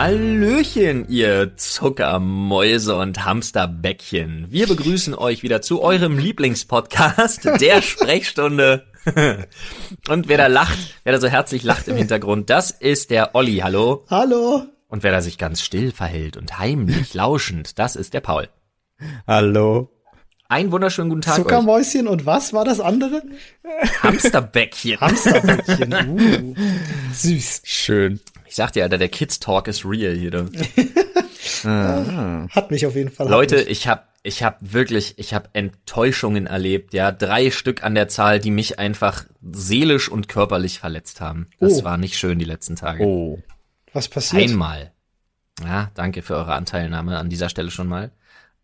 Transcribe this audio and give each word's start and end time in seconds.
Hallöchen, 0.00 1.08
ihr 1.08 1.56
Zuckermäuse 1.56 2.94
und 2.94 3.24
Hamsterbäckchen. 3.24 4.46
Wir 4.48 4.68
begrüßen 4.68 5.12
euch 5.12 5.42
wieder 5.42 5.60
zu 5.60 5.82
eurem 5.82 6.18
Lieblingspodcast, 6.18 7.46
der 7.60 7.82
Sprechstunde. 7.82 8.86
Und 10.08 10.28
wer 10.28 10.38
da 10.38 10.46
lacht, 10.46 10.78
wer 11.02 11.14
da 11.14 11.20
so 11.20 11.26
herzlich 11.26 11.64
lacht 11.64 11.88
im 11.88 11.96
Hintergrund, 11.96 12.48
das 12.48 12.70
ist 12.70 13.10
der 13.10 13.34
Olli. 13.34 13.56
Hallo. 13.56 14.04
Hallo. 14.08 14.66
Und 14.86 15.02
wer 15.02 15.10
da 15.10 15.20
sich 15.20 15.36
ganz 15.36 15.62
still 15.62 15.90
verhält 15.90 16.36
und 16.36 16.60
heimlich 16.60 17.12
lauschend, 17.14 17.80
das 17.80 17.96
ist 17.96 18.14
der 18.14 18.20
Paul. 18.20 18.48
Hallo. 19.26 19.90
Einen 20.48 20.70
wunderschönen 20.70 21.10
guten 21.10 21.22
Tag 21.22 21.34
Zuckermäuschen 21.34 22.06
euch. 22.06 22.12
und 22.12 22.24
was 22.24 22.52
war 22.52 22.64
das 22.64 22.78
andere? 22.78 23.20
Hamsterbäckchen. 24.04 25.00
Hamsterbäckchen. 25.00 25.92
Uh, 26.08 26.54
süß. 27.12 27.62
Schön. 27.64 28.20
Ich 28.48 28.54
sag 28.54 28.72
dir, 28.72 28.84
Alter, 28.84 28.96
der 28.96 29.08
Kids 29.08 29.40
Talk 29.40 29.68
ist 29.68 29.84
real 29.84 30.14
hier. 30.14 30.32
ah. 31.64 32.48
Hat 32.48 32.70
mich 32.70 32.86
auf 32.86 32.96
jeden 32.96 33.10
Fall. 33.10 33.28
Leute, 33.28 33.60
ich 33.60 33.86
hab, 33.86 34.14
ich 34.22 34.42
hab 34.42 34.58
wirklich, 34.60 35.14
ich 35.18 35.34
hab 35.34 35.50
Enttäuschungen 35.52 36.46
erlebt, 36.46 36.94
ja, 36.94 37.12
drei 37.12 37.50
Stück 37.50 37.84
an 37.84 37.94
der 37.94 38.08
Zahl, 38.08 38.40
die 38.40 38.50
mich 38.50 38.78
einfach 38.78 39.24
seelisch 39.42 40.08
und 40.08 40.28
körperlich 40.28 40.78
verletzt 40.78 41.20
haben. 41.20 41.48
Das 41.60 41.82
oh. 41.82 41.84
war 41.84 41.98
nicht 41.98 42.16
schön 42.16 42.38
die 42.38 42.46
letzten 42.46 42.76
Tage. 42.76 43.04
Oh. 43.04 43.38
Was 43.92 44.08
passiert? 44.08 44.42
Einmal. 44.42 44.92
Ja, 45.62 45.90
danke 45.94 46.22
für 46.22 46.36
eure 46.36 46.54
Anteilnahme 46.54 47.18
an 47.18 47.28
dieser 47.28 47.50
Stelle 47.50 47.70
schon 47.70 47.88
mal. 47.88 48.12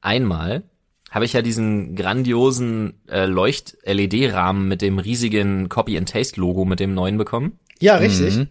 Einmal 0.01 0.63
habe 1.11 1.27
ich 1.27 1.35
ja 1.35 1.43
diesen 1.43 1.95
grandiosen 1.95 3.01
äh, 3.09 3.27
Leucht-LED-Rahmen 3.27 4.67
mit 4.67 4.81
dem 4.81 4.99
riesigen 4.99 5.69
Copy-and-Taste-Logo 5.69 6.65
mit 6.65 6.81
dem 6.81 6.95
neuen 6.95 7.19
bekommen. 7.19 7.59
Ja, 7.81 7.97
richtig. 7.97 8.37
Mhm. 8.37 8.49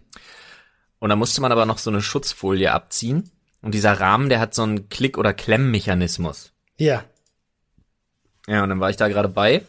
Und 1.04 1.10
da 1.10 1.16
musste 1.16 1.42
man 1.42 1.52
aber 1.52 1.66
noch 1.66 1.76
so 1.76 1.90
eine 1.90 2.00
Schutzfolie 2.00 2.72
abziehen. 2.72 3.30
Und 3.60 3.74
dieser 3.74 4.00
Rahmen, 4.00 4.30
der 4.30 4.40
hat 4.40 4.54
so 4.54 4.62
einen 4.62 4.88
Klick- 4.88 5.18
oder 5.18 5.34
Klemmmechanismus. 5.34 6.54
Ja. 6.78 7.04
Ja, 8.46 8.62
und 8.62 8.70
dann 8.70 8.80
war 8.80 8.88
ich 8.88 8.96
da 8.96 9.08
gerade 9.08 9.28
bei 9.28 9.60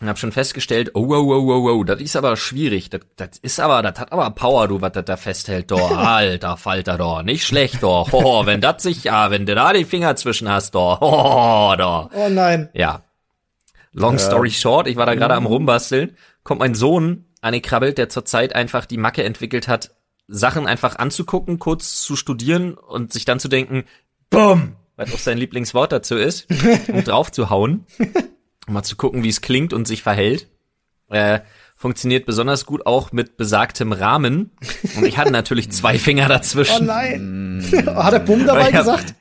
und 0.00 0.08
hab 0.08 0.18
schon 0.18 0.32
festgestellt, 0.32 0.92
oh, 0.94 1.04
oh, 1.06 1.34
oh, 1.34 1.52
oh, 1.52 1.70
oh, 1.70 1.84
das 1.84 2.00
ist 2.00 2.16
aber 2.16 2.34
schwierig. 2.38 2.88
Das, 2.88 3.02
das 3.16 3.36
ist 3.42 3.60
aber, 3.60 3.82
das 3.82 4.00
hat 4.00 4.10
aber 4.10 4.30
Power, 4.30 4.68
du, 4.68 4.80
was 4.80 4.92
das 4.92 5.04
da 5.04 5.18
festhält, 5.18 5.70
doch. 5.70 5.90
Alter 5.98 6.56
Falter, 6.56 6.96
doch. 6.96 7.22
Nicht 7.22 7.44
schlecht, 7.44 7.82
doch. 7.82 8.14
Oh, 8.14 8.46
wenn 8.46 8.62
das 8.62 8.82
sich, 8.82 9.04
ja, 9.04 9.30
wenn 9.30 9.44
du 9.44 9.54
da 9.54 9.74
die 9.74 9.84
Finger 9.84 10.16
zwischen 10.16 10.48
hast, 10.48 10.74
doch. 10.74 11.02
Oh, 11.02 11.74
doch. 11.76 12.08
Oh 12.14 12.30
nein. 12.30 12.70
Ja. 12.72 13.02
Long 13.92 14.14
ja. 14.14 14.18
story 14.20 14.50
short, 14.50 14.86
ich 14.86 14.96
war 14.96 15.04
da 15.04 15.14
gerade 15.14 15.34
am 15.34 15.44
rumbasteln, 15.44 16.16
kommt 16.42 16.60
mein 16.60 16.74
Sohn 16.74 17.26
angekrabbelt, 17.42 17.98
der 17.98 18.08
zurzeit 18.08 18.54
einfach 18.54 18.86
die 18.86 18.96
Macke 18.96 19.24
entwickelt 19.24 19.68
hat, 19.68 19.90
Sachen 20.28 20.66
einfach 20.66 20.96
anzugucken, 20.96 21.58
kurz 21.58 22.02
zu 22.02 22.14
studieren 22.14 22.74
und 22.74 23.12
sich 23.12 23.24
dann 23.24 23.40
zu 23.40 23.48
denken, 23.48 23.84
BOOM! 24.30 24.76
Was 24.96 25.14
auch 25.14 25.18
sein 25.18 25.38
Lieblingswort 25.38 25.92
dazu 25.92 26.16
ist, 26.16 26.48
um 26.88 27.04
drauf 27.04 27.30
zu 27.30 27.50
hauen, 27.50 27.86
um 28.66 28.74
mal 28.74 28.82
zu 28.82 28.96
gucken, 28.96 29.22
wie 29.22 29.28
es 29.28 29.40
klingt 29.40 29.72
und 29.72 29.86
sich 29.86 30.02
verhält. 30.02 30.48
Äh, 31.08 31.40
funktioniert 31.76 32.26
besonders 32.26 32.66
gut 32.66 32.84
auch 32.84 33.12
mit 33.12 33.36
besagtem 33.36 33.92
Rahmen. 33.92 34.50
Und 34.96 35.06
ich 35.06 35.16
hatte 35.16 35.30
natürlich 35.30 35.70
zwei 35.70 35.98
Finger 35.98 36.28
dazwischen. 36.28 36.82
Oh 36.82 36.92
nein. 36.92 37.64
Hat 37.86 38.12
er 38.12 38.18
Bumm 38.18 38.44
dabei 38.44 38.72
gesagt? 38.72 39.14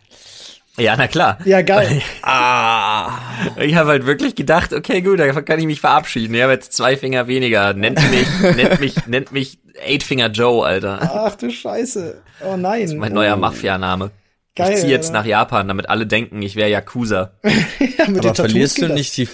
Ja, 0.80 0.96
na 0.96 1.08
klar. 1.08 1.40
Ja, 1.44 1.62
geil. 1.64 2.02
ah, 2.22 3.20
ich 3.60 3.76
habe 3.76 3.90
halt 3.90 4.06
wirklich 4.06 4.36
gedacht, 4.36 4.74
okay, 4.74 5.02
gut, 5.02 5.20
da 5.20 5.42
kann 5.42 5.60
ich 5.60 5.66
mich 5.66 5.82
verabschieden. 5.82 6.36
Ich 6.36 6.42
habe 6.42 6.54
jetzt 6.54 6.74
zwei 6.74 6.98
Finger 6.98 7.28
weniger. 7.28 7.74
Nennt 7.74 8.00
mich, 8.12 8.28
nennt 8.56 8.80
mich, 8.80 9.08
nennt 9.08 9.32
mich 9.32 9.60
Eight 9.84 10.04
Finger 10.04 10.30
Joe, 10.30 10.66
Alter. 10.66 11.00
Ach 11.02 11.36
du 11.36 11.50
Scheiße. 11.50 12.22
Oh 12.46 12.58
nein. 12.58 12.82
Das 12.84 12.92
ist 12.92 12.98
mein 12.98 13.14
neuer 13.14 13.36
Mafia-Name. 13.36 14.12
Geil. 14.56 14.74
Ich 14.74 14.80
ziehe 14.82 14.92
jetzt 14.92 15.14
nach 15.14 15.26
Japan, 15.26 15.68
damit 15.68 15.90
alle 15.90 16.08
denken, 16.08 16.42
ich 16.42 16.56
wäre 16.56 16.70
Yakuza. 16.70 17.32
ja, 17.44 18.08
aber 18.08 18.36
verlierst 18.36 18.82
du 18.82 18.88
nicht 18.88 19.18
die, 19.18 19.28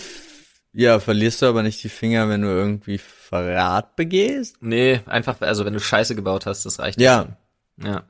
ja, 0.73 0.99
verlierst 0.99 1.41
du 1.41 1.45
aber 1.45 1.63
nicht 1.63 1.83
die 1.83 1.89
Finger, 1.89 2.29
wenn 2.29 2.41
du 2.41 2.47
irgendwie 2.47 2.97
Verrat 2.97 3.95
begehst? 3.95 4.57
Nee, 4.61 5.01
einfach, 5.05 5.39
also 5.41 5.65
wenn 5.65 5.73
du 5.73 5.79
Scheiße 5.79 6.15
gebaut 6.15 6.45
hast, 6.45 6.65
das 6.65 6.79
reicht. 6.79 6.99
Ja. 6.99 7.27
Ja. 7.83 8.03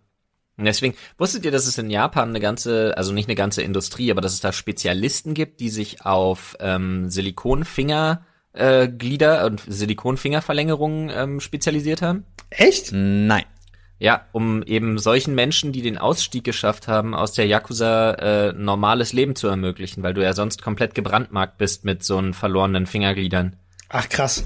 Und 0.58 0.66
deswegen, 0.66 0.96
wusstet 1.18 1.46
ihr, 1.46 1.52
dass 1.52 1.66
es 1.66 1.78
in 1.78 1.90
Japan 1.90 2.30
eine 2.30 2.40
ganze, 2.40 2.96
also 2.96 3.12
nicht 3.12 3.28
eine 3.28 3.36
ganze 3.36 3.64
Industrie, 3.64 4.12
aber 4.12 4.22
dass 4.22 4.34
es 4.34 4.42
da 4.42 4.54
Spezialisten 4.54 5.34
gibt, 5.34 5.60
die 5.60 5.70
sich 5.70 6.06
auf 6.06 6.56
ähm, 6.60 7.10
Silikonfinger 7.10 8.24
äh, 8.54 8.88
Glieder 8.88 9.46
und 9.46 9.64
Silikonfingerverlängerungen 9.68 11.10
ähm, 11.14 11.40
spezialisiert 11.40 12.02
haben? 12.02 12.26
Echt? 12.50 12.92
Nein. 12.92 13.46
Ja, 14.00 14.28
um 14.32 14.64
eben 14.64 14.98
solchen 15.00 15.34
Menschen, 15.34 15.72
die 15.72 15.82
den 15.82 15.98
Ausstieg 15.98 16.44
geschafft 16.44 16.88
haben, 16.88 17.16
aus 17.16 17.34
der 17.34 17.48
Yakuza 17.48 18.12
äh, 18.14 18.54
normales 18.54 19.14
Leben 19.14 19.36
zu 19.36 19.48
ermöglichen, 19.48 20.04
weil 20.04 20.14
du 20.14 20.22
ja 20.22 20.34
sonst 20.34 20.62
komplett 20.62 20.94
gebrandmarkt 20.94 21.58
bist 21.58 21.86
mit 21.86 22.04
so 22.04 22.18
einen 22.18 22.34
verlorenen 22.34 22.86
Fingergliedern. 22.86 23.56
Ach 23.90 24.10
krass. 24.10 24.44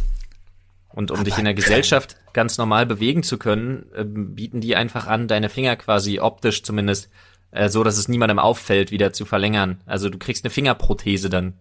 Und 0.98 1.12
um 1.12 1.18
Aber 1.18 1.26
dich 1.26 1.38
in 1.38 1.46
der 1.46 1.54
Gesellschaft 1.54 2.16
ganz 2.34 2.58
normal 2.58 2.88
bewegen 2.88 3.22
zu 3.22 3.38
können, 3.38 3.86
äh, 3.94 4.04
bieten 4.04 4.62
die 4.62 4.76
einfach 4.76 5.06
an, 5.06 5.28
deine 5.28 5.48
Finger 5.48 5.76
quasi 5.76 6.20
optisch 6.20 6.64
zumindest 6.64 7.10
äh, 7.52 7.70
so, 7.70 7.84
dass 7.84 8.00
es 8.00 8.08
niemandem 8.08 8.40
auffällt, 8.40 8.90
wieder 8.90 9.14
zu 9.14 9.24
verlängern. 9.24 9.80
Also 9.86 10.10
du 10.10 10.18
kriegst 10.18 10.44
eine 10.44 10.50
Fingerprothese 10.50 11.30
dann. 11.30 11.54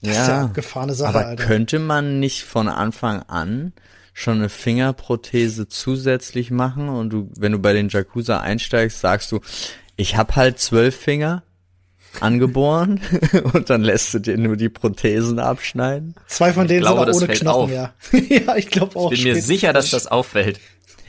Das 0.00 0.16
ja, 0.16 0.22
ist 0.22 0.28
ja 0.28 0.46
gefahrene 0.54 0.94
Sache, 0.94 1.10
aber 1.10 1.26
Alter. 1.26 1.44
könnte 1.44 1.78
man 1.80 2.18
nicht 2.18 2.44
von 2.44 2.66
Anfang 2.66 3.22
an 3.24 3.74
schon 4.14 4.38
eine 4.38 4.48
Fingerprothese 4.48 5.68
zusätzlich 5.68 6.50
machen 6.50 6.88
und 6.88 7.10
du, 7.10 7.30
wenn 7.36 7.52
du 7.52 7.58
bei 7.58 7.74
den 7.74 7.90
Jakuza 7.90 8.40
einsteigst, 8.40 9.00
sagst 9.00 9.30
du, 9.32 9.40
ich 9.96 10.16
habe 10.16 10.34
halt 10.34 10.60
zwölf 10.60 10.96
Finger, 10.96 11.42
angeboren 12.20 13.00
und 13.52 13.70
dann 13.70 13.82
lässt 13.82 14.14
du 14.14 14.18
dir 14.18 14.36
nur 14.36 14.56
die 14.56 14.68
Prothesen 14.68 15.38
abschneiden. 15.38 16.14
Zwei 16.26 16.52
von 16.52 16.66
denen 16.66 16.80
glaube, 16.80 17.12
sind 17.12 17.22
auch 17.22 17.28
ohne 17.28 17.38
Knochen, 17.38 17.50
auf. 17.50 17.70
ja. 17.70 17.92
ja, 18.28 18.56
ich 18.56 18.70
glaube 18.70 18.96
auch. 18.96 19.12
Ich 19.12 19.22
bin 19.22 19.34
mir 19.34 19.42
sicher, 19.42 19.72
dass 19.72 19.90
das 19.90 20.06
auffällt. 20.06 20.60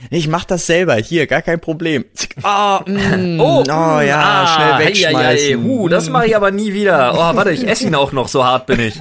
Ich 0.09 0.29
mach 0.29 0.45
das 0.45 0.65
selber, 0.65 0.95
hier, 0.95 1.27
gar 1.27 1.41
kein 1.41 1.59
Problem. 1.59 2.05
Oh, 2.43 2.79
mm, 2.85 3.39
oh, 3.39 3.63
oh 3.67 3.99
ja, 3.99 4.21
ah, 4.21 4.47
schnell 4.55 4.87
wegschmeißen. 4.87 5.17
Hey, 5.17 5.37
hey, 5.37 5.47
hey. 5.47 5.55
Uh, 5.57 5.89
das 5.89 6.09
mache 6.09 6.27
ich 6.27 6.35
aber 6.35 6.51
nie 6.51 6.73
wieder. 6.73 7.13
Oh, 7.13 7.35
warte, 7.35 7.51
ich 7.51 7.67
esse 7.67 7.87
ihn 7.87 7.95
auch 7.95 8.13
noch, 8.13 8.29
so 8.29 8.45
hart 8.45 8.65
bin 8.67 8.79
ich. 8.79 8.95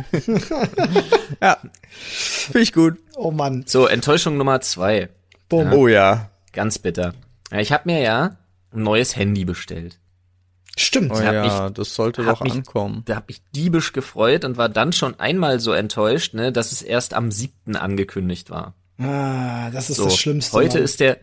ja, 1.41 1.57
finde 1.89 2.61
ich 2.61 2.73
gut. 2.73 2.95
Oh 3.15 3.31
Mann. 3.31 3.65
So, 3.67 3.87
Enttäuschung 3.87 4.37
Nummer 4.37 4.61
zwei. 4.61 5.09
Boom. 5.49 5.73
Ja. 5.73 5.73
Oh 5.73 5.89
ja. 5.89 6.31
Ganz 6.53 6.79
bitter. 6.79 7.15
Ja, 7.53 7.61
ich 7.61 7.73
habe 7.73 7.85
mir 7.87 8.01
ja 8.01 8.37
ein 8.73 8.83
neues 8.83 9.17
Handy 9.17 9.45
bestellt. 9.45 9.99
Stimmt. 10.81 11.13
Oh 11.13 11.21
ja, 11.21 11.43
mich, 11.43 11.75
das 11.75 11.95
sollte 11.95 12.25
doch 12.25 12.41
mich, 12.41 12.53
ankommen. 12.53 13.03
Da 13.05 13.17
habe 13.17 13.27
ich 13.29 13.43
diebisch 13.55 13.93
gefreut 13.93 14.45
und 14.45 14.57
war 14.57 14.69
dann 14.69 14.93
schon 14.93 15.19
einmal 15.19 15.61
so 15.61 15.73
enttäuscht, 15.73 16.35
ne, 16.35 16.53
dass 16.53 16.73
es 16.73 16.83
erst 16.83 17.15
am 17.15 17.31
siebten 17.31 17.77
angekündigt 17.77 18.51
war. 18.51 18.75
Ah, 18.99 19.71
das 19.71 19.91
ist 19.91 19.97
so, 19.97 20.05
das 20.05 20.17
Schlimmste. 20.17 20.53
Heute 20.53 20.79
Mann. 20.79 20.85
ist 20.85 21.01
der, 21.01 21.19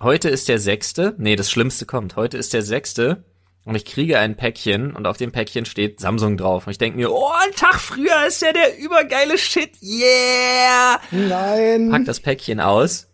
heute 0.00 0.28
ist 0.28 0.48
der 0.48 0.58
sechste. 0.58 1.14
Nee, 1.18 1.36
das 1.36 1.50
Schlimmste 1.50 1.86
kommt. 1.86 2.16
Heute 2.16 2.38
ist 2.38 2.52
der 2.52 2.62
sechste. 2.62 3.24
Und 3.64 3.74
ich 3.74 3.84
kriege 3.84 4.18
ein 4.18 4.36
Päckchen 4.36 4.96
und 4.96 5.06
auf 5.06 5.18
dem 5.18 5.32
Päckchen 5.32 5.66
steht 5.66 6.00
Samsung 6.00 6.36
drauf. 6.36 6.66
Und 6.66 6.70
ich 6.70 6.78
denke 6.78 6.96
mir, 6.96 7.12
oh, 7.12 7.30
ein 7.44 7.54
Tag 7.54 7.78
früher 7.78 8.26
ist 8.26 8.40
ja 8.40 8.52
der 8.52 8.78
übergeile 8.78 9.36
Shit. 9.36 9.70
Yeah! 9.82 11.00
Nein. 11.10 11.90
Pack 11.90 12.04
das 12.06 12.20
Päckchen 12.20 12.58
aus. 12.58 13.08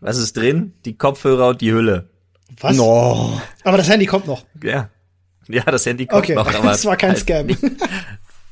Was 0.00 0.16
ist 0.16 0.36
drin? 0.36 0.74
Die 0.84 0.96
Kopfhörer 0.96 1.48
und 1.48 1.60
die 1.60 1.72
Hülle. 1.72 2.08
Was? 2.60 2.76
No. 2.76 3.40
Aber 3.62 3.76
das 3.76 3.88
Handy 3.88 4.06
kommt 4.06 4.26
noch. 4.26 4.44
Ja. 4.62 4.90
Ja, 5.48 5.62
das 5.64 5.86
Handy 5.86 6.06
kommt 6.06 6.24
okay. 6.24 6.34
noch, 6.34 6.46
aber. 6.46 6.62
Das 6.72 6.84
war 6.84 6.96
kein 6.96 7.10
halt 7.10 7.20
Scam. 7.20 7.46
Nicht. 7.46 7.60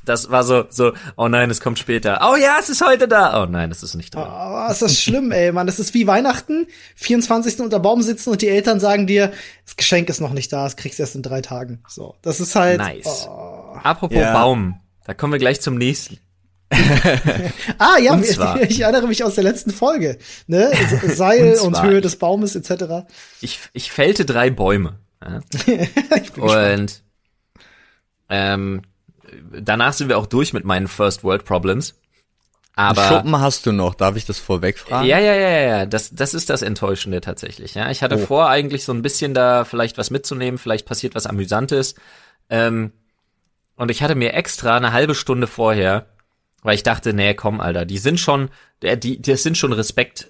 Das 0.07 0.31
war 0.31 0.43
so, 0.43 0.65
so, 0.69 0.93
oh 1.17 1.27
nein, 1.27 1.49
es 1.49 1.59
kommt 1.59 1.79
später. 1.79 2.21
Oh 2.23 2.37
ja, 2.37 2.57
es 2.59 2.69
ist 2.69 2.83
heute 2.83 3.07
da. 3.09 3.43
Oh 3.43 3.45
nein, 3.45 3.69
es 3.71 3.83
ist 3.83 3.93
nicht 3.93 4.15
da. 4.15 4.67
Oh, 4.67 4.71
ist 4.71 4.81
das 4.81 4.99
schlimm, 4.99 5.31
ey, 5.31 5.51
Mann. 5.51 5.67
Das 5.67 5.79
ist 5.79 5.93
wie 5.93 6.07
Weihnachten, 6.07 6.67
24. 6.95 7.59
unter 7.59 7.79
Baum 7.79 8.01
sitzen 8.01 8.29
und 8.29 8.41
die 8.41 8.47
Eltern 8.47 8.79
sagen 8.79 9.05
dir, 9.05 9.33
das 9.65 9.75
Geschenk 9.75 10.09
ist 10.09 10.21
noch 10.21 10.31
nicht 10.31 10.51
da, 10.53 10.63
das 10.63 10.77
kriegst 10.77 10.97
du 10.97 11.03
erst 11.03 11.15
in 11.15 11.23
drei 11.23 11.41
Tagen. 11.41 11.83
So, 11.89 12.15
das 12.21 12.39
ist 12.39 12.55
halt. 12.55 12.79
Nice. 12.79 13.27
Oh. 13.29 13.75
Apropos 13.83 14.17
ja. 14.17 14.31
Baum, 14.31 14.79
da 15.05 15.13
kommen 15.13 15.33
wir 15.33 15.39
gleich 15.39 15.59
zum 15.59 15.75
nächsten. 15.75 16.19
ah 17.77 17.97
ja, 18.01 18.17
ich, 18.19 18.39
ich, 18.69 18.81
erinnere 18.81 19.07
mich 19.07 19.23
aus 19.23 19.35
der 19.35 19.43
letzten 19.43 19.71
Folge. 19.71 20.17
Ne? 20.47 20.71
Seil 21.03 21.57
und, 21.59 21.75
und 21.75 21.83
Höhe 21.83 22.01
des 22.01 22.17
Baumes 22.17 22.55
etc. 22.55 23.07
Ich, 23.41 23.59
ich 23.73 23.91
fällte 23.91 24.25
drei 24.25 24.49
Bäume. 24.49 24.99
Ja? 25.23 25.41
und 26.75 27.03
ähm, 28.29 28.81
danach 29.59 29.93
sind 29.93 30.09
wir 30.09 30.17
auch 30.17 30.25
durch 30.25 30.53
mit 30.53 30.65
meinen 30.65 30.87
First 30.87 31.23
World 31.23 31.45
Problems. 31.45 31.95
Aber 32.75 33.07
Schuppen 33.07 33.39
hast 33.39 33.65
du 33.65 33.71
noch, 33.71 33.95
darf 33.95 34.15
ich 34.17 34.25
das 34.25 34.37
vorweg 34.37 34.77
fragen? 34.77 35.07
Ja, 35.07 35.17
ja, 35.17 35.33
ja, 35.33 35.49
ja, 35.49 35.85
das, 35.87 36.13
das 36.13 36.35
ist 36.35 36.51
das 36.51 36.61
Enttäuschende 36.61 37.21
tatsächlich. 37.21 37.73
Ja, 37.73 37.89
ich 37.89 38.03
hatte 38.03 38.17
oh. 38.17 38.25
vor, 38.25 38.49
eigentlich 38.49 38.83
so 38.83 38.93
ein 38.93 39.01
bisschen 39.01 39.33
da 39.33 39.65
vielleicht 39.65 39.97
was 39.97 40.11
mitzunehmen, 40.11 40.59
vielleicht 40.59 40.85
passiert 40.85 41.15
was 41.15 41.25
Amüsantes. 41.25 41.95
Ähm, 42.51 42.91
und 43.77 43.89
ich 43.89 44.03
hatte 44.03 44.13
mir 44.13 44.33
extra 44.33 44.77
eine 44.77 44.93
halbe 44.93 45.15
Stunde 45.15 45.47
vorher, 45.47 46.05
weil 46.61 46.75
ich 46.75 46.83
dachte, 46.83 47.13
nee, 47.13 47.33
komm, 47.33 47.61
Alter, 47.61 47.85
die 47.85 47.97
sind 47.97 48.19
schon, 48.19 48.49
die, 48.83 48.99
die 48.99 49.21
das 49.23 49.41
sind 49.41 49.57
schon 49.57 49.73
Respekt, 49.73 50.29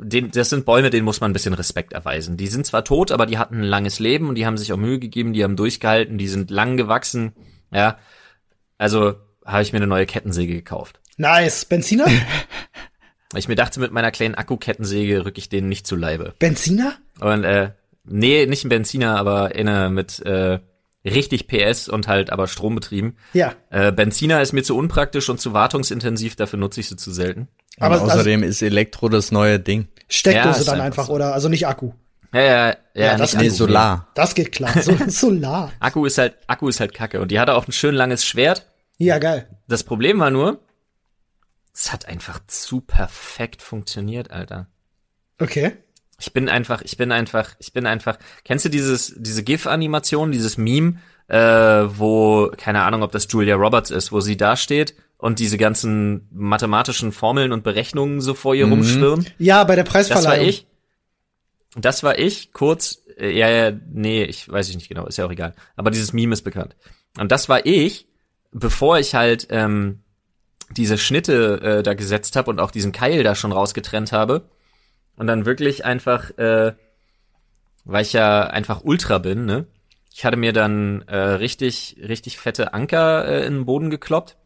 den, 0.00 0.30
das 0.30 0.50
sind 0.50 0.64
Bäume, 0.64 0.90
denen 0.90 1.04
muss 1.04 1.20
man 1.20 1.30
ein 1.30 1.34
bisschen 1.34 1.54
Respekt 1.54 1.92
erweisen. 1.92 2.36
Die 2.36 2.46
sind 2.46 2.66
zwar 2.66 2.84
tot, 2.84 3.10
aber 3.10 3.26
die 3.26 3.38
hatten 3.38 3.56
ein 3.56 3.64
langes 3.64 3.98
Leben 3.98 4.28
und 4.28 4.36
die 4.36 4.46
haben 4.46 4.56
sich 4.56 4.72
auch 4.72 4.76
Mühe 4.76 4.98
gegeben, 4.98 5.32
die 5.32 5.44
haben 5.44 5.56
durchgehalten, 5.56 6.18
die 6.18 6.28
sind 6.28 6.50
lang 6.50 6.76
gewachsen. 6.76 7.32
Ja, 7.72 7.98
also 8.78 9.16
habe 9.44 9.62
ich 9.62 9.72
mir 9.72 9.78
eine 9.78 9.86
neue 9.86 10.06
Kettensäge 10.06 10.54
gekauft. 10.54 11.00
Nice. 11.16 11.64
Benziner? 11.64 12.06
Weil 12.06 12.14
ich 13.36 13.48
mir 13.48 13.56
dachte, 13.56 13.80
mit 13.80 13.92
meiner 13.92 14.10
kleinen 14.10 14.36
Akkukettensäge 14.36 15.24
rück 15.24 15.36
ich 15.38 15.48
denen 15.48 15.68
nicht 15.68 15.86
zu 15.86 15.96
Leibe. 15.96 16.34
Benziner? 16.38 16.94
Und 17.20 17.44
äh, 17.44 17.72
nee, 18.04 18.46
nicht 18.46 18.64
ein 18.64 18.68
Benziner, 18.68 19.18
aber 19.18 19.52
eine 19.54 19.90
mit 19.90 20.20
äh, 20.20 20.60
richtig 21.04 21.48
PS 21.48 21.88
und 21.88 22.06
halt 22.06 22.30
aber 22.30 22.46
strombetrieben. 22.46 23.16
Ja. 23.32 23.54
Äh, 23.70 23.92
Benziner 23.92 24.40
ist 24.42 24.52
mir 24.52 24.62
zu 24.62 24.76
unpraktisch 24.76 25.28
und 25.28 25.40
zu 25.40 25.52
wartungsintensiv, 25.52 26.36
dafür 26.36 26.58
nutze 26.58 26.80
ich 26.80 26.88
sie 26.88 26.96
zu 26.96 27.10
selten. 27.10 27.48
Aber 27.80 27.96
Aber 27.96 28.04
außerdem 28.14 28.42
ist 28.42 28.62
Elektro 28.62 29.08
das 29.08 29.32
neue 29.32 29.60
Ding. 29.60 29.88
Steckdose 30.08 30.60
Ja, 30.60 30.64
dann 30.64 30.74
einfach 30.80 30.84
einfach, 30.86 31.06
so. 31.06 31.12
oder? 31.14 31.34
Also 31.34 31.48
nicht 31.48 31.66
Akku. 31.66 31.92
Ja, 32.32 32.40
ja, 32.40 32.66
ja, 32.68 32.76
Ja, 32.94 33.16
das- 33.16 33.34
Nee, 33.34 33.48
Solar. 33.48 34.08
Das 34.14 34.34
geht 34.34 34.52
klar. 34.52 34.80
So, 34.82 34.96
Solar. 35.08 35.72
Akku 35.80 36.04
ist 36.06 36.18
halt, 36.18 36.36
Akku 36.46 36.68
ist 36.68 36.80
halt 36.80 36.92
kacke. 36.94 37.20
Und 37.20 37.30
die 37.30 37.40
hatte 37.40 37.54
auch 37.54 37.66
ein 37.66 37.72
schön 37.72 37.94
langes 37.94 38.24
Schwert. 38.26 38.66
Ja, 38.98 39.18
geil. 39.18 39.48
Das 39.68 39.84
Problem 39.84 40.18
war 40.18 40.30
nur, 40.30 40.60
es 41.74 41.92
hat 41.92 42.06
einfach 42.06 42.40
zu 42.46 42.80
perfekt 42.80 43.62
funktioniert, 43.62 44.30
Alter. 44.30 44.66
Okay. 45.40 45.76
Ich 46.20 46.32
bin 46.32 46.48
einfach, 46.48 46.82
ich 46.82 46.96
bin 46.96 47.12
einfach, 47.12 47.54
ich 47.60 47.72
bin 47.72 47.86
einfach. 47.86 48.18
Kennst 48.44 48.64
du 48.64 48.68
dieses, 48.70 49.14
diese 49.16 49.44
GIF-Animation, 49.44 50.32
dieses 50.32 50.58
Meme, 50.58 50.96
äh, 51.28 51.38
wo, 51.38 52.50
keine 52.56 52.82
Ahnung, 52.82 53.02
ob 53.04 53.12
das 53.12 53.28
Julia 53.30 53.54
Roberts 53.54 53.90
ist, 53.90 54.10
wo 54.10 54.20
sie 54.20 54.36
da 54.36 54.56
steht 54.56 54.94
und 55.18 55.38
diese 55.40 55.58
ganzen 55.58 56.28
mathematischen 56.32 57.12
Formeln 57.12 57.52
und 57.52 57.64
Berechnungen 57.64 58.20
so 58.20 58.34
vor 58.34 58.54
ihr 58.54 58.66
rumschwirren? 58.66 59.26
Ja, 59.38 59.62
bei 59.64 59.74
der 59.74 59.84
Das 59.84 59.92
war 59.92 60.00
Preisverleihung. 60.16 60.48
ich. 60.48 60.66
Das 61.76 62.02
war 62.02 62.18
ich, 62.18 62.52
kurz, 62.52 63.02
äh, 63.18 63.36
ja, 63.36 63.48
ja, 63.48 63.72
nee, 63.92 64.24
ich 64.24 64.48
weiß 64.48 64.68
ich 64.70 64.76
nicht 64.76 64.88
genau, 64.88 65.06
ist 65.06 65.18
ja 65.18 65.26
auch 65.26 65.30
egal. 65.30 65.54
Aber 65.76 65.90
dieses 65.90 66.12
Meme 66.12 66.32
ist 66.32 66.42
bekannt. 66.42 66.76
Und 67.18 67.30
das 67.30 67.48
war 67.48 67.66
ich, 67.66 68.06
bevor 68.52 68.98
ich 68.98 69.14
halt 69.14 69.48
ähm, 69.50 70.00
diese 70.70 70.98
Schnitte 70.98 71.60
äh, 71.62 71.82
da 71.82 71.94
gesetzt 71.94 72.36
habe 72.36 72.50
und 72.50 72.60
auch 72.60 72.70
diesen 72.70 72.92
Keil 72.92 73.22
da 73.22 73.34
schon 73.34 73.52
rausgetrennt 73.52 74.12
habe. 74.12 74.48
Und 75.16 75.26
dann 75.26 75.46
wirklich 75.46 75.84
einfach, 75.84 76.30
äh, 76.38 76.74
weil 77.84 78.02
ich 78.02 78.12
ja 78.12 78.46
einfach 78.46 78.82
Ultra 78.84 79.18
bin, 79.18 79.46
ne? 79.46 79.66
Ich 80.14 80.24
hatte 80.24 80.36
mir 80.36 80.52
dann 80.52 81.02
äh, 81.02 81.16
richtig, 81.16 81.96
richtig 82.06 82.38
fette 82.38 82.72
Anker 82.72 83.26
äh, 83.26 83.46
in 83.46 83.54
den 83.54 83.64
Boden 83.66 83.90
gekloppt, 83.90 84.36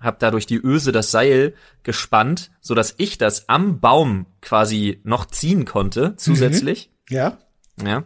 hab 0.00 0.18
dadurch 0.18 0.46
die 0.46 0.60
Öse 0.62 0.92
das 0.92 1.10
Seil 1.10 1.54
gespannt, 1.82 2.50
so 2.60 2.74
dass 2.74 2.94
ich 2.98 3.18
das 3.18 3.48
am 3.48 3.80
Baum 3.80 4.26
quasi 4.40 5.00
noch 5.04 5.24
ziehen 5.26 5.64
konnte, 5.64 6.14
zusätzlich. 6.16 6.90
Ja. 7.08 7.38
Ja. 7.82 8.04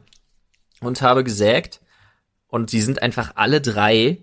Und 0.80 1.02
habe 1.02 1.24
gesägt. 1.24 1.80
Und 2.46 2.72
die 2.72 2.80
sind 2.80 3.02
einfach 3.02 3.32
alle 3.34 3.60
drei. 3.60 4.22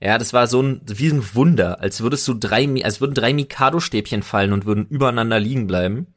Ja, 0.00 0.18
das 0.18 0.32
war 0.32 0.46
so 0.46 0.62
ein, 0.62 0.82
wie 0.84 1.08
ein 1.08 1.34
Wunder, 1.34 1.80
als 1.80 2.00
würdest 2.00 2.26
du 2.28 2.34
drei, 2.34 2.68
als 2.84 3.00
würden 3.00 3.14
drei 3.14 3.32
Mikado-Stäbchen 3.32 4.22
fallen 4.22 4.52
und 4.52 4.66
würden 4.66 4.86
übereinander 4.86 5.40
liegen 5.40 5.66
bleiben. 5.66 6.08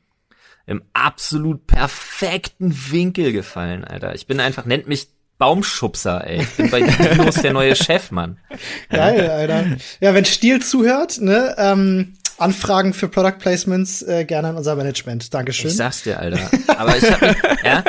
Im 0.68 0.84
absolut 0.94 1.66
perfekten 1.68 2.92
Winkel 2.92 3.32
gefallen, 3.32 3.84
Alter. 3.84 4.14
Ich 4.14 4.28
bin 4.28 4.40
einfach, 4.40 4.66
nennt 4.66 4.88
mich 4.88 5.10
Baumschubser, 5.42 6.28
ey. 6.28 6.44
Ich 6.44 6.50
bin 6.50 6.70
bei 6.70 6.82
Dinos 6.82 7.34
der 7.34 7.52
neue 7.52 7.76
Chef, 7.76 8.12
Mann. 8.12 8.38
Geil, 8.92 9.28
Alter. 9.28 9.66
Ja, 10.00 10.14
wenn 10.14 10.24
Stiel 10.24 10.62
zuhört, 10.62 11.20
ne, 11.20 11.56
ähm, 11.58 12.14
Anfragen 12.38 12.94
für 12.94 13.08
Product 13.08 13.40
Placements 13.40 14.04
äh, 14.04 14.24
gerne 14.26 14.50
an 14.50 14.58
unser 14.58 14.76
Management. 14.76 15.34
Dankeschön. 15.34 15.72
Ich 15.72 15.78
sag's 15.78 16.04
dir, 16.04 16.20
Alter. 16.20 16.48
Aber 16.78 16.96
ich 16.96 17.12
hab, 17.12 17.22
ja, 17.66 17.84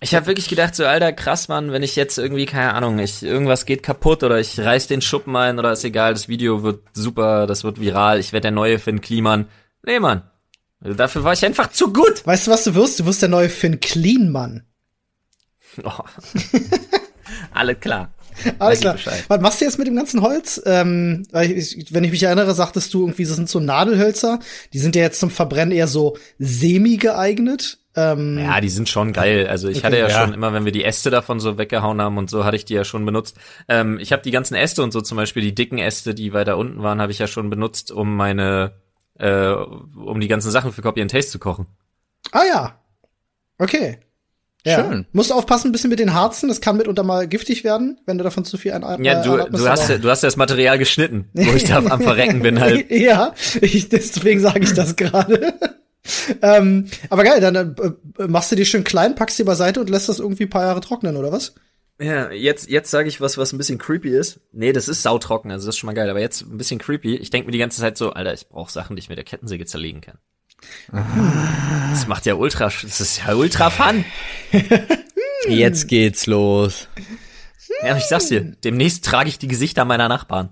ich 0.00 0.16
hab 0.16 0.26
wirklich 0.26 0.48
gedacht, 0.48 0.74
so, 0.74 0.84
Alter, 0.84 1.12
krass, 1.12 1.46
Mann, 1.46 1.70
wenn 1.70 1.84
ich 1.84 1.94
jetzt 1.94 2.18
irgendwie, 2.18 2.46
keine 2.46 2.74
Ahnung, 2.74 2.98
ich, 2.98 3.22
irgendwas 3.22 3.66
geht 3.66 3.84
kaputt 3.84 4.24
oder 4.24 4.40
ich 4.40 4.58
reiß 4.58 4.88
den 4.88 5.00
Schuppen 5.00 5.36
ein 5.36 5.60
oder 5.60 5.70
ist 5.70 5.84
egal, 5.84 6.12
das 6.12 6.26
Video 6.26 6.64
wird 6.64 6.80
super, 6.92 7.46
das 7.46 7.62
wird 7.62 7.80
viral, 7.80 8.18
ich 8.18 8.32
werde 8.32 8.46
der 8.46 8.50
neue 8.50 8.80
Finn 8.80 9.00
Kliman. 9.00 9.46
Nee, 9.86 10.00
Mann. 10.00 10.22
Dafür 10.80 11.22
war 11.22 11.34
ich 11.34 11.44
einfach 11.44 11.70
zu 11.70 11.92
gut. 11.92 12.26
Weißt 12.26 12.48
du, 12.48 12.50
was 12.50 12.64
du 12.64 12.74
wirst? 12.74 12.98
Du 12.98 13.06
wirst 13.06 13.22
der 13.22 13.28
neue 13.28 13.48
Finn 13.48 13.78
Clean 13.78 14.28
Mann. 14.32 14.64
Oh. 15.84 15.90
Alles 17.52 17.78
klar. 17.80 18.10
Alles 18.58 18.80
klar. 18.80 18.96
Was 19.28 19.40
machst 19.40 19.60
du 19.60 19.64
jetzt 19.66 19.78
mit 19.78 19.86
dem 19.86 19.96
ganzen 19.96 20.22
Holz? 20.22 20.60
Ähm, 20.66 21.24
ich, 21.32 21.92
wenn 21.94 22.04
ich 22.04 22.10
mich 22.10 22.22
erinnere, 22.22 22.54
sagtest 22.54 22.92
du 22.94 23.02
irgendwie, 23.02 23.24
das 23.24 23.36
sind 23.36 23.48
so 23.48 23.60
Nadelhölzer. 23.60 24.40
Die 24.72 24.78
sind 24.78 24.96
ja 24.96 25.02
jetzt 25.02 25.20
zum 25.20 25.30
Verbrennen 25.30 25.72
eher 25.72 25.86
so 25.88 26.16
semi 26.38 26.96
geeignet. 26.96 27.78
Ähm, 27.96 28.38
Ja, 28.38 28.60
die 28.60 28.68
sind 28.68 28.88
schon 28.88 29.12
geil. 29.12 29.46
Also 29.48 29.68
ich 29.68 29.78
Okay. 29.78 29.86
hatte 29.86 29.98
ja, 29.98 30.08
Ja. 30.08 30.20
schon 30.24 30.32
immer, 30.32 30.52
wenn 30.52 30.64
wir 30.64 30.72
die 30.72 30.84
Äste 30.84 31.10
davon 31.10 31.38
so 31.40 31.58
weggehauen 31.58 32.00
haben 32.00 32.18
und 32.18 32.30
so, 32.30 32.44
hatte 32.44 32.56
ich 32.56 32.64
die 32.64 32.74
ja 32.74 32.84
schon 32.84 33.04
benutzt. 33.04 33.36
Ähm, 33.68 33.98
ich 34.00 34.12
habe 34.12 34.22
die 34.22 34.30
ganzen 34.30 34.54
Äste 34.54 34.82
und 34.82 34.92
so, 34.92 35.00
zum 35.00 35.16
Beispiel 35.16 35.42
die 35.42 35.54
dicken 35.54 35.78
Äste, 35.78 36.14
die 36.14 36.32
weiter 36.32 36.56
unten 36.56 36.82
waren, 36.82 37.00
habe 37.00 37.12
ich 37.12 37.18
ja 37.18 37.26
schon 37.26 37.50
benutzt, 37.50 37.90
um 37.90 38.16
meine, 38.16 38.72
äh, 39.18 39.48
um 39.50 40.20
die 40.20 40.28
ganzen 40.28 40.50
Sachen 40.50 40.72
für 40.72 40.82
Copy 40.82 41.02
and 41.02 41.10
Taste 41.10 41.32
zu 41.32 41.38
kochen. 41.38 41.66
Ah 42.32 42.44
ja. 42.46 42.80
Okay. 43.58 43.98
Ja. 44.64 44.84
Schön. 44.84 45.06
Musst 45.12 45.32
aufpassen 45.32 45.68
ein 45.68 45.72
bisschen 45.72 45.90
mit 45.90 45.98
den 45.98 46.12
Harzen, 46.12 46.48
das 46.48 46.60
kann 46.60 46.76
mitunter 46.76 47.02
mal 47.02 47.26
giftig 47.26 47.64
werden, 47.64 47.98
wenn 48.06 48.18
du 48.18 48.24
davon 48.24 48.44
zu 48.44 48.58
viel 48.58 48.72
ein 48.72 49.04
Ja, 49.04 49.20
äh, 49.20 49.24
du, 49.24 49.56
du 49.56 49.68
hast, 49.68 49.88
ja- 49.88 49.98
du 49.98 50.10
hast 50.10 50.22
ja 50.22 50.26
das 50.26 50.36
Material 50.36 50.78
geschnitten, 50.78 51.30
wo 51.32 51.52
ich 51.54 51.64
da 51.64 51.78
am 51.84 52.00
Verrecken 52.02 52.42
bin 52.42 52.60
halt. 52.60 52.90
ja, 52.90 53.34
ich, 53.60 53.88
deswegen 53.88 54.40
sage 54.40 54.60
ich 54.60 54.74
das 54.74 54.96
gerade. 54.96 55.54
ähm, 56.42 56.86
aber 57.08 57.24
geil, 57.24 57.40
dann 57.40 57.54
äh, 57.56 58.26
machst 58.26 58.52
du 58.52 58.56
die 58.56 58.66
schön 58.66 58.84
klein, 58.84 59.14
packst 59.14 59.38
die 59.38 59.44
beiseite 59.44 59.80
und 59.80 59.88
lässt 59.90 60.08
das 60.08 60.18
irgendwie 60.18 60.44
ein 60.44 60.50
paar 60.50 60.64
Jahre 60.64 60.80
trocknen, 60.80 61.16
oder 61.16 61.32
was? 61.32 61.54
Ja, 62.00 62.30
jetzt, 62.30 62.70
jetzt 62.70 62.90
sage 62.90 63.08
ich 63.08 63.20
was, 63.20 63.36
was 63.36 63.52
ein 63.52 63.58
bisschen 63.58 63.76
creepy 63.78 64.08
ist. 64.16 64.40
Nee, 64.52 64.72
das 64.72 64.88
ist 64.88 65.02
sautrocken, 65.02 65.50
also 65.50 65.66
das 65.66 65.74
ist 65.74 65.78
schon 65.78 65.86
mal 65.86 65.92
geil, 65.94 66.08
aber 66.08 66.20
jetzt 66.20 66.42
ein 66.42 66.56
bisschen 66.56 66.78
creepy. 66.78 67.16
Ich 67.16 67.28
denke 67.30 67.46
mir 67.46 67.52
die 67.52 67.58
ganze 67.58 67.80
Zeit 67.80 67.98
so, 67.98 68.10
Alter, 68.12 68.32
ich 68.32 68.48
brauche 68.48 68.72
Sachen, 68.72 68.96
die 68.96 69.00
ich 69.00 69.10
mit 69.10 69.18
der 69.18 69.24
Kettensäge 69.24 69.66
zerlegen 69.66 70.00
kann. 70.00 70.18
Das 70.90 72.06
macht 72.06 72.26
ja 72.26 72.34
ultra, 72.34 72.64
das 72.66 73.00
ist 73.00 73.22
ja 73.26 73.34
ultra 73.34 73.70
fun. 73.70 74.04
Jetzt 75.48 75.88
geht's 75.88 76.26
los. 76.26 76.88
Ja, 77.82 77.96
ich 77.96 78.04
sag's 78.04 78.26
dir, 78.28 78.40
demnächst 78.64 79.04
trage 79.04 79.28
ich 79.28 79.38
die 79.38 79.48
Gesichter 79.48 79.84
meiner 79.84 80.08
Nachbarn. 80.08 80.50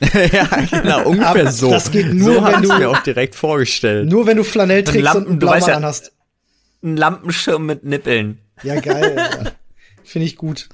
ja, 0.32 0.44
genau, 0.70 1.04
ungefähr 1.08 1.28
Aber 1.42 1.52
so. 1.52 1.70
das 1.70 1.90
geht 1.90 2.12
nur, 2.14 2.34
so 2.36 2.44
wenn 2.44 2.62
du- 2.62 2.68
mir 2.78 2.90
auch 2.90 3.02
direkt 3.02 3.34
vorgestellt. 3.34 4.08
Nur 4.08 4.26
wenn 4.26 4.36
du 4.38 4.44
Flanell 4.44 4.84
trägst 4.84 5.02
Lampen, 5.04 5.22
und 5.24 5.30
einen 5.30 5.38
Blaumann 5.38 5.68
ja- 5.68 5.76
anhast. 5.76 6.12
Ein 6.82 6.96
Lampenschirm 6.96 7.66
mit 7.66 7.84
Nippeln. 7.84 8.38
Ja, 8.62 8.80
geil. 8.80 9.52
Finde 10.04 10.26
ich 10.26 10.36
gut. 10.36 10.68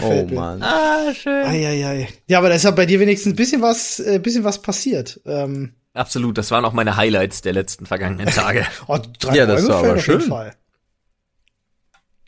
oh 0.00 0.08
Gefällt 0.08 0.30
mir. 0.30 0.36
Mann. 0.36 0.62
Ah, 0.62 1.12
schön. 1.14 1.44
Eieiei. 1.44 2.08
Ja, 2.26 2.38
aber 2.38 2.48
da 2.48 2.54
ist 2.54 2.62
ja 2.64 2.70
bei 2.70 2.86
dir 2.86 3.00
wenigstens 3.00 3.32
ein 3.32 3.36
bisschen 3.36 3.60
was, 3.62 4.00
äh, 4.00 4.18
bisschen 4.18 4.44
was 4.44 4.62
passiert. 4.62 5.20
Ähm, 5.26 5.74
Absolut, 5.94 6.38
das 6.38 6.50
waren 6.50 6.64
auch 6.64 6.72
meine 6.72 6.96
Highlights 6.96 7.42
der 7.42 7.52
letzten 7.52 7.86
vergangenen 7.86 8.26
Tage. 8.34 8.66
oh, 8.88 8.98
drei 9.18 9.36
Ja, 9.36 9.46
das 9.46 9.62
ist 9.62 9.68
Bäume 9.68 9.78
aber 9.78 9.86
fällt 9.88 9.98
auf 10.00 10.06
jeden 10.06 10.20
schön. 10.20 10.28
Fall. 10.30 10.54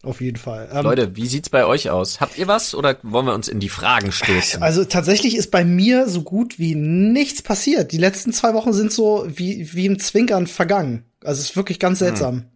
Auf 0.03 0.21
jeden 0.21 0.37
Fall. 0.37 0.69
Ähm, 0.71 0.83
Leute, 0.83 1.17
wie 1.17 1.27
sieht's 1.27 1.49
bei 1.49 1.65
euch 1.65 1.89
aus? 1.89 2.21
Habt 2.21 2.37
ihr 2.37 2.47
was 2.47 2.75
oder 2.75 2.99
wollen 3.03 3.25
wir 3.25 3.33
uns 3.33 3.49
in 3.49 3.59
die 3.59 3.71
Fragen 3.71 4.13
stürzen? 4.13 4.63
Also 4.63 4.85
tatsächlich 4.85 5.35
ist 5.35 5.51
bei 5.51 5.65
mir 5.65 6.09
so 6.11 6.21
gut 6.23 6.59
wie 6.59 6.75
nichts 6.75 7.41
passiert. 7.41 7.91
Die 7.93 7.97
letzten 7.97 8.35
zwei 8.35 8.53
Wochen 8.53 8.75
sind 8.75 8.93
so 8.93 9.27
wie, 9.29 9.73
wie 9.73 9.87
im 9.87 9.99
Zwinkern 9.99 10.47
vergangen. 10.47 11.05
Also 11.23 11.41
es 11.41 11.51
ist 11.51 11.57
wirklich 11.57 11.79
ganz 11.79 12.01
seltsam. 12.01 12.51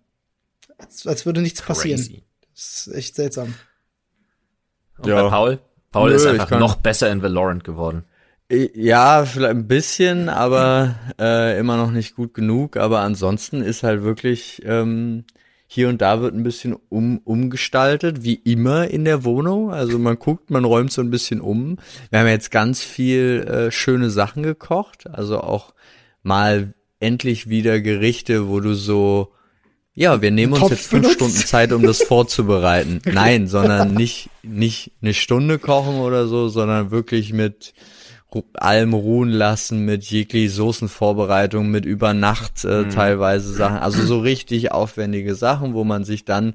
Als, 0.77 1.07
als 1.07 1.25
würde 1.25 1.41
nichts 1.41 1.63
passieren. 1.63 1.99
Crazy. 2.01 2.23
Das 2.55 2.87
ist 2.87 2.95
echt 2.95 3.15
seltsam. 3.17 3.55
Und 4.99 5.07
Ja. 5.09 5.23
bei 5.23 5.29
Paul? 5.31 5.59
Paul 5.91 6.11
Nö, 6.11 6.17
ist 6.17 6.27
einfach 6.27 6.51
noch 6.59 6.77
besser 6.77 7.11
in 7.11 7.23
Valorant 7.23 7.65
geworden. 7.65 8.05
Ja, 8.51 9.27
vielleicht 9.27 9.51
ein 9.51 9.69
bisschen, 9.69 10.31
aber 10.31 10.95
äh, 11.21 11.59
immer 11.59 11.77
noch 11.77 11.91
nicht 11.91 12.15
gut 12.17 12.33
genug. 12.33 12.79
Aber 12.79 13.01
ansonsten 13.01 13.61
ist 13.61 13.83
halt 13.83 14.03
wirklich 14.03 14.63
ähm, 14.65 15.25
hier 15.67 15.91
und 15.91 16.01
da 16.01 16.23
wird 16.23 16.35
ein 16.35 16.45
bisschen 16.45 16.75
um, 16.89 17.19
umgestaltet, 17.25 18.23
wie 18.23 18.37
immer 18.37 18.89
in 18.89 19.05
der 19.05 19.25
Wohnung. 19.25 19.71
Also 19.71 19.99
man 19.99 20.19
guckt, 20.19 20.51
man 20.51 20.65
räumt 20.65 20.91
so 20.91 21.03
ein 21.03 21.11
bisschen 21.11 21.43
um. 21.43 21.77
Wir 22.09 22.21
haben 22.21 22.27
jetzt 22.27 22.51
ganz 22.51 22.83
viel 22.83 23.47
äh, 23.47 23.71
schöne 23.71 24.09
Sachen 24.09 24.43
gekocht, 24.43 25.07
also 25.11 25.41
auch 25.41 25.75
mal 26.23 26.73
endlich 27.01 27.51
wieder 27.51 27.81
Gerichte, 27.81 28.49
wo 28.49 28.61
du 28.61 28.73
so 28.75 29.33
ja, 29.95 30.23
wir 30.23 30.31
nehmen 30.31 30.53
uns 30.53 30.61
Topf 30.61 30.71
jetzt 30.71 30.87
fünf 30.87 31.03
benutzt. 31.03 31.17
Stunden 31.17 31.47
Zeit, 31.47 31.73
um 31.73 31.83
das 31.83 32.03
vorzubereiten. 32.03 33.01
Nein, 33.13 33.49
sondern 33.49 33.95
nicht, 33.95 34.31
nicht 34.45 34.93
eine 35.03 35.13
Stunde 35.13 35.59
kochen 35.59 35.97
oder 35.97 36.29
so, 36.29 36.49
sondern 36.49 36.93
wirklich 36.93 37.33
mit 37.33 37.75
allem 38.55 38.93
ruhen 38.95 39.31
lassen, 39.31 39.85
mit 39.85 40.05
jegliche 40.05 40.51
Soßenvorbereitung, 40.51 41.69
mit 41.69 41.85
über 41.85 42.15
Nacht 42.15 42.65
äh, 42.65 42.89
teilweise 42.89 43.53
Sachen. 43.53 43.79
Also 43.79 44.03
so 44.05 44.21
richtig 44.21 44.73
aufwendige 44.73 45.35
Sachen, 45.35 45.75
wo 45.75 45.85
man 45.85 46.05
sich 46.05 46.25
dann 46.25 46.55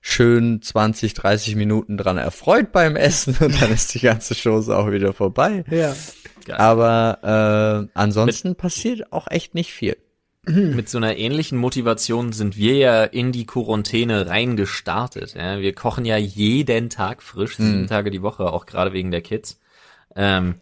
schön 0.00 0.60
20, 0.62 1.14
30 1.14 1.56
Minuten 1.56 1.96
dran 1.96 2.16
erfreut 2.18 2.70
beim 2.70 2.96
Essen 2.96 3.36
und 3.40 3.60
dann 3.60 3.72
ist 3.72 3.94
die 3.94 4.00
ganze 4.00 4.34
Chose 4.34 4.76
auch 4.76 4.90
wieder 4.90 5.12
vorbei. 5.12 5.64
Ja. 5.70 5.94
Geil. 6.44 6.56
Aber 6.58 7.88
äh, 7.92 7.98
ansonsten 7.98 8.54
passiert 8.54 9.12
auch 9.12 9.26
echt 9.28 9.54
nicht 9.54 9.72
viel. 9.72 9.96
mit 10.48 10.88
so 10.88 10.98
einer 10.98 11.16
ähnlichen 11.16 11.58
Motivation 11.58 12.32
sind 12.32 12.56
wir 12.56 12.76
ja 12.76 13.02
in 13.02 13.32
die 13.32 13.46
Quarantäne 13.46 14.28
reingestartet. 14.28 15.34
Ja, 15.34 15.58
wir 15.60 15.72
kochen 15.74 16.04
ja 16.04 16.16
jeden 16.18 16.88
Tag 16.88 17.20
frisch, 17.20 17.56
sieben 17.56 17.82
Mhm. 17.82 17.86
Tage 17.88 18.12
die 18.12 18.22
Woche, 18.22 18.52
auch 18.52 18.66
gerade 18.66 18.92
wegen 18.92 19.10
der 19.10 19.22
Kids. 19.22 19.58
Ähm, 20.14 20.56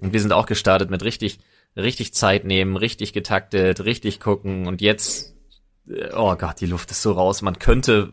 und 0.00 0.12
wir 0.12 0.20
sind 0.20 0.32
auch 0.32 0.46
gestartet 0.46 0.90
mit 0.90 1.02
richtig, 1.04 1.38
richtig 1.76 2.14
Zeit 2.14 2.44
nehmen, 2.44 2.76
richtig 2.76 3.12
getaktet, 3.12 3.84
richtig 3.84 4.20
gucken 4.20 4.66
und 4.66 4.80
jetzt, 4.80 5.34
äh, 5.88 6.10
oh 6.14 6.34
Gott, 6.36 6.60
die 6.60 6.66
Luft 6.66 6.90
ist 6.90 7.02
so 7.02 7.12
raus. 7.12 7.42
Man 7.42 7.58
könnte, 7.58 8.12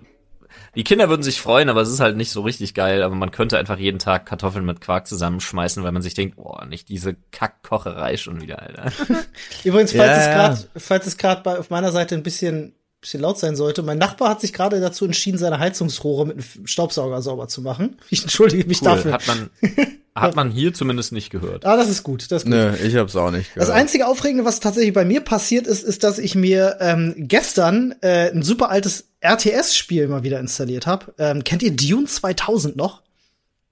die 0.75 0.83
Kinder 0.83 1.09
würden 1.09 1.23
sich 1.23 1.39
freuen, 1.41 1.69
aber 1.69 1.81
es 1.81 1.89
ist 1.89 1.99
halt 1.99 2.17
nicht 2.17 2.31
so 2.31 2.41
richtig 2.41 2.73
geil. 2.73 3.03
Aber 3.03 3.15
man 3.15 3.31
könnte 3.31 3.57
einfach 3.57 3.77
jeden 3.77 3.99
Tag 3.99 4.25
Kartoffeln 4.25 4.65
mit 4.65 4.81
Quark 4.81 5.07
zusammenschmeißen, 5.07 5.83
weil 5.83 5.91
man 5.91 6.01
sich 6.01 6.13
denkt, 6.13 6.37
oh, 6.37 6.57
nicht 6.67 6.89
diese 6.89 7.15
Kackkocherei 7.31 8.17
schon 8.17 8.41
wieder, 8.41 8.61
Alter. 8.61 8.91
Übrigens, 9.63 9.91
falls 9.93 10.17
Ja, 10.17 10.17
es 10.17 10.25
gerade, 10.35 10.69
falls 10.77 11.07
es 11.07 11.17
gerade 11.17 11.41
bei 11.43 11.57
auf 11.59 11.69
meiner 11.69 11.91
Seite 11.91 12.15
ein 12.15 12.23
bisschen 12.23 12.73
bisschen 12.99 13.21
laut 13.21 13.39
sein 13.39 13.55
sollte. 13.55 13.81
Mein 13.81 13.97
Nachbar 13.97 14.29
hat 14.29 14.41
sich 14.41 14.53
gerade 14.53 14.79
dazu 14.79 15.05
entschieden, 15.05 15.39
seine 15.39 15.57
Heizungsrohre 15.57 16.27
mit 16.27 16.35
einem 16.37 16.67
Staubsauger 16.67 17.19
sauber 17.23 17.47
zu 17.47 17.61
machen. 17.63 17.97
Ich 18.11 18.21
entschuldige 18.21 18.67
mich 18.67 18.79
Cool. 18.81 18.89
dafür. 18.89 19.13
Hat 19.13 19.25
man, 19.27 19.49
hat 20.15 20.35
man 20.35 20.51
hier 20.51 20.73
zumindest 20.73 21.11
nicht 21.13 21.29
gehört. 21.29 21.65
Ah, 21.65 21.77
das 21.77 21.89
ist 21.89 22.03
gut. 22.03 22.31
Das 22.31 22.43
ist 22.43 22.45
gut. 22.45 22.53
Nö, 22.53 22.73
ich 22.83 22.95
hab's 22.95 23.15
auch 23.15 23.31
nicht 23.31 23.53
gehört. 23.53 23.69
Das 23.69 23.75
einzige 23.75 24.07
Aufregende, 24.07 24.43
was 24.45 24.59
tatsächlich 24.59 24.93
bei 24.93 25.05
mir 25.05 25.21
passiert 25.21 25.67
ist, 25.67 25.83
ist, 25.83 26.03
dass 26.03 26.19
ich 26.19 26.35
mir 26.35 26.77
ähm, 26.81 27.13
gestern 27.17 27.95
äh, 28.01 28.29
ein 28.31 28.43
super 28.43 28.69
altes 28.69 29.05
RTS-Spiel 29.21 30.07
mal 30.07 30.23
wieder 30.23 30.39
installiert 30.39 30.85
habe. 30.85 31.13
Ähm, 31.17 31.43
kennt 31.43 31.63
ihr 31.63 31.71
Dune 31.75 32.05
2000 32.07 32.75
noch? 32.75 33.01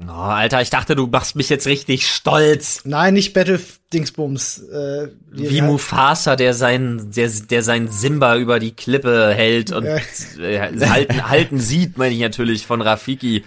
Oh, 0.02 0.12
Alter, 0.12 0.62
ich 0.62 0.70
dachte, 0.70 0.96
du 0.96 1.08
machst 1.08 1.36
mich 1.36 1.50
jetzt 1.50 1.68
richtig 1.68 2.08
stolz. 2.08 2.84
Nein, 2.86 3.16
nicht 3.16 3.34
Battle 3.34 3.60
Dingsbums. 3.92 4.60
Äh, 4.70 5.10
Wie 5.30 5.62
Mufasa, 5.62 6.38
der 6.38 6.54
sein, 6.54 7.12
der, 7.14 7.30
der 7.30 7.64
sein 7.64 7.90
Simba 7.90 8.38
über 8.38 8.60
die 8.60 8.72
Klippe 8.72 9.34
hält 9.34 9.74
und 9.74 9.84
Ja. 9.84 9.98
äh, 10.42 10.88
halten, 10.88 11.30
halten 11.30 11.60
sieht, 11.60 11.98
meine 11.98 12.14
ich 12.16 12.22
natürlich, 12.22 12.66
von 12.66 12.82
Rafiki. 12.82 13.44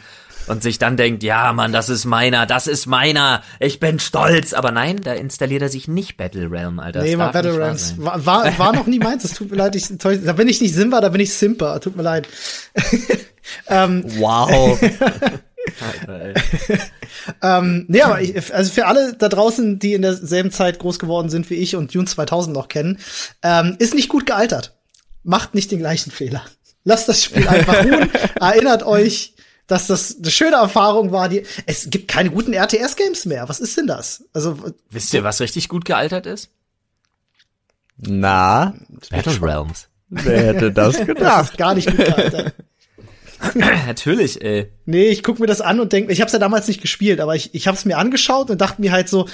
Und 0.46 0.62
sich 0.62 0.78
dann 0.78 0.96
denkt, 0.96 1.22
ja, 1.22 1.52
Mann, 1.52 1.72
das 1.72 1.88
ist 1.88 2.04
meiner, 2.04 2.46
das 2.46 2.66
ist 2.66 2.86
meiner, 2.86 3.42
ich 3.60 3.80
bin 3.80 3.98
stolz. 4.00 4.52
Aber 4.52 4.70
nein, 4.72 5.00
da 5.02 5.12
installiert 5.12 5.62
er 5.62 5.68
sich 5.68 5.88
nicht 5.88 6.16
Battle 6.16 6.50
Realm, 6.50 6.78
Alter. 6.80 7.00
Das 7.00 7.08
Nee, 7.08 7.16
nicht 7.16 7.32
Battle 7.32 7.76
sein. 7.76 8.04
War, 8.04 8.26
war, 8.26 8.58
war 8.58 8.72
noch 8.72 8.86
nie 8.86 8.98
meins. 8.98 9.24
Es 9.24 9.34
tut 9.34 9.50
mir 9.50 9.56
leid. 9.56 9.76
Ich, 9.76 9.86
da 9.98 10.32
bin 10.32 10.48
ich 10.48 10.60
nicht 10.60 10.74
Simba, 10.74 11.00
da 11.00 11.08
bin 11.08 11.20
ich 11.20 11.32
Simba. 11.32 11.78
Tut 11.78 11.96
mir 11.96 12.02
leid. 12.02 12.28
ähm, 13.68 14.04
wow. 14.18 14.78
Ähm, 17.40 17.84
nee, 17.88 18.02
aber 18.02 18.20
ich, 18.20 18.52
also 18.52 18.72
für 18.72 18.86
alle 18.86 19.14
da 19.14 19.28
draußen, 19.28 19.78
die 19.78 19.94
in 19.94 20.02
derselben 20.02 20.50
Zeit 20.50 20.78
groß 20.78 20.98
geworden 20.98 21.28
sind 21.28 21.50
wie 21.50 21.54
ich 21.54 21.76
und 21.76 21.94
Dune 21.94 22.06
2000 22.06 22.54
noch 22.54 22.68
kennen, 22.68 22.98
ähm, 23.42 23.76
ist 23.78 23.94
nicht 23.94 24.08
gut 24.08 24.26
gealtert. 24.26 24.74
Macht 25.22 25.54
nicht 25.54 25.70
den 25.70 25.78
gleichen 25.78 26.10
Fehler. 26.10 26.42
Lasst 26.84 27.08
das 27.08 27.22
Spiel 27.22 27.46
einfach 27.46 27.84
ruhen. 27.84 28.10
Erinnert 28.40 28.82
euch, 28.82 29.31
dass 29.66 29.86
das 29.86 30.16
eine 30.18 30.30
schöne 30.30 30.56
Erfahrung 30.56 31.12
war. 31.12 31.28
Die, 31.28 31.44
es 31.66 31.88
gibt 31.90 32.08
keine 32.08 32.30
guten 32.30 32.52
RTS-Games 32.52 33.26
mehr. 33.26 33.48
Was 33.48 33.60
ist 33.60 33.76
denn 33.76 33.86
das? 33.86 34.24
Also, 34.32 34.58
Wisst 34.90 35.14
ihr, 35.14 35.24
was 35.24 35.40
richtig 35.40 35.68
gut 35.68 35.84
gealtert 35.84 36.26
ist? 36.26 36.50
Na, 37.96 38.74
Battle 39.10 39.40
Realms. 39.40 39.88
wer 40.08 40.42
hätte 40.54 40.72
das 40.72 40.96
das 40.98 41.06
gedacht? 41.06 41.50
ist 41.52 41.58
gar 41.58 41.74
nicht 41.74 41.88
gut 41.88 42.04
gealtert. 42.04 42.54
Natürlich, 43.54 44.40
ey. 44.42 44.70
Nee, 44.84 45.08
ich 45.08 45.22
guck 45.22 45.40
mir 45.40 45.46
das 45.46 45.60
an 45.60 45.80
und 45.80 45.92
denke, 45.92 46.12
ich 46.12 46.20
habe 46.20 46.26
es 46.26 46.32
ja 46.32 46.38
damals 46.38 46.68
nicht 46.68 46.80
gespielt, 46.80 47.20
aber 47.20 47.34
ich, 47.34 47.54
ich 47.54 47.66
habe 47.66 47.76
es 47.76 47.84
mir 47.84 47.98
angeschaut 47.98 48.50
und 48.50 48.60
dachte 48.60 48.80
mir 48.80 48.92
halt 48.92 49.08
so, 49.08 49.28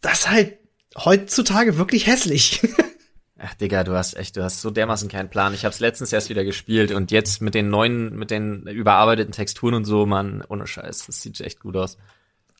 das 0.00 0.20
ist 0.20 0.30
halt 0.30 0.58
heutzutage 0.96 1.76
wirklich 1.76 2.06
hässlich. 2.06 2.60
Ach, 3.42 3.54
Digga, 3.54 3.84
du 3.84 3.94
hast 3.94 4.16
echt, 4.16 4.36
du 4.36 4.42
hast 4.42 4.60
so 4.60 4.70
dermaßen 4.70 5.08
keinen 5.08 5.30
Plan. 5.30 5.54
Ich 5.54 5.64
hab's 5.64 5.80
letztens 5.80 6.12
erst 6.12 6.28
wieder 6.28 6.44
gespielt 6.44 6.92
und 6.92 7.10
jetzt 7.10 7.40
mit 7.40 7.54
den 7.54 7.70
neuen, 7.70 8.14
mit 8.14 8.30
den 8.30 8.66
überarbeiteten 8.66 9.32
Texturen 9.32 9.74
und 9.74 9.86
so, 9.86 10.04
man, 10.04 10.44
ohne 10.48 10.66
Scheiß, 10.66 11.06
das 11.06 11.22
sieht 11.22 11.40
echt 11.40 11.60
gut 11.60 11.74
aus, 11.74 11.96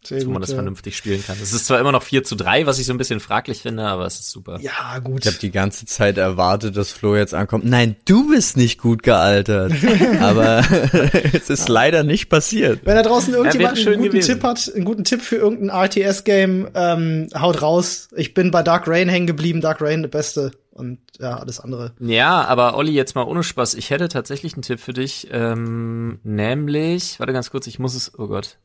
Sehr 0.02 0.24
wo 0.24 0.30
man 0.30 0.40
das 0.40 0.52
ja. 0.52 0.56
vernünftig 0.56 0.96
spielen 0.96 1.22
kann. 1.22 1.36
Es 1.42 1.52
ist 1.52 1.66
zwar 1.66 1.80
immer 1.80 1.92
noch 1.92 2.02
4 2.02 2.24
zu 2.24 2.34
3, 2.34 2.64
was 2.64 2.78
ich 2.78 2.86
so 2.86 2.94
ein 2.94 2.96
bisschen 2.98 3.20
fraglich 3.20 3.60
finde, 3.60 3.82
aber 3.82 4.06
es 4.06 4.20
ist 4.20 4.30
super. 4.30 4.58
Ja, 4.62 4.98
gut. 5.00 5.26
Ich 5.26 5.26
habe 5.26 5.38
die 5.38 5.50
ganze 5.50 5.84
Zeit 5.84 6.16
erwartet, 6.16 6.78
dass 6.78 6.92
Flo 6.92 7.14
jetzt 7.14 7.34
ankommt. 7.34 7.66
Nein, 7.66 7.96
du 8.06 8.30
bist 8.30 8.56
nicht 8.56 8.80
gut 8.80 9.02
gealtert. 9.02 9.74
Aber 10.20 10.64
es 11.34 11.50
ist 11.50 11.68
leider 11.68 12.04
nicht 12.04 12.30
passiert. 12.30 12.80
Wenn 12.84 12.96
da 12.96 13.02
draußen 13.02 13.34
irgendjemand 13.34 13.78
schön 13.78 13.92
einen 13.94 14.02
guten 14.02 14.12
gewesen. 14.12 14.34
Tipp 14.34 14.42
hat, 14.44 14.72
einen 14.74 14.84
guten 14.86 15.04
Tipp 15.04 15.20
für 15.20 15.36
irgendein 15.36 15.68
RTS-Game, 15.68 16.68
ähm, 16.74 17.26
haut 17.38 17.60
raus. 17.60 18.08
Ich 18.16 18.32
bin 18.32 18.50
bei 18.50 18.62
Dark 18.62 18.88
Rain 18.88 19.10
hängen 19.10 19.26
geblieben. 19.26 19.60
Dark 19.60 19.82
Rain, 19.82 20.00
der 20.00 20.08
Beste. 20.08 20.52
Und 20.70 21.00
ja, 21.18 21.36
alles 21.36 21.60
andere. 21.60 21.94
Ja, 21.98 22.44
aber 22.44 22.76
Olli, 22.76 22.92
jetzt 22.92 23.14
mal 23.14 23.24
ohne 23.24 23.42
Spaß. 23.42 23.74
Ich 23.74 23.90
hätte 23.90 24.08
tatsächlich 24.08 24.54
einen 24.54 24.62
Tipp 24.62 24.80
für 24.80 24.92
dich, 24.92 25.28
ähm, 25.32 26.20
nämlich, 26.22 27.18
warte 27.18 27.32
ganz 27.32 27.50
kurz, 27.50 27.66
ich 27.66 27.78
muss 27.78 27.94
es, 27.94 28.16
oh 28.18 28.28
Gott. 28.28 28.58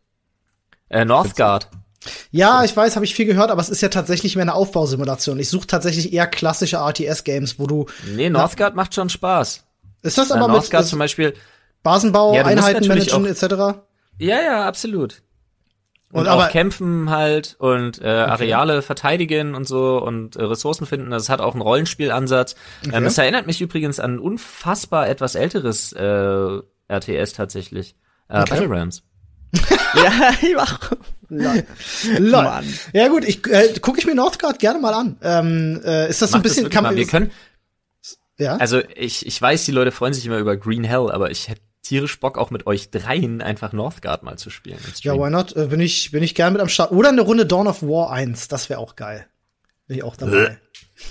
Äh, 0.90 1.04
Northgard. 1.06 1.70
Ja, 2.30 2.64
ich 2.64 2.78
weiß, 2.78 2.96
habe 2.96 3.06
ich 3.06 3.16
viel 3.16 3.26
gehört, 3.26 3.50
aber 3.50 3.62
es 3.62 3.70
ist 3.70 3.82
ja 3.82 3.90
tatsächlich 3.90 4.36
mehr 4.36 4.44
eine 4.44 4.54
Aufbausimulation. 4.54 5.40
Ich 5.40 5.50
suche 5.50 5.66
tatsächlich 5.66 6.14
eher 6.14 6.28
klassische 6.28 6.78
RTS-Games, 6.78 7.58
wo 7.58 7.66
du. 7.66 7.88
Nee, 8.16 8.30
Northgard 8.30 8.76
macht 8.76 8.94
schon 8.94 9.10
Spaß. 9.10 9.64
Ist 10.04 10.18
das 10.20 10.30
Äh, 10.30 10.34
aber 10.34 10.48
mit 10.48 10.58
Northgard 10.58 10.86
zum 10.86 11.00
Beispiel, 11.00 11.34
Basenbau, 11.82 12.36
Ja, 12.36 12.46
Einheiten 12.46 12.88
managen, 12.88 13.26
etc.? 13.26 13.44
ja, 14.20 14.42
ja, 14.42 14.68
absolut. 14.68 15.24
Und, 16.16 16.22
Und 16.22 16.28
auch 16.30 16.48
kämpfen 16.50 17.10
halt 17.10 17.58
und 17.60 18.02
äh, 18.02 18.08
Areale 18.08 18.82
verteidigen 18.82 19.54
und 19.54 19.68
so 19.68 20.02
und 20.02 20.38
äh, 20.38 20.44
Ressourcen 20.44 20.86
finden. 20.86 21.12
Das 21.12 21.28
hat 21.28 21.42
auch 21.42 21.52
einen 21.54 21.62
Rollenspielansatz. 21.62 22.56
Ähm, 22.90 23.06
es 23.06 23.18
erinnert 23.18 23.48
mich 23.48 23.60
übrigens 23.60 24.00
an 24.00 24.16
ein 24.16 24.20
unfassbar 24.20 25.10
etwas 25.10 25.36
älteres 25.36 25.92
äh, 25.92 26.60
RTS 26.88 27.34
tatsächlich. 27.34 27.96
Äh, 28.30 28.40
Okay. 28.42 28.50
Battle 28.52 28.70
Realms. 28.70 29.04
Ja, 29.96 30.32
ich 30.42 30.56
mach. 30.56 30.92
Lol. 31.30 31.64
Lol. 32.18 32.44
Mann. 32.44 32.74
Ja 32.94 33.08
gut, 33.10 33.26
ich 33.26 33.46
äh, 33.48 33.74
gucke 33.82 34.00
ich 34.00 34.06
mir 34.06 34.16
Northgard 34.16 34.60
gerne 34.60 34.80
mal 34.80 34.94
an. 34.94 35.18
Ähm, 35.22 35.82
äh, 35.86 36.10
ist 36.10 36.22
das 36.22 36.32
so 36.32 36.38
ein 36.38 36.44
das 36.44 36.52
bisschen 36.52 36.66
wirklich 36.66 36.74
kann 36.74 36.84
man 36.84 36.96
Wir 36.96 37.08
können, 37.08 37.32
ja? 38.38 38.56
also 38.58 38.82
ich, 38.96 39.26
ich 39.26 39.42
weiß, 39.42 39.66
die 39.66 39.72
Leute 39.72 39.92
freuen 39.92 40.14
sich 40.14 40.26
immer 40.26 40.38
über 40.38 40.56
Green 40.58 40.84
Hell, 40.86 41.12
aber 41.12 41.30
ich 41.32 41.48
hätte 41.50 41.62
tierisch 41.86 42.20
Bock 42.20 42.38
auch 42.38 42.52
mit 42.52 42.68
euch 42.68 42.90
dreien 42.90 43.42
einfach 43.42 43.72
Northgard 43.72 44.24
mal 44.24 44.38
zu 44.38 44.50
spielen. 44.50 44.80
Ja, 45.02 45.14
why 45.14 45.30
not? 45.30 45.56
Äh, 45.56 45.68
bin 45.68 45.80
ich 45.80 46.12
bin 46.12 46.24
ich 46.24 46.36
gern 46.36 46.54
mit 46.54 46.62
am 46.62 46.70
Start. 46.70 46.92
Oder 46.92 47.10
eine 47.10 47.22
Runde 47.22 47.46
Dawn 47.46 47.68
of 47.68 47.84
War 47.84 48.12
1, 48.12 48.48
das 48.48 48.70
wäre 48.70 48.80
auch 48.80 48.96
geil. 48.96 49.28
Bin 49.88 49.98
ich 49.98 50.04
auch 50.04 50.16
dabei. 50.16 50.58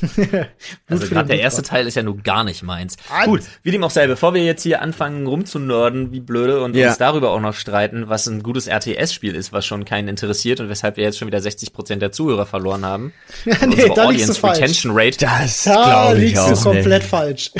Also 0.88 1.06
gerade 1.08 1.28
der 1.28 1.40
erste. 1.40 1.62
Teil 1.62 1.86
ist 1.86 1.94
ja 1.94 2.02
nur 2.02 2.18
gar 2.18 2.44
nicht 2.44 2.62
meins. 2.62 2.96
Ah. 3.10 3.24
Gut, 3.24 3.42
wie 3.62 3.70
dem 3.70 3.82
auch 3.84 3.90
sei, 3.90 4.06
bevor 4.06 4.34
wir 4.34 4.44
jetzt 4.44 4.62
hier 4.62 4.82
anfangen 4.82 5.26
rumzunörden, 5.26 6.12
wie 6.12 6.20
blöde, 6.20 6.62
und 6.62 6.76
Ja. 6.76 6.88
uns 6.88 6.98
darüber 6.98 7.30
auch 7.30 7.40
noch 7.40 7.54
streiten, 7.54 8.08
was 8.08 8.26
ein 8.26 8.42
gutes 8.42 8.66
RTS-Spiel 8.66 9.34
ist, 9.34 9.52
was 9.52 9.64
schon 9.64 9.84
keinen 9.84 10.08
interessiert 10.08 10.60
und 10.60 10.68
weshalb 10.68 10.96
wir 10.96 11.04
jetzt 11.04 11.18
schon 11.18 11.28
wieder 11.28 11.38
60% 11.40 12.02
der 12.02 12.12
Zuhörer 12.12 12.46
verloren 12.46 12.84
haben. 12.84 13.12
Nee, 13.44 13.54
unsere 13.84 13.94
da 13.94 14.04
Audience. 14.06 14.42
Retention 14.42 14.92
Rate 14.94 15.18
Das 15.20 15.64
Da 15.64 16.12
liegst 16.12 16.50
du 16.50 16.54
komplett 16.62 17.02
nicht. 17.02 17.10
falsch. 17.10 17.50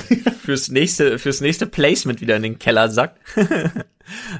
fürs 0.45 0.69
nächste, 0.69 1.19
fürs 1.19 1.41
nächste 1.41 1.67
Placement 1.67 2.21
wieder 2.21 2.37
in 2.37 2.43
den 2.43 2.59
Keller 2.59 2.89
sackt. 2.91 3.19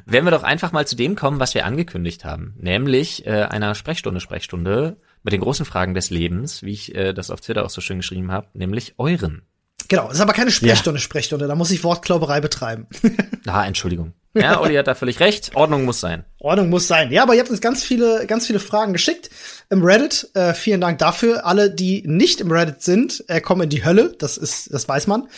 Werden 0.05 0.27
wir 0.27 0.31
doch 0.31 0.43
einfach 0.43 0.73
mal 0.73 0.87
zu 0.87 0.95
dem 0.95 1.17
kommen, 1.17 1.41
was 1.41 1.55
wir 1.55 1.65
angekündigt 1.65 2.25
haben, 2.25 2.55
nämlich 2.59 3.27
äh, 3.27 3.45
einer 3.45 3.75
Sprechstunde, 3.75 4.21
Sprechstunde 4.21 4.97
mit 5.25 5.33
den 5.33 5.41
großen 5.41 5.67
Fragen 5.67 5.95
des 5.95 6.11
Lebens, 6.11 6.63
wie 6.63 6.73
ich 6.73 6.95
äh, 6.95 7.13
das 7.13 7.31
auf 7.31 7.41
Twitter 7.41 7.65
auch 7.65 7.71
so 7.71 7.81
schön 7.81 7.99
geschrieben 7.99 8.31
habe, 8.31 8.47
nämlich 8.55 8.95
euren. 8.99 9.43
genau, 9.89 10.11
ist 10.11 10.21
aber 10.21 10.35
keine 10.35 10.53
Sprechstunde, 10.53 11.01
Sprechstunde. 11.01 11.49
Da 11.49 11.55
muss 11.57 11.71
ich 11.73 11.83
Wortklauberei 11.83 12.41
betreiben. 12.41 12.87
Ah, 13.47 13.67
Entschuldigung. 13.67 14.15
Ja, 14.33 14.59
Olli 14.59 14.75
hat 14.75 14.87
da 14.87 14.95
völlig 14.95 15.21
recht. 15.21 15.51
Ordnung 15.55 15.85
muss 15.85 16.01
sein. 16.01 16.25
Ordnung 16.39 16.71
muss 16.71 16.89
sein. 16.89 17.13
Ja, 17.13 17.25
aber 17.25 17.35
ihr 17.35 17.41
habt 17.41 17.51
uns 17.51 17.61
ganz 17.61 17.85
viele, 17.85 18.27
ganz 18.27 18.47
viele 18.47 18.59
Fragen 18.59 18.95
geschickt 18.95 19.29
im 19.71 19.83
Reddit. 19.85 20.31
Äh, 20.35 20.55
vielen 20.55 20.81
Dank 20.81 20.99
dafür. 20.99 21.47
Alle, 21.47 21.71
die 21.71 22.03
nicht 22.07 22.41
im 22.41 22.51
Reddit 22.51 22.83
sind, 22.83 23.25
äh, 23.29 23.41
kommen 23.41 23.63
in 23.63 23.71
die 23.71 23.85
Hölle. 23.85 24.15
Das 24.19 24.37
ist, 24.37 24.73
das 24.73 24.89
weiß 24.89 25.07
man. 25.07 25.29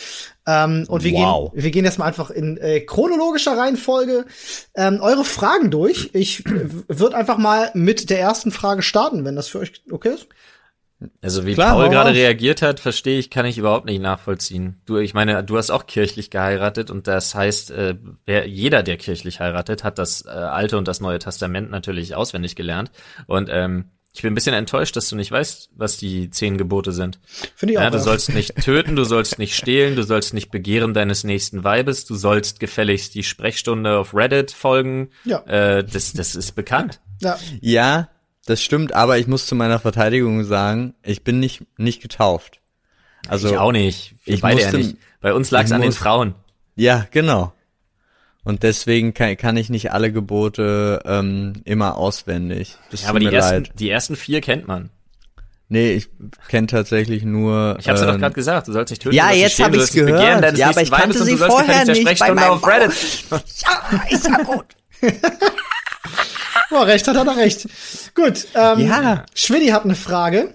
Ähm, 0.46 0.84
und 0.88 1.02
wir 1.04 1.12
Wow. 1.12 1.52
gehen, 1.52 1.62
wir 1.64 1.70
gehen 1.70 1.84
jetzt 1.84 1.98
mal 1.98 2.04
einfach 2.06 2.30
in 2.30 2.56
äh, 2.58 2.80
chronologischer 2.80 3.56
Reihenfolge 3.56 4.26
ähm, 4.74 5.00
eure 5.00 5.24
Fragen 5.24 5.70
durch. 5.70 6.10
Ich 6.12 6.44
würde 6.44 7.16
einfach 7.16 7.38
mal 7.38 7.70
mit 7.74 8.10
der 8.10 8.20
ersten 8.20 8.52
Frage 8.52 8.82
starten, 8.82 9.24
wenn 9.24 9.36
das 9.36 9.48
für 9.48 9.58
euch 9.60 9.72
okay 9.90 10.14
ist. 10.14 10.28
Also 11.20 11.44
wie 11.44 11.52
Klar, 11.52 11.74
Paul 11.74 11.90
gerade 11.90 12.14
reagiert 12.14 12.62
hat, 12.62 12.80
verstehe 12.80 13.18
ich, 13.18 13.28
kann 13.28 13.44
ich 13.44 13.58
überhaupt 13.58 13.84
nicht 13.84 14.00
nachvollziehen. 14.00 14.80
Du, 14.86 14.96
ich 14.96 15.12
meine, 15.12 15.44
du 15.44 15.58
hast 15.58 15.70
auch 15.70 15.86
kirchlich 15.86 16.30
geheiratet 16.30 16.90
und 16.90 17.06
das 17.06 17.34
heißt, 17.34 17.70
äh, 17.70 17.96
wer, 18.24 18.48
jeder, 18.48 18.82
der 18.82 18.96
kirchlich 18.96 19.38
heiratet, 19.40 19.84
hat 19.84 19.98
das 19.98 20.24
äh, 20.24 20.30
Alte 20.30 20.78
und 20.78 20.88
das 20.88 21.00
Neue 21.00 21.18
Testament 21.18 21.70
natürlich 21.70 22.14
auswendig 22.14 22.56
gelernt. 22.56 22.92
Und 23.26 23.50
ähm, 23.52 23.90
ich 24.16 24.22
bin 24.22 24.32
ein 24.32 24.34
bisschen 24.34 24.54
enttäuscht, 24.54 24.96
dass 24.96 25.08
du 25.10 25.14
nicht 25.16 25.30
weißt, 25.30 25.70
was 25.76 25.98
die 25.98 26.30
zehn 26.30 26.56
Gebote 26.58 26.92
sind. 26.92 27.20
Finde 27.54 27.74
ich 27.74 27.78
Ja, 27.80 27.86
auch. 27.86 27.90
du 27.92 27.98
ja. 27.98 28.02
sollst 28.02 28.30
nicht 28.34 28.56
töten, 28.64 28.96
du 28.96 29.04
sollst 29.04 29.38
nicht 29.38 29.54
stehlen, 29.54 29.94
du 29.94 30.02
sollst 30.02 30.32
nicht 30.34 30.50
begehren 30.50 30.94
deines 30.94 31.22
nächsten 31.22 31.62
Weibes, 31.64 32.06
du 32.06 32.14
sollst 32.14 32.58
gefälligst 32.58 33.14
die 33.14 33.22
Sprechstunde 33.22 33.98
auf 33.98 34.14
Reddit 34.14 34.50
folgen. 34.52 35.10
Ja. 35.24 35.40
Äh, 35.46 35.84
das, 35.84 36.12
das 36.14 36.34
ist 36.34 36.52
bekannt. 36.52 37.00
ja. 37.20 37.38
Ja, 37.60 38.08
das 38.46 38.62
stimmt, 38.62 38.92
aber 38.94 39.18
ich 39.18 39.26
muss 39.26 39.46
zu 39.46 39.54
meiner 39.54 39.78
Verteidigung 39.80 40.44
sagen, 40.44 40.94
ich 41.02 41.22
bin 41.24 41.38
nicht, 41.40 41.64
nicht 41.78 42.00
getauft. 42.00 42.60
Also 43.28 43.48
ich 43.50 43.58
auch 43.58 43.72
nicht. 43.72 44.14
Wir 44.24 44.34
ich 44.34 44.40
beide 44.40 44.60
ja 44.60 44.66
musste- 44.68 44.78
nicht. 44.78 44.96
Bei 45.20 45.34
uns 45.34 45.50
lag 45.50 45.64
es 45.64 45.72
an 45.72 45.80
den 45.82 45.92
Frauen. 45.92 46.34
Ja, 46.76 47.06
genau. 47.10 47.52
Und 48.46 48.62
deswegen 48.62 49.12
kann, 49.12 49.36
kann 49.36 49.56
ich 49.56 49.70
nicht 49.70 49.90
alle 49.92 50.12
Gebote 50.12 51.02
ähm, 51.04 51.54
immer 51.64 51.96
auswendig. 51.96 52.76
Das 52.92 53.02
Ja, 53.02 53.08
aber 53.08 53.18
die 53.18 53.26
ersten, 53.26 53.54
leid. 53.64 53.72
die 53.78 53.90
ersten 53.90 54.14
vier 54.14 54.40
kennt 54.40 54.68
man. 54.68 54.90
Nee, 55.68 55.94
ich 55.94 56.08
kenne 56.46 56.68
tatsächlich 56.68 57.24
nur. 57.24 57.76
Ich 57.80 57.88
hab's 57.88 58.00
ja 58.00 58.06
doch 58.06 58.14
ähm, 58.14 58.20
gerade 58.20 58.34
gesagt, 58.36 58.68
du 58.68 58.72
sollst 58.72 58.92
nicht 58.92 59.02
töten. 59.02 59.16
ja, 59.16 59.32
jetzt 59.32 59.42
nicht 59.42 59.52
stehlen, 59.54 59.66
hab 59.66 59.72
du 59.72 59.78
ich's 59.80 59.90
begehren 59.92 60.12
gehört. 60.16 60.44
deines 60.44 60.60
Ja, 60.60 60.68
aber 60.68 60.80
ich 60.82 60.90
kannte 60.92 61.24
sie 61.24 61.36
vorher 61.36 61.84
nicht 61.86 62.18
bei 62.20 62.32
meinem 62.32 62.50
auf 62.52 62.64
Reddit. 62.66 62.94
Ja, 63.30 64.00
ist 64.10 64.26
ja 64.28 64.36
gut. 64.44 64.66
Oh, 66.70 66.82
recht 66.82 67.06
hat 67.08 67.16
er 67.16 67.24
da 67.24 67.32
recht. 67.32 67.68
Gut, 68.14 68.46
ähm, 68.54 68.78
Ja. 68.80 69.24
Schwiddy 69.34 69.68
hat 69.68 69.84
eine 69.84 69.94
Frage. 69.96 70.54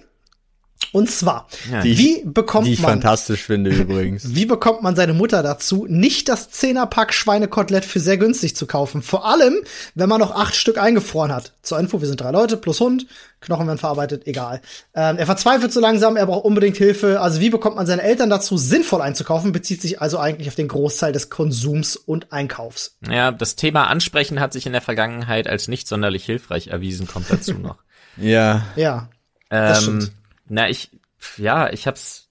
Und 0.92 1.10
zwar, 1.10 1.48
Ja. 1.70 1.82
wie 1.84 2.22
bekommt 2.24 2.66
Die 2.66 2.74
ich 2.74 2.80
man 2.80 2.90
fantastisch 2.92 3.42
finde 3.44 3.70
übrigens. 3.74 4.34
Wie 4.34 4.44
bekommt 4.46 4.82
man 4.82 4.94
seine 4.94 5.14
Mutter 5.14 5.42
dazu, 5.42 5.86
nicht 5.88 6.28
das 6.28 6.50
Zehnerpack 6.50 7.14
Schweinekotelett 7.14 7.84
für 7.86 7.98
sehr 7.98 8.18
günstig 8.18 8.54
zu 8.54 8.66
kaufen? 8.66 9.00
Vor 9.02 9.26
allem, 9.26 9.54
wenn 9.94 10.08
man 10.08 10.20
noch 10.20 10.34
acht 10.34 10.54
Stück 10.54 10.76
eingefroren 10.78 11.32
hat. 11.32 11.54
Zur 11.62 11.78
Info, 11.78 12.00
wir 12.00 12.08
sind 12.08 12.20
drei 12.20 12.30
Leute 12.30 12.56
plus 12.58 12.80
Hund, 12.80 13.06
Knochen 13.40 13.66
werden 13.66 13.78
verarbeitet, 13.78 14.26
egal. 14.26 14.60
Ähm, 14.94 15.16
er 15.16 15.26
verzweifelt 15.26 15.72
so 15.72 15.80
langsam, 15.80 16.16
er 16.16 16.26
braucht 16.26 16.44
unbedingt 16.44 16.76
Hilfe. 16.76 17.20
Also 17.20 17.40
wie 17.40 17.50
bekommt 17.50 17.74
man 17.76 17.86
seine 17.86 18.02
Eltern 18.02 18.30
dazu, 18.30 18.56
sinnvoll 18.56 19.00
einzukaufen? 19.02 19.50
Bezieht 19.52 19.82
sich 19.82 20.00
also 20.00 20.18
eigentlich 20.18 20.46
auf 20.48 20.54
den 20.54 20.68
Großteil 20.68 21.12
des 21.12 21.28
Konsums 21.30 21.96
und 21.96 22.32
Einkaufs. 22.32 22.96
Ja, 23.10 23.32
das 23.32 23.56
Thema 23.56 23.88
Ansprechen 23.88 24.38
hat 24.40 24.52
sich 24.52 24.66
in 24.66 24.72
der 24.72 24.80
Vergangenheit 24.82 25.48
als 25.48 25.66
nicht 25.68 25.88
sonderlich 25.88 26.24
hilfreich 26.24 26.68
erwiesen, 26.68 27.08
kommt 27.08 27.30
dazu 27.30 27.54
noch. 27.62 27.78
Ja. 28.16 28.66
Ja, 28.76 29.08
Das 29.48 29.78
ähm, 29.88 30.00
stimmt. 30.02 30.12
Na, 30.52 30.68
ich, 30.68 30.90
ja, 31.38 31.70
ich 31.70 31.86
hab's, 31.86 32.28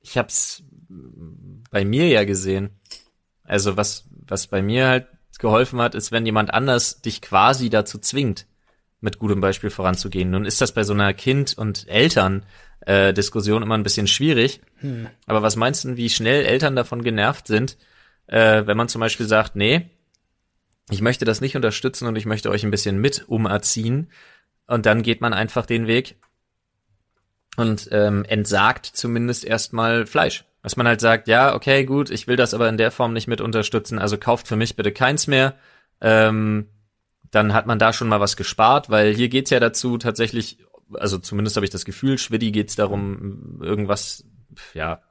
ich 0.00 0.16
hab's 0.16 0.62
bei 1.70 1.84
mir 1.84 2.06
ja 2.08 2.24
gesehen. 2.24 2.70
Also 3.42 3.76
was, 3.76 4.08
was 4.10 4.46
bei 4.46 4.62
mir 4.62 4.86
halt 4.86 5.08
geholfen 5.38 5.80
hat, 5.80 5.94
ist, 5.94 6.12
wenn 6.12 6.24
jemand 6.24 6.54
anders 6.54 7.00
dich 7.02 7.20
quasi 7.20 7.68
dazu 7.68 7.98
zwingt, 7.98 8.46
mit 9.00 9.18
gutem 9.18 9.40
Beispiel 9.40 9.70
voranzugehen. 9.70 10.30
Nun 10.30 10.44
ist 10.44 10.60
das 10.60 10.72
bei 10.72 10.84
so 10.84 10.92
einer 10.92 11.12
Kind- 11.14 11.56
und 11.58 11.88
Eltern-Diskussion 11.88 13.62
immer 13.62 13.76
ein 13.76 13.84
bisschen 13.84 14.06
schwierig. 14.06 14.60
Aber 15.26 15.42
was 15.42 15.56
meinst 15.56 15.84
du, 15.84 15.96
wie 15.96 16.10
schnell 16.10 16.44
Eltern 16.44 16.76
davon 16.76 17.02
genervt 17.02 17.46
sind, 17.48 17.76
äh, 18.26 18.66
wenn 18.66 18.76
man 18.76 18.88
zum 18.88 19.00
Beispiel 19.00 19.26
sagt, 19.26 19.56
nee, 19.56 19.90
ich 20.90 21.00
möchte 21.00 21.24
das 21.24 21.40
nicht 21.40 21.56
unterstützen 21.56 22.06
und 22.06 22.16
ich 22.16 22.26
möchte 22.26 22.50
euch 22.50 22.64
ein 22.64 22.70
bisschen 22.70 22.98
mit 23.00 23.28
umerziehen. 23.28 24.10
Und 24.66 24.86
dann 24.86 25.02
geht 25.02 25.20
man 25.20 25.32
einfach 25.32 25.66
den 25.66 25.86
Weg 25.86 26.16
und 27.58 27.88
ähm, 27.90 28.24
entsagt 28.24 28.86
zumindest 28.86 29.44
erstmal 29.44 30.06
Fleisch. 30.06 30.44
Dass 30.62 30.76
man 30.76 30.86
halt 30.86 31.00
sagt, 31.00 31.28
ja, 31.28 31.54
okay, 31.54 31.84
gut, 31.84 32.10
ich 32.10 32.26
will 32.26 32.36
das 32.36 32.54
aber 32.54 32.68
in 32.68 32.76
der 32.76 32.90
Form 32.90 33.12
nicht 33.12 33.26
mit 33.26 33.40
unterstützen, 33.40 33.98
also 33.98 34.16
kauft 34.16 34.46
für 34.46 34.56
mich 34.56 34.76
bitte 34.76 34.92
keins 34.92 35.26
mehr. 35.26 35.54
Ähm, 36.00 36.68
dann 37.30 37.52
hat 37.54 37.66
man 37.66 37.78
da 37.78 37.92
schon 37.92 38.08
mal 38.08 38.20
was 38.20 38.36
gespart, 38.36 38.90
weil 38.90 39.12
hier 39.12 39.28
geht's 39.28 39.50
ja 39.50 39.60
dazu 39.60 39.98
tatsächlich, 39.98 40.58
also 40.94 41.18
zumindest 41.18 41.56
habe 41.56 41.66
ich 41.66 41.70
das 41.70 41.84
Gefühl, 41.84 42.16
Schwiddy 42.16 42.52
geht's 42.52 42.76
darum, 42.76 43.60
irgendwas, 43.60 44.24
ja, 44.72 45.02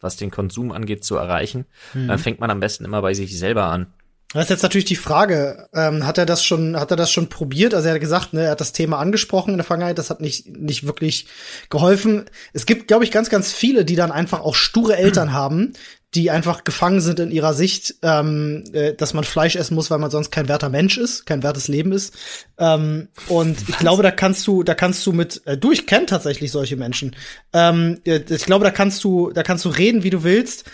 was 0.00 0.16
den 0.16 0.30
Konsum 0.30 0.72
angeht, 0.72 1.04
zu 1.04 1.16
erreichen. 1.16 1.66
Dann 2.08 2.18
fängt 2.18 2.40
man 2.40 2.50
am 2.50 2.60
besten 2.60 2.86
immer 2.86 3.02
bei 3.02 3.12
sich 3.12 3.38
selber 3.38 3.66
an. 3.66 3.92
Das 4.32 4.44
ist 4.44 4.50
jetzt 4.50 4.62
natürlich 4.62 4.84
die 4.84 4.96
Frage, 4.96 5.68
ähm, 5.74 6.06
hat 6.06 6.16
er 6.16 6.24
das 6.24 6.44
schon, 6.44 6.78
hat 6.78 6.92
er 6.92 6.96
das 6.96 7.10
schon 7.10 7.28
probiert? 7.28 7.74
Also 7.74 7.88
er 7.88 7.94
hat 7.94 8.00
gesagt, 8.00 8.32
ne, 8.32 8.44
er 8.44 8.52
hat 8.52 8.60
das 8.60 8.72
Thema 8.72 8.98
angesprochen 9.00 9.50
in 9.50 9.56
der 9.56 9.64
Vergangenheit, 9.64 9.98
das 9.98 10.08
hat 10.08 10.20
nicht, 10.20 10.46
nicht 10.46 10.86
wirklich 10.86 11.26
geholfen. 11.68 12.26
Es 12.52 12.64
gibt, 12.64 12.86
glaube 12.86 13.02
ich, 13.02 13.10
ganz, 13.10 13.28
ganz 13.28 13.52
viele, 13.52 13.84
die 13.84 13.96
dann 13.96 14.12
einfach 14.12 14.40
auch 14.40 14.54
sture 14.54 14.96
Eltern 14.96 15.32
haben, 15.32 15.72
die 16.14 16.30
einfach 16.30 16.62
gefangen 16.62 17.00
sind 17.00 17.18
in 17.18 17.32
ihrer 17.32 17.54
Sicht, 17.54 17.96
ähm, 18.02 18.62
äh, 18.72 18.94
dass 18.94 19.14
man 19.14 19.24
Fleisch 19.24 19.56
essen 19.56 19.74
muss, 19.74 19.90
weil 19.90 19.98
man 19.98 20.12
sonst 20.12 20.30
kein 20.30 20.48
werter 20.48 20.68
Mensch 20.68 20.96
ist, 20.96 21.26
kein 21.26 21.42
wertes 21.42 21.66
Leben 21.66 21.90
ist. 21.90 22.14
Ähm, 22.56 23.08
und 23.26 23.68
ich 23.68 23.78
glaube, 23.78 24.04
da 24.04 24.12
kannst 24.12 24.46
du, 24.46 24.62
da 24.62 24.74
kannst 24.74 25.04
du 25.06 25.12
mit, 25.12 25.42
äh, 25.46 25.56
du, 25.56 25.72
ich 25.72 25.88
kenne 25.88 26.06
tatsächlich 26.06 26.52
solche 26.52 26.76
Menschen. 26.76 27.16
Ähm, 27.52 28.00
äh, 28.04 28.20
ich 28.28 28.44
glaube, 28.44 28.64
da 28.64 28.70
kannst 28.70 29.02
du, 29.02 29.30
da 29.30 29.42
kannst 29.42 29.64
du 29.64 29.70
reden, 29.70 30.04
wie 30.04 30.10
du 30.10 30.22
willst. 30.22 30.70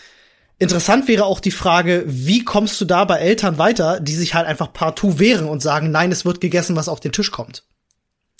Interessant 0.58 1.06
wäre 1.06 1.24
auch 1.26 1.40
die 1.40 1.50
Frage, 1.50 2.04
wie 2.06 2.42
kommst 2.42 2.80
du 2.80 2.86
da 2.86 3.04
bei 3.04 3.18
Eltern 3.18 3.58
weiter, 3.58 4.00
die 4.00 4.14
sich 4.14 4.34
halt 4.34 4.46
einfach 4.46 4.72
partout 4.72 5.18
wehren 5.18 5.46
und 5.48 5.60
sagen, 5.60 5.90
nein, 5.90 6.10
es 6.10 6.24
wird 6.24 6.40
gegessen, 6.40 6.76
was 6.76 6.88
auf 6.88 7.00
den 7.00 7.12
Tisch 7.12 7.30
kommt. 7.30 7.64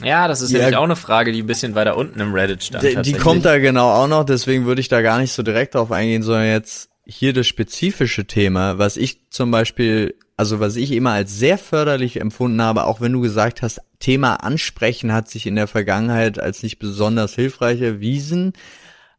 Ja, 0.02 0.28
das 0.28 0.40
ist 0.40 0.50
Ja. 0.50 0.58
nämlich 0.60 0.76
auch 0.76 0.84
eine 0.84 0.96
Frage, 0.96 1.32
die 1.32 1.42
ein 1.42 1.46
bisschen 1.46 1.74
weiter 1.74 1.96
unten 1.96 2.20
im 2.20 2.32
Reddit 2.34 2.64
stand. 2.64 2.84
Die, 2.84 3.12
die 3.12 3.18
kommt 3.18 3.44
da 3.44 3.58
genau 3.58 3.90
auch 3.90 4.08
noch, 4.08 4.24
deswegen 4.24 4.64
würde 4.66 4.80
ich 4.80 4.88
da 4.88 5.02
gar 5.02 5.18
nicht 5.18 5.32
so 5.32 5.42
direkt 5.42 5.74
drauf 5.74 5.92
eingehen, 5.92 6.22
sondern 6.22 6.46
jetzt 6.46 6.88
hier 7.06 7.32
das 7.32 7.46
spezifische 7.46 8.26
Thema, 8.26 8.78
was 8.78 8.96
ich 8.96 9.30
zum 9.30 9.50
Beispiel, 9.50 10.14
also 10.36 10.58
was 10.60 10.76
ich 10.76 10.92
immer 10.92 11.12
als 11.12 11.38
sehr 11.38 11.56
förderlich 11.56 12.20
empfunden 12.20 12.60
habe, 12.60 12.84
auch 12.84 13.00
wenn 13.00 13.12
du 13.12 13.20
gesagt 13.20 13.62
hast, 13.62 13.80
Thema 14.00 14.36
Ansprechen 14.36 15.12
hat 15.12 15.30
sich 15.30 15.46
in 15.46 15.56
der 15.56 15.66
Vergangenheit 15.68 16.38
als 16.38 16.62
nicht 16.62 16.78
besonders 16.78 17.34
hilfreich 17.34 17.80
erwiesen. 17.80 18.52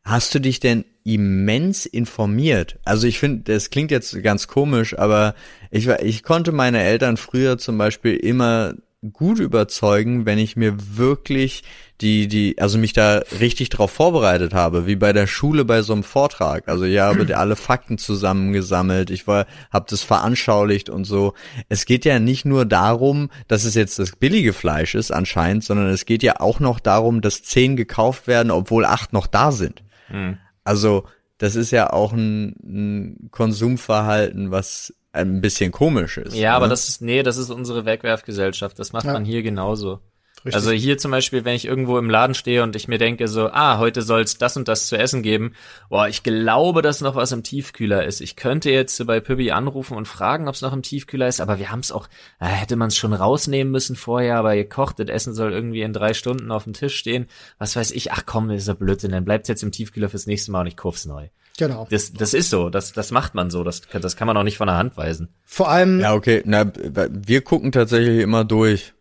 Hast 0.08 0.34
du 0.34 0.40
dich 0.40 0.62
denn 0.62 0.86
immens 1.04 1.86
informiert? 1.86 2.80
Also 2.86 3.08
ich 3.08 3.20
finde, 3.20 3.52
das 3.54 3.70
klingt 3.72 3.92
jetzt 3.92 4.24
ganz 4.24 4.48
komisch, 4.48 4.98
aber 4.98 5.36
ich, 5.70 5.86
war- 5.88 6.02
ich 6.02 6.24
konnte 6.24 6.54
meine 6.54 6.82
Eltern 6.82 7.18
früher 7.18 7.58
zum 7.58 7.78
Beispiel 7.78 8.16
immer 8.16 8.74
gut 9.12 9.40
überzeugen, 9.40 10.26
wenn 10.26 10.38
ich 10.40 10.56
mir 10.56 10.76
wirklich 10.98 11.64
die, 12.00 12.28
die, 12.30 12.58
also 12.60 12.78
mich 12.78 12.94
da 12.94 13.22
richtig 13.40 13.70
drauf 13.70 13.92
vorbereitet 13.92 14.54
habe, 14.54 14.88
wie 14.88 14.96
bei 14.96 15.12
der 15.12 15.28
Schule 15.28 15.66
bei 15.66 15.82
so 15.82 15.92
einem 15.92 16.04
Vortrag. 16.04 16.70
Also 16.70 16.86
ich 16.86 17.00
habe 17.00 17.28
alle 17.38 17.58
Fakten 17.58 17.98
zusammengesammelt, 17.98 19.10
ich 19.10 19.28
war, 19.28 19.46
habe 19.72 19.88
das 19.90 20.04
veranschaulicht 20.04 20.90
und 20.90 21.04
so. 21.04 21.34
Es 21.68 21.86
geht 21.86 22.06
ja 22.06 22.20
nicht 22.20 22.46
nur 22.46 22.66
darum, 22.66 23.30
dass 23.50 23.66
es 23.66 23.76
jetzt 23.76 24.00
das 24.00 24.16
billige 24.16 24.54
Fleisch 24.54 24.96
ist 24.96 25.12
anscheinend, 25.12 25.66
sondern 25.66 25.88
es 25.90 26.06
geht 26.06 26.24
ja 26.24 26.40
auch 26.40 26.62
noch 26.62 26.80
darum, 26.80 27.20
dass 27.20 27.44
zehn 27.44 27.76
gekauft 27.76 28.26
werden, 28.28 28.52
obwohl 28.52 28.86
acht 28.86 29.12
noch 29.12 29.28
da 29.28 29.52
sind. 29.52 29.84
Hm. 30.08 30.38
Also 30.64 31.06
das 31.38 31.56
ist 31.56 31.72
ja 31.72 31.92
auch 31.92 32.14
ein, 32.14 32.56
ein 32.64 33.30
Konsumverhalten, 33.32 34.52
was 34.52 34.94
ein 35.12 35.42
bisschen 35.42 35.72
komisch 35.72 36.18
ist. 36.18 36.36
Ja, 36.36 36.56
aber 36.56 36.66
ne? 36.66 36.72
das 36.72 36.90
ist, 36.90 37.02
nee, 37.02 37.24
das 37.24 37.38
ist 37.38 37.50
unsere 37.50 37.86
Wegwerfgesellschaft. 37.86 38.78
Das 38.80 38.94
macht 38.94 39.06
Ja. 39.06 39.14
man 39.14 39.26
hier 39.26 39.44
genauso. 39.44 40.00
Richtig. 40.46 40.56
Also 40.56 40.72
hier 40.72 40.98
zum 40.98 41.12
Beispiel, 41.12 41.46
wenn 41.46 41.56
ich 41.56 41.66
irgendwo 41.66 41.98
im 41.98 42.10
Laden 42.10 42.36
stehe 42.36 42.64
und 42.64 42.76
ich 42.76 42.88
mir 42.88 42.98
denke 42.98 43.28
so, 43.28 43.50
ah, 43.50 43.80
heute 43.80 44.02
soll's 44.02 44.38
das 44.38 44.56
und 44.56 44.68
das 44.68 44.88
zu 44.88 44.98
essen 44.98 45.24
geben. 45.24 45.54
Boah, 45.90 46.08
ich 46.08 46.24
glaube, 46.24 46.82
dass 46.82 47.02
noch 47.02 47.16
was 47.16 47.32
im 47.32 47.44
Tiefkühler 47.44 48.06
ist. 48.06 48.22
Ich 48.22 48.36
könnte 48.36 48.70
jetzt 48.70 49.04
bei 49.06 49.20
Pübbi 49.20 49.52
anrufen 49.52 49.98
und 49.98 50.08
fragen, 50.08 50.48
ob's 50.48 50.62
noch 50.62 50.74
im 50.74 50.84
Tiefkühler 50.84 51.28
ist, 51.28 51.42
aber 51.42 51.60
wir 51.60 51.72
haben's 51.72 51.92
auch, 51.92 52.08
äh, 52.40 52.46
hätte 52.46 52.76
man's 52.76 52.96
schon 52.96 53.14
rausnehmen 53.14 53.72
müssen 53.72 53.96
vorher, 53.96 54.38
aber 54.38 54.56
gekocht, 54.56 55.00
das 55.00 55.10
Essen 55.10 55.34
soll 55.34 55.52
irgendwie 55.52 55.82
in 55.82 55.94
drei 55.94 56.14
Stunden 56.14 56.52
auf 56.52 56.66
dem 56.66 56.74
Tisch 56.74 56.96
stehen. 56.96 57.28
Was 57.58 57.76
weiß 57.76 57.92
ich, 57.92 58.12
ach 58.12 58.24
komm, 58.26 58.50
das 58.50 58.58
ist 58.58 58.68
ja 58.68 58.74
Blödsinn, 58.74 59.12
dann 59.12 59.26
bleibt's 59.26 59.50
jetzt 59.50 59.64
im 59.64 59.72
Tiefkühler 59.72 60.10
fürs 60.10 60.28
nächste 60.28 60.52
Mal 60.52 60.62
und 60.62 60.68
ich 60.68 60.78
kauf's 60.78 61.06
neu. 61.06 61.28
Genau. 61.58 61.88
Das, 61.90 62.14
das 62.14 62.36
ist 62.36 62.52
so, 62.52 62.70
das, 62.70 62.94
das 62.94 63.12
macht 63.12 63.34
man 63.34 63.50
so, 63.50 63.64
das, 63.64 63.82
das 63.92 64.16
kann 64.16 64.28
man 64.28 64.38
auch 64.38 64.44
nicht 64.44 64.58
von 64.58 64.68
der 64.68 64.78
Hand 64.78 64.96
weisen. 64.96 65.30
Vor 65.44 65.70
allem 65.70 66.00
Ja, 66.00 66.14
okay. 66.14 66.44
Na, 66.46 66.72
wir 66.74 67.42
gucken 67.42 67.72
tatsächlich 67.72 68.22
immer 68.22 68.46
durch 68.46 68.94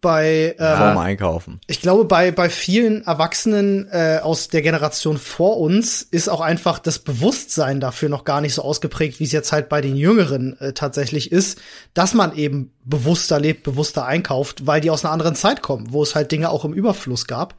bei, 0.00 0.54
ähm, 0.58 0.76
vorm 0.76 0.98
Einkaufen. 0.98 1.60
ich 1.66 1.80
glaube, 1.80 2.04
bei, 2.04 2.30
bei 2.30 2.48
vielen 2.48 3.04
Erwachsenen 3.04 3.88
äh, 3.90 4.20
aus 4.22 4.48
der 4.48 4.62
Generation 4.62 5.18
vor 5.18 5.58
uns 5.58 6.02
ist 6.02 6.28
auch 6.28 6.40
einfach 6.40 6.78
das 6.78 6.98
Bewusstsein 6.98 7.80
dafür 7.80 8.08
noch 8.08 8.24
gar 8.24 8.40
nicht 8.40 8.54
so 8.54 8.62
ausgeprägt, 8.62 9.20
wie 9.20 9.24
es 9.24 9.32
jetzt 9.32 9.52
halt 9.52 9.68
bei 9.68 9.80
den 9.80 9.96
Jüngeren 9.96 10.58
äh, 10.60 10.72
tatsächlich 10.72 11.32
ist, 11.32 11.60
dass 11.94 12.14
man 12.14 12.34
eben 12.36 12.72
bewusster 12.84 13.38
lebt, 13.38 13.62
bewusster 13.62 14.06
einkauft, 14.06 14.66
weil 14.66 14.80
die 14.80 14.90
aus 14.90 15.04
einer 15.04 15.12
anderen 15.12 15.34
Zeit 15.34 15.62
kommen, 15.62 15.92
wo 15.92 16.02
es 16.02 16.14
halt 16.14 16.32
Dinge 16.32 16.50
auch 16.50 16.64
im 16.64 16.72
Überfluss 16.72 17.26
gab 17.26 17.54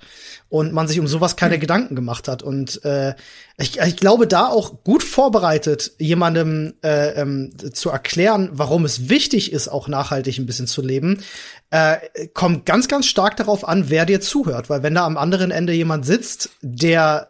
und 0.52 0.74
man 0.74 0.86
sich 0.86 1.00
um 1.00 1.08
sowas 1.08 1.38
keine 1.38 1.60
Gedanken 1.60 1.96
gemacht 1.96 2.28
hat. 2.28 2.44
Und 2.44 2.84
äh, 2.84 3.16
ich, 3.58 3.80
ich 3.80 3.96
glaube, 3.96 4.28
da 4.28 4.48
auch 4.48 4.84
gut 4.84 5.02
vorbereitet, 5.02 5.94
jemandem 5.98 6.74
äh, 6.84 7.22
ähm, 7.22 7.54
zu 7.72 7.90
erklären, 7.90 8.50
warum 8.52 8.84
es 8.84 9.08
wichtig 9.08 9.54
ist, 9.54 9.70
auch 9.70 9.88
nachhaltig 9.88 10.38
ein 10.38 10.46
bisschen 10.46 10.68
zu 10.68 10.82
leben, 10.82 11.24
äh, 11.70 11.96
kommt 12.34 12.66
ganz, 12.66 12.90
ganz 12.90 13.06
stark 13.06 13.38
darauf 13.38 13.66
an, 13.66 13.90
wer 13.90 14.06
dir 14.06 14.20
zuhört. 14.20 14.70
Weil 14.70 14.84
wenn 14.84 14.94
da 14.94 15.06
am 15.06 15.18
anderen 15.18 15.52
Ende 15.52 15.72
jemand 15.72 16.06
sitzt, 16.06 16.50
der 16.62 17.30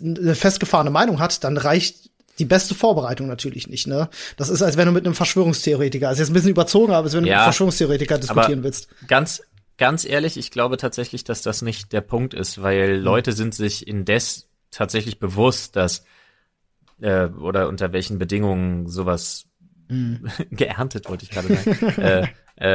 eine 0.00 0.36
festgefahrene 0.36 0.90
Meinung 0.90 1.18
hat, 1.18 1.42
dann 1.42 1.56
reicht 1.56 2.10
die 2.38 2.44
beste 2.44 2.76
Vorbereitung 2.76 3.26
natürlich 3.26 3.66
nicht, 3.66 3.88
ne? 3.88 4.08
Das 4.36 4.48
ist, 4.48 4.62
als 4.62 4.76
wenn 4.76 4.86
du 4.86 4.92
mit 4.92 5.04
einem 5.04 5.14
Verschwörungstheoretiker, 5.16 6.08
also 6.08 6.22
jetzt 6.22 6.30
ein 6.30 6.34
bisschen 6.34 6.50
überzogen, 6.50 6.92
aber 6.92 7.04
als 7.04 7.12
wenn 7.12 7.22
du 7.22 7.24
mit 7.24 7.30
Ja, 7.30 7.38
einem 7.38 7.44
Verschwörungstheoretiker 7.46 8.18
diskutieren 8.18 8.62
willst. 8.62 8.88
Ganz, 9.08 9.42
ganz 9.78 10.04
ehrlich, 10.04 10.36
ich 10.36 10.50
glaube 10.50 10.76
tatsächlich, 10.76 11.24
dass 11.24 11.42
das 11.42 11.62
nicht 11.62 11.92
der 11.92 12.00
Punkt 12.02 12.34
ist, 12.34 12.62
weil 12.62 12.96
Hm. 12.96 13.02
Leute 13.02 13.32
sind 13.32 13.54
sich 13.54 13.86
indes 13.86 14.48
tatsächlich 14.70 15.18
bewusst, 15.18 15.76
dass 15.76 16.04
äh, 17.00 17.26
oder 17.26 17.68
unter 17.68 17.92
welchen 17.92 18.18
Bedingungen 18.18 18.88
sowas 18.88 19.46
Hm. 19.88 20.28
geerntet, 20.50 21.08
wollte 21.08 21.24
ich 21.24 21.30
gerade 21.30 21.48
sagen, 21.54 22.00
äh, 22.00 22.26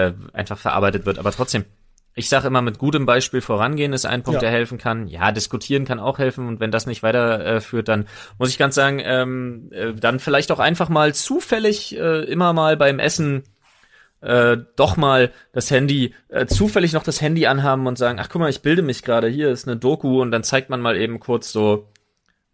äh, 0.08 0.14
einfach 0.34 0.58
verarbeitet 0.58 1.06
wird. 1.06 1.18
Aber 1.18 1.32
trotzdem, 1.32 1.66
ich 2.14 2.30
sage 2.30 2.48
immer, 2.48 2.62
mit 2.62 2.78
gutem 2.80 3.06
Beispiel 3.06 3.42
vorangehen 3.42 3.94
ist 3.94 4.06
ein 4.06 4.24
Punkt, 4.24 4.42
Ja. 4.42 4.50
der 4.50 4.52
helfen 4.52 4.78
kann. 4.78 5.08
Ja, 5.08 5.32
diskutieren 5.32 5.86
kann 5.86 6.00
auch 6.00 6.18
helfen 6.20 6.48
und 6.48 6.60
wenn 6.60 6.72
das 6.72 6.86
nicht 6.88 7.04
weiterführt, 7.04 7.48
äh, 7.48 7.62
führt, 7.62 7.88
dann 7.88 8.08
muss 8.38 8.50
ich 8.50 8.58
ganz 8.58 8.76
sagen, 8.76 9.00
ähm, 9.04 9.70
äh, 9.72 9.94
dann 9.94 10.20
vielleicht 10.20 10.52
auch 10.52 10.60
einfach 10.60 10.90
mal 10.90 11.14
zufällig 11.16 11.96
äh, 11.98 12.24
immer 12.26 12.54
mal 12.54 12.76
beim 12.76 13.00
Essen 13.00 13.44
äh, 14.22 14.58
doch 14.76 14.98
mal 14.98 15.32
das 15.54 15.70
Handy, 15.72 16.14
äh, 16.30 16.46
zufällig 16.46 16.94
noch 16.94 17.04
das 17.04 17.22
Handy 17.22 17.46
anhaben 17.46 17.88
und 17.88 17.98
sagen, 17.98 18.20
ach 18.20 18.30
guck 18.30 18.42
mal, 18.42 18.50
ich 18.50 18.62
bilde 18.62 18.82
mich 18.82 19.04
gerade, 19.04 19.28
hier 19.28 19.50
ist 19.50 19.68
eine 19.68 19.78
Doku 19.78 20.22
und 20.22 20.32
dann 20.32 20.44
zeigt 20.44 20.70
man 20.70 20.82
mal 20.82 20.98
eben 20.98 21.20
kurz 21.20 21.52
so 21.52 21.90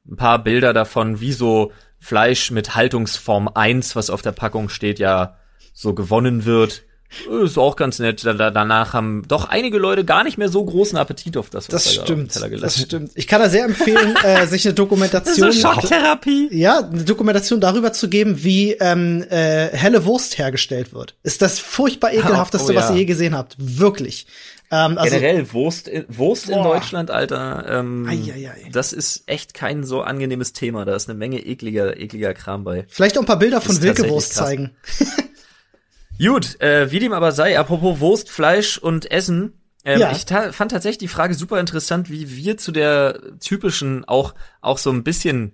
ein 0.06 0.18
paar 0.18 0.44
Bilder 0.44 0.74
davon, 0.74 1.20
wie 1.22 1.32
so 1.32 1.72
Fleisch 2.00 2.52
mit 2.52 2.76
Haltungsform 2.76 3.50
1, 3.54 3.96
was 3.96 4.10
auf 4.10 4.22
der 4.22 4.34
Packung 4.34 4.68
steht, 4.68 5.00
ja 5.00 5.38
so 5.74 5.94
gewonnen 5.94 6.46
wird. 6.46 6.84
Ist 7.44 7.58
auch 7.58 7.76
ganz 7.76 8.00
nett. 8.00 8.26
Da, 8.26 8.34
da, 8.34 8.52
danach 8.52 8.94
haben 8.94 9.24
doch 9.28 9.50
einige 9.50 9.78
Leute 9.78 10.06
gar 10.06 10.24
nicht 10.24 10.38
mehr 10.38 10.50
so 10.50 10.64
großen 10.64 10.98
Appetit 10.98 11.38
auf 11.38 11.50
das, 11.50 11.66
was 11.68 11.84
Das 11.84 11.96
da 11.96 12.04
stimmt. 12.04 12.32
Teller 12.34 12.50
Das 12.50 12.60
gelassen 12.60 12.86
stimmt. 12.86 13.12
Ich 13.16 13.28
kann 13.28 13.42
da 13.42 13.50
sehr 13.50 13.66
empfehlen, 13.66 14.16
äh, 14.24 14.48
sich 14.48 14.66
eine 14.66 14.74
Dokumentation. 14.74 15.54
Schocktherapie. 15.54 16.50
Ja, 16.52 16.80
eine 16.80 17.04
Dokumentation 17.04 17.60
darüber 17.60 17.94
zu 17.94 18.10
geben, 18.10 18.44
wie 18.44 18.74
ähm, 18.74 19.24
äh, 19.30 19.70
helle 19.70 20.06
Wurst 20.06 20.38
hergestellt 20.38 20.94
wird. 20.94 21.16
Ist 21.24 21.42
das 21.42 21.60
furchtbar 21.60 22.14
ekelhafteste, 22.14 22.72
oh 22.72 22.76
ja. 22.76 22.82
was 22.82 22.92
ihr 22.92 22.98
je 22.98 23.06
gesehen 23.06 23.36
habt. 23.36 23.56
Wirklich. 23.58 24.28
Ähm, 24.72 24.98
also, 24.98 25.16
Generell 25.16 25.54
Wurst, 25.54 25.90
Wurst 26.08 26.50
in. 26.50 26.64
Deutschland, 26.64 27.12
Alter. 27.12 27.66
Ähm, 27.70 28.08
Eieiei. 28.10 28.70
Das 28.72 28.92
ist 28.92 29.24
echt 29.28 29.54
kein 29.54 29.84
so 29.84 30.02
angenehmes 30.02 30.54
Thema. 30.54 30.84
Da 30.84 30.96
ist 30.96 31.08
eine 31.08 31.18
Menge 31.18 31.46
ekliger, 31.46 31.96
ekliger 31.98 32.34
Kram 32.34 32.64
bei. 32.64 32.86
vielleicht 32.90 33.18
auch 33.18 33.22
ein 33.22 33.28
paar 33.28 33.38
Bilder 33.38 33.62
von 33.62 33.76
tatsächlich 33.76 34.12
krass. 34.12 34.30
zeigen. 34.30 34.72
Gut, 36.20 36.60
äh, 36.62 36.92
wie 36.92 37.00
dem 37.00 37.14
aber 37.14 37.32
sei, 37.32 37.58
apropos 37.60 38.00
Wurst, 38.00 38.30
Fleisch 38.30 38.78
und 38.78 39.10
Essen. 39.12 39.54
Ähm, 39.86 40.00
Ja. 40.00 40.12
Ich 40.12 40.26
ta 40.26 40.52
fand 40.52 40.72
tatsächlich 40.72 41.00
die 41.00 41.08
Frage 41.08 41.34
super 41.34 41.60
interessant, 41.60 42.10
wie 42.10 42.36
wir 42.36 42.58
zu 42.58 42.72
der 42.72 43.20
typischen, 43.40 44.06
auch, 44.06 44.34
auch 44.62 44.78
so 44.78 44.92
ein 44.92 45.04
bisschen 45.04 45.52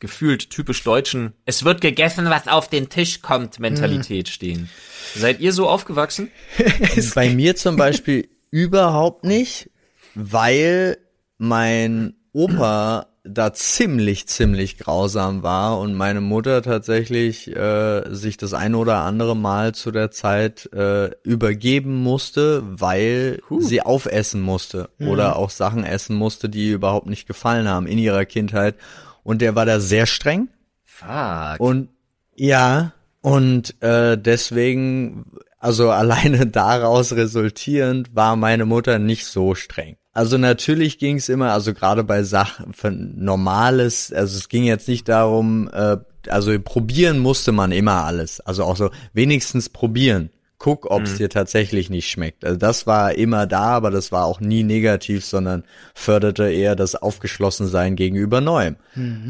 gefühlt 0.00 0.50
typisch 0.50 0.82
deutschen, 0.84 1.32
es 1.46 1.64
wird 1.64 1.80
gegessen, 1.80 2.28
was 2.28 2.48
auf 2.48 2.68
den 2.68 2.88
Tisch 2.90 3.22
kommt, 3.22 3.58
Mentalität 3.60 4.28
stehen. 4.28 4.68
Seid 5.14 5.40
ihr 5.40 5.52
so 5.54 5.68
aufgewachsen? 5.70 6.30
Bei 7.14 7.30
mir 7.30 7.56
zum 7.56 7.76
Beispiel 7.76 8.28
überhaupt 8.50 9.24
nicht, 9.24 9.70
weil 10.14 10.98
mein 11.38 12.14
Opa 12.32 13.06
da 13.28 13.52
ziemlich, 13.52 14.28
ziemlich 14.28 14.78
grausam 14.78 15.42
war 15.42 15.78
und 15.78 15.94
meine 15.94 16.20
Mutter 16.20 16.62
tatsächlich 16.62 17.54
äh, 17.54 18.02
sich 18.14 18.36
das 18.36 18.54
ein 18.54 18.74
oder 18.74 18.98
andere 18.98 19.36
Mal 19.36 19.74
zu 19.74 19.90
der 19.90 20.10
Zeit 20.10 20.70
äh, 20.72 21.10
übergeben 21.22 22.02
musste, 22.02 22.62
weil 22.64 23.40
sie 23.58 23.82
aufessen 23.82 24.40
musste 24.40 24.90
oder 25.00 25.36
auch 25.36 25.50
Sachen 25.50 25.84
essen 25.84 26.16
musste, 26.16 26.48
die 26.48 26.68
ihr 26.68 26.74
überhaupt 26.74 27.06
nicht 27.06 27.26
gefallen 27.26 27.68
haben 27.68 27.86
in 27.86 27.98
ihrer 27.98 28.24
Kindheit. 28.24 28.76
Und 29.22 29.42
der 29.42 29.54
war 29.54 29.66
da 29.66 29.80
sehr 29.80 30.06
streng. 30.06 30.48
Fuck. 30.84 31.58
Und 31.58 31.88
ja, 32.36 32.92
und 33.22 33.82
äh, 33.82 34.16
deswegen, 34.16 35.24
also 35.58 35.90
alleine 35.90 36.46
daraus 36.46 37.12
resultierend, 37.12 38.14
war 38.14 38.36
meine 38.36 38.66
Mutter 38.66 38.98
nicht 38.98 39.26
so 39.26 39.54
streng. 39.54 39.96
Also 40.16 40.38
natürlich 40.38 40.96
ging 40.96 41.18
es 41.18 41.28
immer, 41.28 41.52
also 41.52 41.74
gerade 41.74 42.02
bei 42.02 42.22
Sachen 42.22 42.72
von 42.72 43.12
normales, 43.22 44.10
also 44.14 44.38
es 44.38 44.48
ging 44.48 44.64
jetzt 44.64 44.88
nicht 44.88 45.10
darum, 45.10 45.68
äh, 45.70 45.98
also 46.28 46.58
probieren 46.58 47.18
musste 47.18 47.52
man 47.52 47.70
immer 47.70 48.04
alles. 48.04 48.40
Also 48.40 48.64
auch 48.64 48.78
so 48.78 48.88
wenigstens 49.12 49.68
probieren. 49.68 50.30
Guck, 50.56 50.90
ob 50.90 51.02
es 51.02 51.16
dir 51.18 51.28
tatsächlich 51.28 51.90
nicht 51.90 52.08
schmeckt. 52.08 52.46
Also 52.46 52.56
das 52.56 52.86
war 52.86 53.14
immer 53.14 53.46
da, 53.46 53.64
aber 53.64 53.90
das 53.90 54.10
war 54.10 54.24
auch 54.24 54.40
nie 54.40 54.62
negativ, 54.62 55.22
sondern 55.22 55.64
förderte 55.94 56.50
eher 56.50 56.76
das 56.76 56.94
Aufgeschlossensein 56.94 57.94
gegenüber 57.94 58.40
Neuem. 58.40 58.76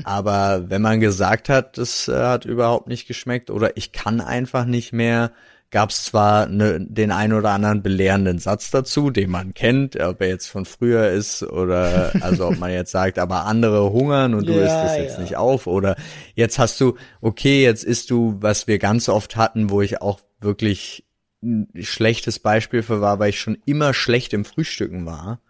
Aber 0.05 0.71
wenn 0.71 0.83
man 0.83 1.01
gesagt 1.01 1.49
hat, 1.49 1.79
das 1.79 2.07
äh, 2.07 2.15
hat 2.17 2.45
überhaupt 2.45 2.87
nicht 2.87 3.09
geschmeckt 3.09 3.51
oder 3.51 3.77
ich 3.77 3.91
kann 3.91 4.21
einfach 4.21 4.67
nicht 4.67 4.93
mehr, 4.93 5.33
gab 5.71 5.91
es 5.91 6.05
zwar 6.05 6.47
ne, 6.47 6.79
den 6.81 7.11
ein 7.11 7.33
oder 7.33 7.51
anderen 7.51 7.83
belehrenden 7.83 8.39
Satz 8.39 8.71
dazu, 8.71 9.11
den 9.11 9.31
man 9.31 9.53
kennt, 9.55 9.99
ob 10.01 10.21
er 10.21 10.29
jetzt 10.29 10.47
von 10.47 10.65
früher 10.65 11.11
ist 11.11 11.43
oder 11.43 12.13
also 12.21 12.49
ob 12.49 12.59
man 12.59 12.73
jetzt 12.73 12.93
sagt, 12.93 13.19
aber 13.19 13.45
andere 13.47 13.91
hungern 13.93 14.35
und 14.35 14.49
du 14.49 14.53
Ja, 14.53 14.65
isst 14.65 14.77
das 14.77 14.97
jetzt 14.97 15.15
ja. 15.17 15.23
nicht 15.23 15.37
auf 15.37 15.67
oder 15.67 15.97
jetzt 16.35 16.59
hast 16.59 16.81
du, 16.81 16.97
okay, 17.21 17.63
jetzt 17.63 17.85
isst 17.85 18.11
du, 18.11 18.37
was 18.41 18.67
wir 18.67 18.79
ganz 18.79 19.09
oft 19.09 19.37
hatten, 19.37 19.71
wo 19.71 19.83
ich 19.83 20.01
auch 20.01 20.21
wirklich 20.41 21.05
ein 21.43 21.69
schlechtes 21.81 22.39
Beispiel 22.39 22.83
für 22.83 23.01
war, 23.01 23.19
weil 23.19 23.31
ich 23.31 23.41
schon 23.41 23.59
immer 23.67 23.95
schlecht 23.95 24.33
im 24.33 24.45
Frühstücken 24.45 25.07
war. 25.07 25.41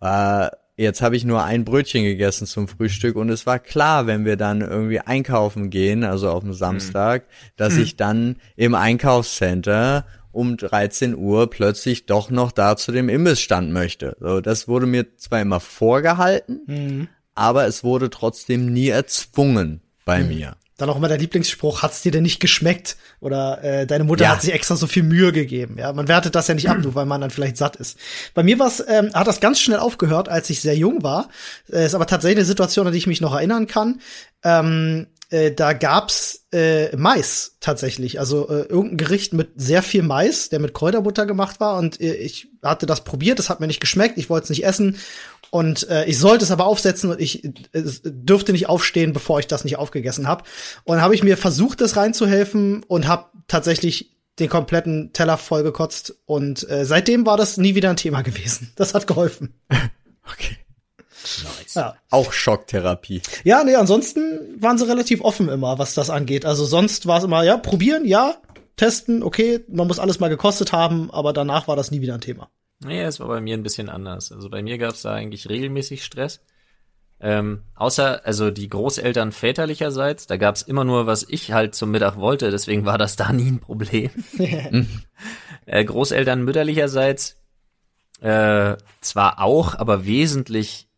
Äh, 0.00 0.50
jetzt 0.78 1.02
habe 1.02 1.16
ich 1.16 1.24
nur 1.24 1.44
ein 1.44 1.64
Brötchen 1.64 2.04
gegessen 2.04 2.46
zum 2.46 2.68
Frühstück 2.68 3.16
und 3.16 3.28
es 3.28 3.44
war 3.44 3.58
klar, 3.58 4.06
wenn 4.06 4.24
wir 4.24 4.36
dann 4.36 4.62
irgendwie 4.62 5.00
einkaufen 5.00 5.68
gehen, 5.68 6.04
also 6.04 6.30
auf 6.30 6.42
dem 6.42 6.54
Samstag, 6.54 7.24
dass 7.56 7.76
ich 7.76 7.96
dann 7.96 8.36
im 8.56 8.74
Einkaufscenter 8.74 10.06
um 10.32 10.56
13 10.56 11.16
Uhr 11.16 11.50
plötzlich 11.50 12.06
doch 12.06 12.30
noch 12.30 12.52
da 12.52 12.76
zu 12.76 12.92
dem 12.92 13.08
Imbissstand 13.08 13.72
möchte. 13.72 14.16
So, 14.20 14.40
das 14.40 14.68
wurde 14.68 14.86
mir 14.86 15.16
zwar 15.16 15.40
immer 15.40 15.60
vorgehalten, 15.60 17.08
aber 17.34 17.66
es 17.66 17.82
wurde 17.82 18.08
trotzdem 18.08 18.72
nie 18.72 18.88
erzwungen 18.88 19.80
bei 20.04 20.22
mir. 20.28 20.56
Dann 20.78 20.88
auch 20.88 20.96
immer 20.96 21.08
der 21.08 21.18
Lieblingsspruch, 21.18 21.82
hat's 21.82 22.00
dir 22.02 22.12
denn 22.12 22.22
nicht 22.22 22.40
geschmeckt? 22.40 22.96
Oder 23.20 23.62
äh, 23.62 23.86
deine 23.86 24.04
Mutter 24.04 24.24
Ja. 24.24 24.30
hat 24.30 24.42
sich 24.42 24.52
extra 24.54 24.76
so 24.76 24.86
viel 24.86 25.02
Mühe 25.02 25.32
gegeben. 25.32 25.76
Ja, 25.78 25.92
man 25.92 26.08
wertet 26.08 26.34
das 26.34 26.48
ja 26.48 26.54
nicht 26.54 26.70
ab, 26.70 26.78
nur 26.82 26.94
weil 26.94 27.04
man 27.04 27.20
dann 27.20 27.30
vielleicht 27.30 27.56
satt 27.58 27.76
ist. 27.76 27.98
Bei 28.32 28.42
mir 28.42 28.58
war's, 28.58 28.82
ähm, 28.88 29.12
hat 29.12 29.26
das 29.26 29.40
ganz 29.40 29.60
schnell 29.60 29.78
aufgehört, 29.80 30.28
als 30.30 30.48
ich 30.48 30.60
sehr 30.62 30.76
jung 30.76 31.02
war. 31.02 31.28
Äh, 31.70 31.84
ist 31.84 31.94
aber 31.94 32.06
tatsächlich 32.06 32.38
eine 32.38 32.46
Situation, 32.46 32.86
an 32.86 32.92
die 32.92 32.98
ich 32.98 33.06
mich 33.06 33.20
noch 33.20 33.34
erinnern 33.34 33.66
kann. 33.66 34.00
Ähm, 34.42 35.08
äh, 35.30 35.52
da 35.52 35.74
gab's 35.74 36.46
äh, 36.52 36.96
Mais 36.96 37.56
tatsächlich, 37.60 38.18
also 38.18 38.48
äh, 38.48 38.62
irgendein 38.62 38.96
Gericht 38.96 39.34
mit 39.34 39.50
sehr 39.56 39.82
viel 39.82 40.02
Mais, 40.02 40.48
der 40.48 40.58
mit 40.58 40.72
Kräuterbutter 40.72 41.26
gemacht 41.26 41.60
war 41.60 41.76
und 41.76 42.00
äh, 42.00 42.14
ich 42.14 42.48
hatte 42.62 42.86
das 42.86 43.04
probiert, 43.04 43.38
das 43.38 43.50
hat 43.50 43.60
mir 43.60 43.66
nicht 43.66 43.80
geschmeckt, 43.80 44.16
ich 44.16 44.30
wollte 44.30 44.44
es 44.44 44.50
nicht 44.50 44.64
essen 44.64 44.96
und 45.50 45.88
äh, 45.88 46.04
ich 46.06 46.18
sollte 46.18 46.44
es 46.44 46.50
aber 46.50 46.66
aufsetzen 46.66 47.10
und 47.10 47.20
ich 47.20 47.44
äh, 47.44 47.50
dürfte 48.04 48.52
nicht 48.52 48.68
aufstehen, 48.68 49.12
bevor 49.12 49.38
ich 49.38 49.46
das 49.46 49.64
nicht 49.64 49.78
aufgegessen 49.78 50.28
habe. 50.28 50.44
Und 50.84 50.96
dann 50.96 51.02
habe 51.02 51.14
ich 51.14 51.22
mir 51.22 51.36
versucht, 51.36 51.80
das 51.80 51.96
reinzuhelfen 51.96 52.82
und 52.84 53.06
habe 53.08 53.26
tatsächlich 53.46 54.14
den 54.38 54.48
kompletten 54.48 55.12
Teller 55.12 55.36
vollgekotzt 55.36 56.14
und 56.26 56.68
äh, 56.70 56.84
seitdem 56.84 57.26
war 57.26 57.36
das 57.36 57.56
nie 57.56 57.74
wieder 57.74 57.90
ein 57.90 57.96
Thema 57.96 58.22
gewesen. 58.22 58.72
Das 58.76 58.94
hat 58.94 59.06
geholfen. 59.06 59.54
Okay. 60.30 60.58
Ja. 61.74 61.94
Auch 62.10 62.34
Schocktherapie. 62.34 63.22
Ja, 63.42 63.64
nee, 63.64 63.76
ansonsten 63.76 64.60
waren 64.60 64.76
sie 64.76 64.86
relativ 64.86 65.22
offen 65.22 65.48
immer, 65.48 65.78
was 65.78 65.94
das 65.94 66.10
angeht. 66.10 66.44
Also 66.44 66.66
sonst 66.66 67.06
war 67.06 67.16
es 67.16 67.24
immer, 67.24 67.42
ja, 67.44 67.56
probieren, 67.56 68.04
ja, 68.04 68.36
testen, 68.76 69.22
okay, 69.22 69.64
man 69.68 69.86
muss 69.86 69.98
alles 69.98 70.20
mal 70.20 70.28
gekostet 70.28 70.72
haben, 70.72 71.10
aber 71.10 71.32
danach 71.32 71.66
war 71.66 71.76
das 71.76 71.90
nie 71.90 72.02
wieder 72.02 72.12
ein 72.12 72.20
Thema. 72.20 72.50
Nee, 72.80 73.02
es 73.02 73.20
war 73.20 73.28
bei 73.28 73.40
mir 73.40 73.54
ein 73.56 73.62
bisschen 73.62 73.88
anders. 73.88 74.30
Also 74.32 74.50
bei 74.50 74.62
mir 74.62 74.78
gab's 74.78 75.02
da 75.02 75.12
eigentlich 75.12 75.48
regelmäßig 75.48 76.04
Stress. 76.04 76.40
Ähm, 77.20 77.64
außer, 77.74 78.24
also 78.24 78.52
die 78.52 78.68
Großeltern 78.68 79.32
väterlicherseits, 79.32 80.28
da 80.28 80.36
gab's 80.36 80.62
immer 80.62 80.84
nur, 80.84 81.06
was 81.06 81.24
ich 81.28 81.50
halt 81.52 81.74
zum 81.74 81.90
Mittag 81.90 82.16
wollte, 82.16 82.52
deswegen 82.52 82.86
war 82.86 82.96
das 82.96 83.16
da 83.16 83.32
nie 83.32 83.50
ein 83.50 83.60
Problem. 83.60 84.10
äh, 85.66 85.84
Großeltern 85.84 86.44
mütterlicherseits 86.44 87.36
äh, 88.20 88.76
zwar 89.00 89.40
auch, 89.40 89.74
aber 89.74 90.04
wesentlich 90.04 90.88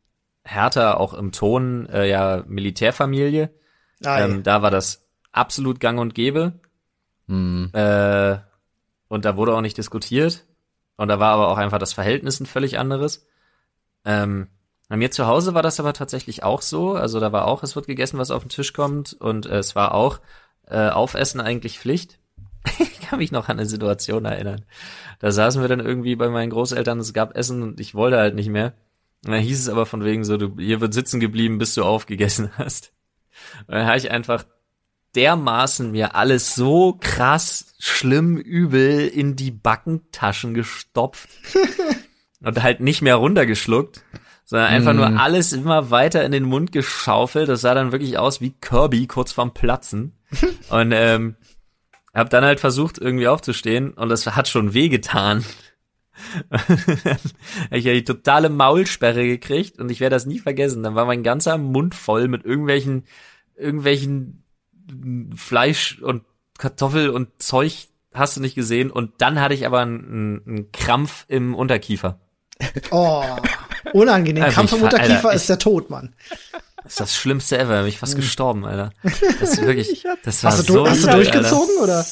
härter 0.43 1.01
auch 1.01 1.14
im 1.14 1.33
Ton, 1.33 1.87
äh, 1.87 2.09
ja, 2.09 2.45
Militärfamilie. 2.47 3.51
Ah, 4.05 4.21
Ähm, 4.21 4.43
da 4.43 4.62
war 4.62 4.71
das 4.71 5.07
absolut 5.33 5.81
gang 5.81 5.99
und 5.99 6.14
gäbe. 6.14 6.61
Hm. 7.29 7.71
Äh, 7.73 8.38
und 9.09 9.25
da 9.25 9.37
wurde 9.37 9.55
auch 9.55 9.61
nicht 9.61 9.77
diskutiert. 9.79 10.47
Und 11.01 11.09
da 11.09 11.19
war 11.19 11.33
aber 11.33 11.49
auch 11.49 11.57
einfach 11.57 11.79
das 11.79 11.95
Verhältnis 11.95 12.41
ein 12.41 12.47
völlig 12.47 12.79
anderes. 12.79 13.27
Ähm, 14.05 14.49
bei 14.91 14.99
mir 14.99 15.11
zu 15.11 15.27
Hause 15.27 15.55
war 15.55 15.63
das 15.63 15.81
aber 15.81 15.95
tatsächlich 15.95 16.43
auch 16.43 16.61
so. 16.61 16.93
Also 16.93 17.21
da 17.21 17.33
war 17.33 17.47
auch, 17.47 17.63
es 17.63 17.75
wird 17.75 17.87
gegessen, 17.87 18.19
was 18.19 18.31
auf 18.31 18.43
den 18.43 18.51
Tisch 18.51 18.75
kommt. 18.75 19.15
Und 19.15 19.47
äh, 19.47 19.61
es 19.61 19.75
war 19.75 19.95
auch 19.95 20.21
äh, 20.67 20.91
Aufessen 20.91 21.41
eigentlich 21.41 21.79
Pflicht. 21.79 22.19
ich 22.79 23.01
kann 23.01 23.19
mich 23.19 23.33
noch 23.33 23.49
an 23.49 23.59
eine 23.59 23.67
Situation 23.67 24.27
erinnern. 24.27 24.67
Da 25.21 25.33
saßen 25.33 25.63
wir 25.63 25.69
dann 25.69 25.81
irgendwie 25.81 26.17
bei 26.17 26.29
meinen 26.29 26.51
Großeltern, 26.51 27.01
es 27.01 27.15
gab 27.15 27.35
Essen 27.35 27.63
und 27.63 27.81
ich 27.81 27.95
wollte 27.95 28.19
halt 28.19 28.35
nicht 28.35 28.51
mehr. 28.51 28.75
Und 29.25 29.33
dann 29.33 29.41
hieß 29.41 29.59
es 29.59 29.71
aber 29.71 29.87
von 29.87 30.05
wegen 30.05 30.25
so, 30.25 30.37
du, 30.37 30.57
hier 30.59 30.83
wird 30.83 30.93
sitzen 30.93 31.19
geblieben, 31.19 31.57
bis 31.57 31.73
du 31.73 31.83
aufgegessen 31.83 32.51
hast. 32.59 32.93
Und 33.67 33.75
dann 33.75 33.87
habe 33.87 33.97
ich 33.97 34.11
einfach 34.11 34.45
dermaßen 35.15 35.91
mir 35.91 36.15
alles 36.15 36.55
so 36.55 36.99
krass 37.01 37.69
schlimm 37.81 38.37
übel 38.37 39.09
in 39.09 39.37
die 39.37 39.51
Backentaschen 39.51 40.55
gestopft 40.55 41.29
und 42.43 42.62
halt 42.62 42.81
nicht 42.81 43.01
mehr 43.01 43.16
runtergeschluckt, 43.16 44.03
sondern 44.45 44.69
einfach 44.69 44.93
nur 44.93 45.19
alles 45.19 45.53
immer 45.53 45.90
weiter 45.90 46.25
in 46.25 46.33
den 46.33 46.45
Mund 46.45 46.73
geschaufelt. 46.73 47.49
Das 47.49 47.62
sah 47.62 47.75
dann 47.75 47.93
wirklich 47.93 48.19
aus 48.19 48.40
wie 48.40 48.51
Kirby 48.51 49.07
kurz 49.07 49.33
vorm 49.33 49.55
Platzen. 49.55 50.12
und 50.71 50.93
ähm, 50.93 51.37
hab 52.12 52.31
dann 52.31 52.45
halt 52.45 52.61
versucht 52.61 52.99
irgendwie 52.99 53.29
aufzustehen 53.29 53.93
und 53.93 54.09
das 54.09 54.27
hat 54.27 54.49
schon 54.49 54.75
wehgetan. 54.75 55.45
ich 57.71 57.87
habe 57.87 57.95
die 57.95 58.05
totale 58.05 58.51
Maulsperre 58.51 59.25
gekriegt 59.27 59.79
und 59.79 59.90
ich 59.90 60.01
werde 60.01 60.16
das 60.16 60.27
nie 60.27 60.38
vergessen. 60.38 60.83
Dann 60.83 60.95
war 60.95 61.07
mein 61.07 61.23
ganzer 61.23 61.57
Mund 61.57 61.95
voll 61.95 62.29
mit 62.29 62.45
irgendwelchen, 62.45 63.05
irgendwelchen 63.57 64.45
Fleisch 65.35 66.01
und 66.03 66.25
Kartoffel 66.61 67.11
und 67.11 67.29
Zeug 67.42 67.88
hast 68.14 68.37
du 68.37 68.40
nicht 68.40 68.55
gesehen. 68.55 68.90
Und 68.90 69.12
dann 69.18 69.40
hatte 69.40 69.55
ich 69.55 69.66
aber 69.66 69.81
einen, 69.81 70.42
einen 70.46 70.73
Krampf 70.73 71.25
im 71.29 71.55
Unterkiefer. 71.55 72.18
Oh, 72.90 73.25
unangenehm. 73.94 74.42
Alter, 74.44 74.55
Krampf 74.57 74.70
ver- 74.70 74.83
Unterkiefer 74.83 75.14
Alter, 75.31 75.33
ist 75.33 75.49
der 75.49 75.59
Tod, 75.59 75.88
Mann. 75.88 76.14
Das 76.83 76.92
ist 76.92 77.01
das 77.01 77.16
Schlimmste 77.16 77.59
ever. 77.59 77.79
Bin 77.79 77.87
ich 77.88 77.99
fast 77.99 78.16
gestorben, 78.16 78.66
Alter. 78.66 78.90
Das 79.40 79.53
ist 79.53 79.62
wirklich, 79.64 80.05
das 80.25 80.44
war 80.44 80.53
Hast 80.53 80.68
du, 80.68 80.73
so 80.75 80.87
hast 80.88 81.03
du 81.05 81.09
durchgezogen 81.11 81.77
oder? 81.83 82.05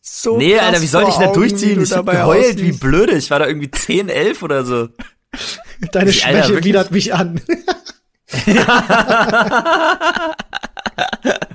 So 0.00 0.38
Nee, 0.38 0.58
Alter, 0.58 0.80
wie 0.80 0.86
soll 0.86 1.04
ich 1.06 1.14
denn 1.16 1.24
da 1.24 1.30
wie 1.30 1.34
durchziehen? 1.34 1.76
du 1.76 1.82
Ich 1.82 1.92
hab 1.92 2.06
geheult 2.06 2.56
wie 2.58 2.62
aussiehst. 2.62 2.80
blöde. 2.80 3.12
Ich 3.16 3.30
war 3.30 3.38
da 3.40 3.46
irgendwie 3.46 3.70
10, 3.70 4.08
11 4.08 4.42
oder 4.42 4.64
so. 4.64 4.88
Deine 5.92 6.10
Ich- 6.10 6.24
Alter, 6.24 6.44
Schwäche 6.48 6.64
widert 6.64 6.90
mich 6.90 7.12
an. 7.14 7.40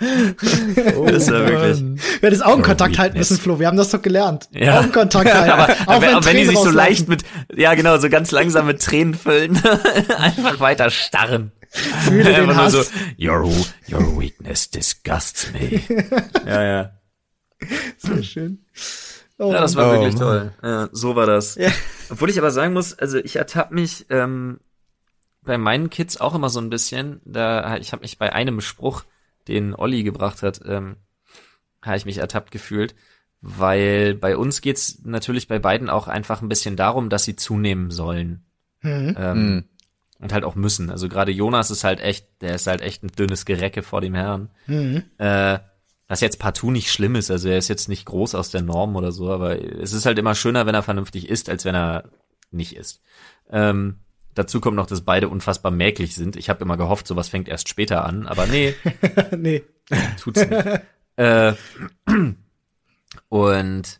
Das 1.05 1.31
war 1.31 1.47
wirklich. 1.47 2.01
Wir 2.21 2.29
hätten 2.29 2.41
Augenkontakt 2.41 2.97
halten 2.97 3.17
müssen, 3.17 3.37
Flo. 3.37 3.59
Wir 3.59 3.67
haben 3.67 3.77
das 3.77 3.91
doch 3.91 4.01
gelernt. 4.01 4.49
Ja. 4.51 4.79
Augenkontakt 4.79 5.33
halten. 5.33 5.51
aber, 5.51 5.73
Auch 5.87 5.87
aber 6.03 6.25
wenn 6.25 6.37
die 6.37 6.45
sich 6.45 6.55
so 6.55 6.63
rauslaufen. 6.65 6.75
leicht 6.75 7.07
mit, 7.07 7.23
ja 7.55 7.73
genau, 7.75 7.97
so 7.97 8.09
ganz 8.09 8.31
langsam 8.31 8.65
mit 8.67 8.81
Tränen 8.81 9.13
füllen, 9.13 9.61
einfach 10.17 10.59
weiter 10.59 10.89
starren. 10.89 11.51
Fühle 11.71 12.23
den 12.25 12.35
Einfach 12.35 12.55
nur 12.55 12.63
Hass. 12.65 12.73
so, 12.73 12.83
your, 13.19 13.43
your 13.91 14.19
weakness 14.19 14.69
disgusts 14.69 15.47
me. 15.53 15.81
ja, 16.45 16.63
ja. 16.63 16.91
Sehr 17.97 18.21
schön. 18.23 18.65
Oh, 19.39 19.51
Ja, 19.51 19.61
das 19.61 19.75
war 19.75 19.89
Oh, 19.89 19.93
wirklich 19.93 20.15
toll. 20.15 20.53
Ja, 20.61 20.89
so 20.91 21.15
war 21.15 21.25
das. 21.25 21.55
Ja. 21.55 21.69
Obwohl 22.11 22.29
ich 22.29 22.37
aber 22.37 22.51
sagen 22.51 22.73
muss, 22.73 22.93
also 22.97 23.17
ich 23.17 23.37
ertapp 23.37 23.71
mich 23.71 24.05
ähm, 24.11 24.59
bei 25.41 25.57
meinen 25.57 25.89
Kids 25.89 26.21
auch 26.21 26.35
immer 26.35 26.49
so 26.49 26.59
ein 26.61 26.69
bisschen. 26.69 27.21
Da 27.25 27.77
ich 27.77 27.91
habe 27.91 28.01
mich 28.03 28.19
bei 28.19 28.31
einem 28.33 28.61
Spruch, 28.61 29.03
den 29.47 29.73
Olli 29.75 30.03
gebracht 30.03 30.41
hat, 30.43 30.61
ähm, 30.65 30.97
habe 31.81 31.97
ich 31.97 32.05
mich 32.05 32.17
ertappt 32.19 32.51
gefühlt, 32.51 32.95
weil 33.41 34.15
bei 34.15 34.37
uns 34.37 34.61
geht's 34.61 34.99
natürlich 35.03 35.47
bei 35.47 35.59
beiden 35.59 35.89
auch 35.89 36.07
einfach 36.07 36.41
ein 36.41 36.49
bisschen 36.49 36.75
darum, 36.77 37.09
dass 37.09 37.23
sie 37.25 37.35
zunehmen 37.35 37.91
sollen 37.91 38.45
Mhm. 38.81 39.15
ähm, 39.17 39.35
Hm. 39.37 39.63
und 40.19 40.33
halt 40.33 40.43
auch 40.43 40.55
müssen. 40.55 40.89
Also 40.89 41.07
gerade 41.09 41.31
Jonas 41.31 41.71
ist 41.71 41.83
halt 41.83 41.99
echt, 42.01 42.27
der 42.41 42.55
ist 42.55 42.67
halt 42.67 42.81
echt 42.81 43.03
ein 43.03 43.07
dünnes 43.17 43.45
Gerecke 43.45 43.81
vor 43.83 44.01
dem 44.01 44.13
Herrn. 44.13 44.49
Mhm. 44.67 45.03
Äh, 45.17 45.59
was 46.07 46.19
jetzt 46.21 46.37
partout 46.39 46.71
nicht 46.71 46.91
schlimm 46.91 47.15
ist, 47.15 47.31
also 47.31 47.47
er 47.49 47.57
ist 47.57 47.69
jetzt 47.69 47.87
nicht 47.89 48.05
groß 48.05 48.35
aus 48.35 48.49
der 48.51 48.61
Norm 48.61 48.95
oder 48.97 49.11
so, 49.13 49.31
aber 49.31 49.61
es 49.61 49.93
ist 49.93 50.05
halt 50.05 50.19
immer 50.19 50.35
schöner, 50.35 50.65
wenn 50.65 50.75
er 50.75 50.83
vernünftig 50.83 51.29
isst, 51.29 51.49
als 51.49 51.63
wenn 51.65 51.75
er 51.75 52.03
nicht 52.51 52.75
isst. 52.75 53.01
Ähm, 53.49 53.99
dazu 54.35 54.59
kommt 54.59 54.75
noch, 54.75 54.87
dass 54.87 55.01
beide 55.01 55.29
unfassbar 55.29 55.71
mäglich 55.71 56.15
sind. 56.15 56.35
Ich 56.35 56.49
habe 56.49 56.63
immer 56.63 56.77
gehofft, 56.77 57.07
sowas 57.07 57.29
fängt 57.29 57.47
erst 57.47 57.69
später 57.69 58.05
an, 58.05 58.27
aber 58.27 58.47
nee, 58.47 58.75
nee. 59.37 59.63
tut's 60.21 60.45
nicht. 60.45 60.81
äh, 61.17 61.53
und 63.29 63.99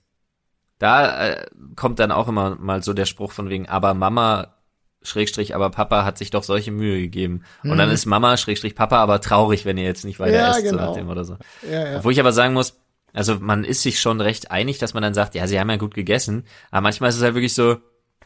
da 0.80 1.28
äh, 1.28 1.46
kommt 1.76 2.00
dann 2.00 2.12
auch 2.12 2.28
immer 2.28 2.56
mal 2.56 2.84
so 2.84 2.93
der 2.93 3.06
Spruch 3.06 3.32
von 3.32 3.50
wegen, 3.50 3.69
aber 3.69 3.93
Mama, 3.93 4.56
Schrägstrich, 5.02 5.56
aber 5.56 5.69
Papa 5.69 6.06
hat 6.06 6.17
sich 6.17 6.30
doch 6.30 6.43
solche 6.43 6.72
Mühe 6.72 7.00
gegeben. 7.00 7.43
Und 7.63 7.78
dann 7.78 7.89
ist 7.89 8.06
Mama, 8.06 8.38
Schrägstrich, 8.38 8.74
Papa 8.76 8.98
aber 8.98 9.19
traurig, 9.22 9.65
wenn 9.65 9.78
ihr 9.78 9.84
jetzt 9.84 10.06
nicht 10.06 10.19
weiter 10.19 10.36
Ja, 10.36 10.52
esst, 10.52 10.65
so 10.65 10.72
genau. 10.72 10.88
nach 10.88 10.96
dem 10.96 11.10
oder 11.10 11.26
so. 11.26 11.38
Ja, 11.69 11.91
ja. 11.91 11.98
Obwohl 11.98 12.13
ich 12.13 12.19
aber 12.19 12.32
sagen 12.32 12.54
muss, 12.54 12.80
also 13.13 13.38
man 13.39 13.63
ist 13.63 13.82
sich 13.82 14.00
schon 14.00 14.22
recht 14.22 14.52
einig, 14.52 14.80
dass 14.80 14.93
man 14.93 15.04
dann 15.04 15.13
sagt, 15.13 15.36
ja, 15.36 15.46
sie 15.48 15.60
haben 15.60 15.69
ja 15.69 15.78
gut 15.78 15.93
gegessen, 15.93 16.46
aber 16.72 16.82
manchmal 16.82 17.10
ist 17.10 17.17
es 17.17 17.22
halt 17.22 17.36
wirklich 17.36 17.54
so, 17.54 17.78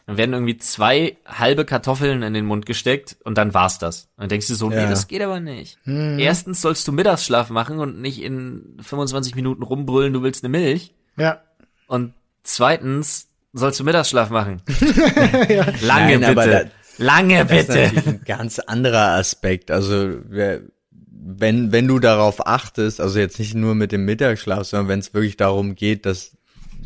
dann 0.08 0.16
werden 0.16 0.32
irgendwie 0.32 0.56
zwei 0.58 1.16
halbe 1.26 1.64
Kartoffeln 1.64 2.22
in 2.22 2.32
den 2.34 2.46
Mund 2.46 2.66
gesteckt 2.66 3.16
und 3.24 3.36
dann 3.38 3.52
war's 3.54 3.78
das. 3.78 4.08
Und 4.16 4.22
dann 4.22 4.28
denkst 4.30 4.48
du 4.48 4.54
so, 4.54 4.68
nee, 4.70 4.76
Ja. 4.76 4.88
das 4.88 5.06
geht 5.06 5.22
aber 5.22 5.38
nicht. 5.38 5.78
Mhm. 5.84 6.18
Erstens 6.18 6.60
sollst 6.62 6.88
du 6.88 6.92
Mittagsschlaf 6.92 7.50
machen 7.50 7.78
und 7.78 8.00
nicht 8.00 8.20
in 8.22 8.78
25 8.80 9.34
Minuten 9.36 9.62
rumbrüllen, 9.62 10.12
du 10.12 10.22
willst 10.22 10.42
eine 10.42 10.48
Milch. 10.50 10.94
Ja. 11.16 11.42
Und 11.86 12.14
zweitens 12.42 13.28
sollst 13.52 13.78
du 13.80 13.84
Mittagsschlaf 13.84 14.30
machen. 14.30 14.62
Lange 15.82 16.18
Nein, 16.18 16.24
aber 16.24 16.44
bitte. 16.44 16.70
Lange 16.98 17.44
Das 17.44 17.52
ist 17.60 17.66
bitte. 17.68 17.78
natürlich 17.82 18.06
ein 18.06 18.22
ganz 18.24 18.58
anderer 18.58 19.08
Aspekt. 19.16 19.70
Also 19.70 20.14
wer, 20.28 20.60
wenn, 21.10 21.70
wenn 21.70 21.86
du 21.86 21.98
darauf 21.98 22.46
achtest, 22.46 23.00
also 23.00 23.18
jetzt 23.18 23.38
nicht 23.38 23.54
nur 23.54 23.74
mit 23.74 23.92
dem 23.92 24.04
Mittagsschlaf, 24.04 24.64
sondern 24.66 24.88
wenn 24.88 24.98
es 25.00 25.14
wirklich 25.14 25.36
darum 25.36 25.74
geht, 25.74 26.06
dass 26.06 26.36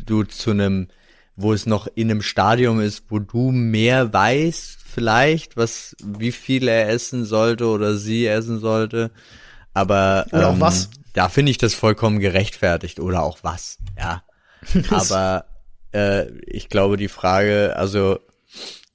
du 0.05 0.23
zu 0.23 0.51
einem, 0.51 0.87
wo 1.35 1.53
es 1.53 1.65
noch 1.65 1.87
in 1.95 2.11
einem 2.11 2.21
Stadium 2.21 2.79
ist, 2.79 3.05
wo 3.09 3.19
du 3.19 3.51
mehr 3.51 4.13
weißt, 4.13 4.77
vielleicht, 4.83 5.57
was, 5.57 5.95
wie 6.03 6.31
viel 6.31 6.67
er 6.67 6.89
essen 6.89 7.25
sollte 7.25 7.65
oder 7.65 7.95
sie 7.95 8.27
essen 8.27 8.59
sollte. 8.59 9.11
Aber 9.73 10.25
Oder 10.31 10.49
auch 10.49 10.53
ähm, 10.53 10.61
was. 10.61 10.89
da 11.13 11.29
finde 11.29 11.51
ich 11.51 11.57
das 11.57 11.73
vollkommen 11.73 12.19
gerechtfertigt 12.19 12.99
oder 12.99 13.23
auch 13.23 13.39
was, 13.41 13.79
ja. 13.97 14.23
Aber 14.91 15.45
äh, 15.93 16.29
ich 16.45 16.69
glaube, 16.69 16.97
die 16.97 17.07
Frage, 17.07 17.73
also 17.75 18.19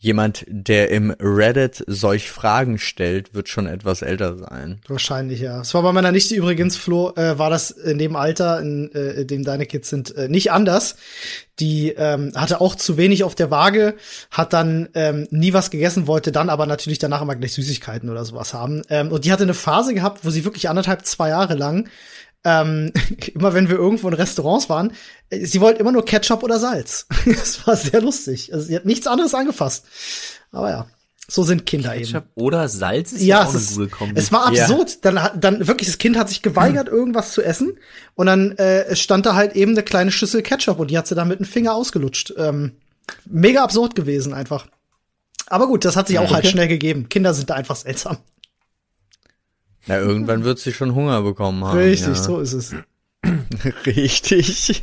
jemand, 0.00 0.44
der 0.48 0.90
im 0.90 1.10
Reddit 1.18 1.84
solch 1.88 2.30
Fragen 2.30 2.78
stellt, 2.78 3.34
wird 3.34 3.48
schon 3.48 3.66
etwas 3.66 4.02
älter 4.02 4.38
sein. 4.38 4.80
Wahrscheinlich, 4.86 5.40
ja. 5.40 5.60
Es 5.60 5.74
war 5.74 5.82
bei 5.82 5.92
meiner 5.92 6.12
Nichte 6.12 6.36
übrigens, 6.36 6.76
Flo, 6.76 7.12
äh, 7.16 7.36
war 7.38 7.50
das 7.50 7.72
in 7.72 7.98
dem 7.98 8.14
Alter, 8.14 8.60
in, 8.60 8.92
äh, 8.94 9.22
in 9.22 9.26
dem 9.26 9.44
deine 9.44 9.66
Kids 9.66 9.88
sind, 9.88 10.14
äh, 10.16 10.28
nicht 10.28 10.52
anders. 10.52 10.96
Die 11.58 11.88
ähm, 11.90 12.32
hatte 12.36 12.60
auch 12.60 12.76
zu 12.76 12.96
wenig 12.96 13.24
auf 13.24 13.34
der 13.34 13.50
Waage, 13.50 13.96
hat 14.30 14.52
dann 14.52 14.88
ähm, 14.94 15.26
nie 15.30 15.52
was 15.52 15.70
gegessen, 15.70 16.06
wollte 16.06 16.30
dann 16.30 16.48
aber 16.48 16.66
natürlich 16.66 17.00
danach 17.00 17.20
immer 17.20 17.34
gleich 17.34 17.54
Süßigkeiten 17.54 18.08
oder 18.08 18.24
sowas 18.24 18.54
haben. 18.54 18.82
Ähm, 18.90 19.10
und 19.10 19.24
die 19.24 19.32
hatte 19.32 19.42
eine 19.42 19.54
Phase 19.54 19.94
gehabt, 19.94 20.24
wo 20.24 20.30
sie 20.30 20.44
wirklich 20.44 20.68
anderthalb, 20.68 21.04
zwei 21.04 21.30
Jahre 21.30 21.54
lang 21.54 21.88
ähm, 22.44 22.92
immer 23.34 23.54
wenn 23.54 23.68
wir 23.68 23.76
irgendwo 23.76 24.08
in 24.08 24.14
Restaurants 24.14 24.68
waren, 24.68 24.92
äh, 25.30 25.44
sie 25.44 25.60
wollte 25.60 25.80
immer 25.80 25.92
nur 25.92 26.04
Ketchup 26.04 26.42
oder 26.42 26.58
Salz. 26.58 27.06
Das 27.26 27.66
war 27.66 27.76
sehr 27.76 28.00
lustig. 28.00 28.52
Also 28.54 28.66
sie 28.66 28.76
hat 28.76 28.84
nichts 28.84 29.06
anderes 29.06 29.34
angefasst. 29.34 29.84
Aber 30.52 30.70
ja, 30.70 30.86
so 31.30 31.42
sind 31.42 31.66
Kinder 31.66 31.94
eben. 31.94 32.04
Ketchup 32.06 32.24
oder 32.36 32.68
Salz 32.68 33.12
ist 33.12 33.20
Ja, 33.22 33.40
ja 33.42 33.46
auch 33.48 33.54
es, 33.54 33.68
eine 33.76 33.76
gute 33.86 33.90
Kombi. 33.96 34.18
es 34.20 34.32
war 34.32 34.52
Ja. 34.52 34.62
absurd. 34.64 35.04
Dann, 35.04 35.22
hat- 35.22 35.34
dann 35.44 35.66
wirklich, 35.66 35.88
das 35.88 35.98
Kind 35.98 36.16
hat 36.16 36.28
sich 36.30 36.40
geweigert, 36.42 36.88
irgendwas 36.92 37.32
zu 37.32 37.42
essen. 37.42 37.78
Und 38.14 38.26
dann 38.26 38.52
äh, 38.58 38.84
es 38.84 39.00
stand 39.00 39.26
da 39.26 39.34
halt 39.34 39.54
eben 39.54 39.72
eine 39.72 39.82
kleine 39.82 40.10
Schüssel 40.10 40.42
Ketchup 40.42 40.78
und 40.78 40.90
die 40.90 40.96
hat 40.96 41.06
sie 41.06 41.14
dann 41.14 41.28
mit 41.28 41.38
dem 41.40 41.44
Finger 41.46 41.74
ausgelutscht. 41.74 42.32
Ähm, 42.38 42.72
mega 43.26 43.62
absurd 43.62 43.94
gewesen 43.94 44.32
einfach. 44.32 44.66
Aber 45.48 45.66
gut, 45.66 45.84
das 45.84 45.96
hat 45.96 46.08
sich 46.08 46.18
auch 46.18 46.30
halt 46.30 46.46
schnell 46.46 46.68
gegeben. 46.68 47.08
Kinder 47.08 47.32
sind 47.34 47.48
da 47.50 47.54
einfach 47.54 47.76
seltsam. 47.76 48.18
Na, 49.88 49.98
irgendwann 49.98 50.44
wird 50.44 50.58
sie 50.58 50.72
schon 50.72 50.94
Hunger 50.94 51.22
bekommen 51.22 51.64
haben. 51.64 51.78
Richtig, 51.78 52.08
ja. 52.08 52.14
so 52.14 52.40
ist 52.40 52.52
es. 52.52 52.74
Richtig. 53.86 54.80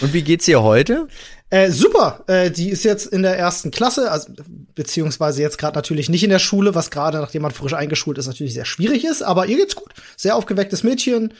Und 0.00 0.12
wie 0.12 0.22
geht's 0.22 0.48
ihr 0.48 0.62
heute? 0.62 1.06
Äh, 1.50 1.70
super, 1.70 2.24
äh, 2.26 2.50
die 2.50 2.70
ist 2.70 2.84
jetzt 2.84 3.06
in 3.06 3.22
der 3.22 3.38
ersten 3.38 3.70
Klasse, 3.70 4.10
also, 4.10 4.32
beziehungsweise 4.74 5.42
jetzt 5.42 5.58
gerade 5.58 5.76
natürlich 5.76 6.08
nicht 6.08 6.24
in 6.24 6.30
der 6.30 6.38
Schule, 6.38 6.74
was 6.74 6.90
gerade, 6.90 7.18
nachdem 7.18 7.42
man 7.42 7.50
frisch 7.50 7.74
eingeschult 7.74 8.18
ist, 8.18 8.26
natürlich 8.26 8.54
sehr 8.54 8.64
schwierig 8.64 9.04
ist, 9.04 9.22
aber 9.22 9.46
ihr 9.46 9.56
geht's 9.56 9.76
gut. 9.76 9.92
Sehr 10.16 10.36
aufgewecktes 10.36 10.82
Mädchen, 10.82 11.34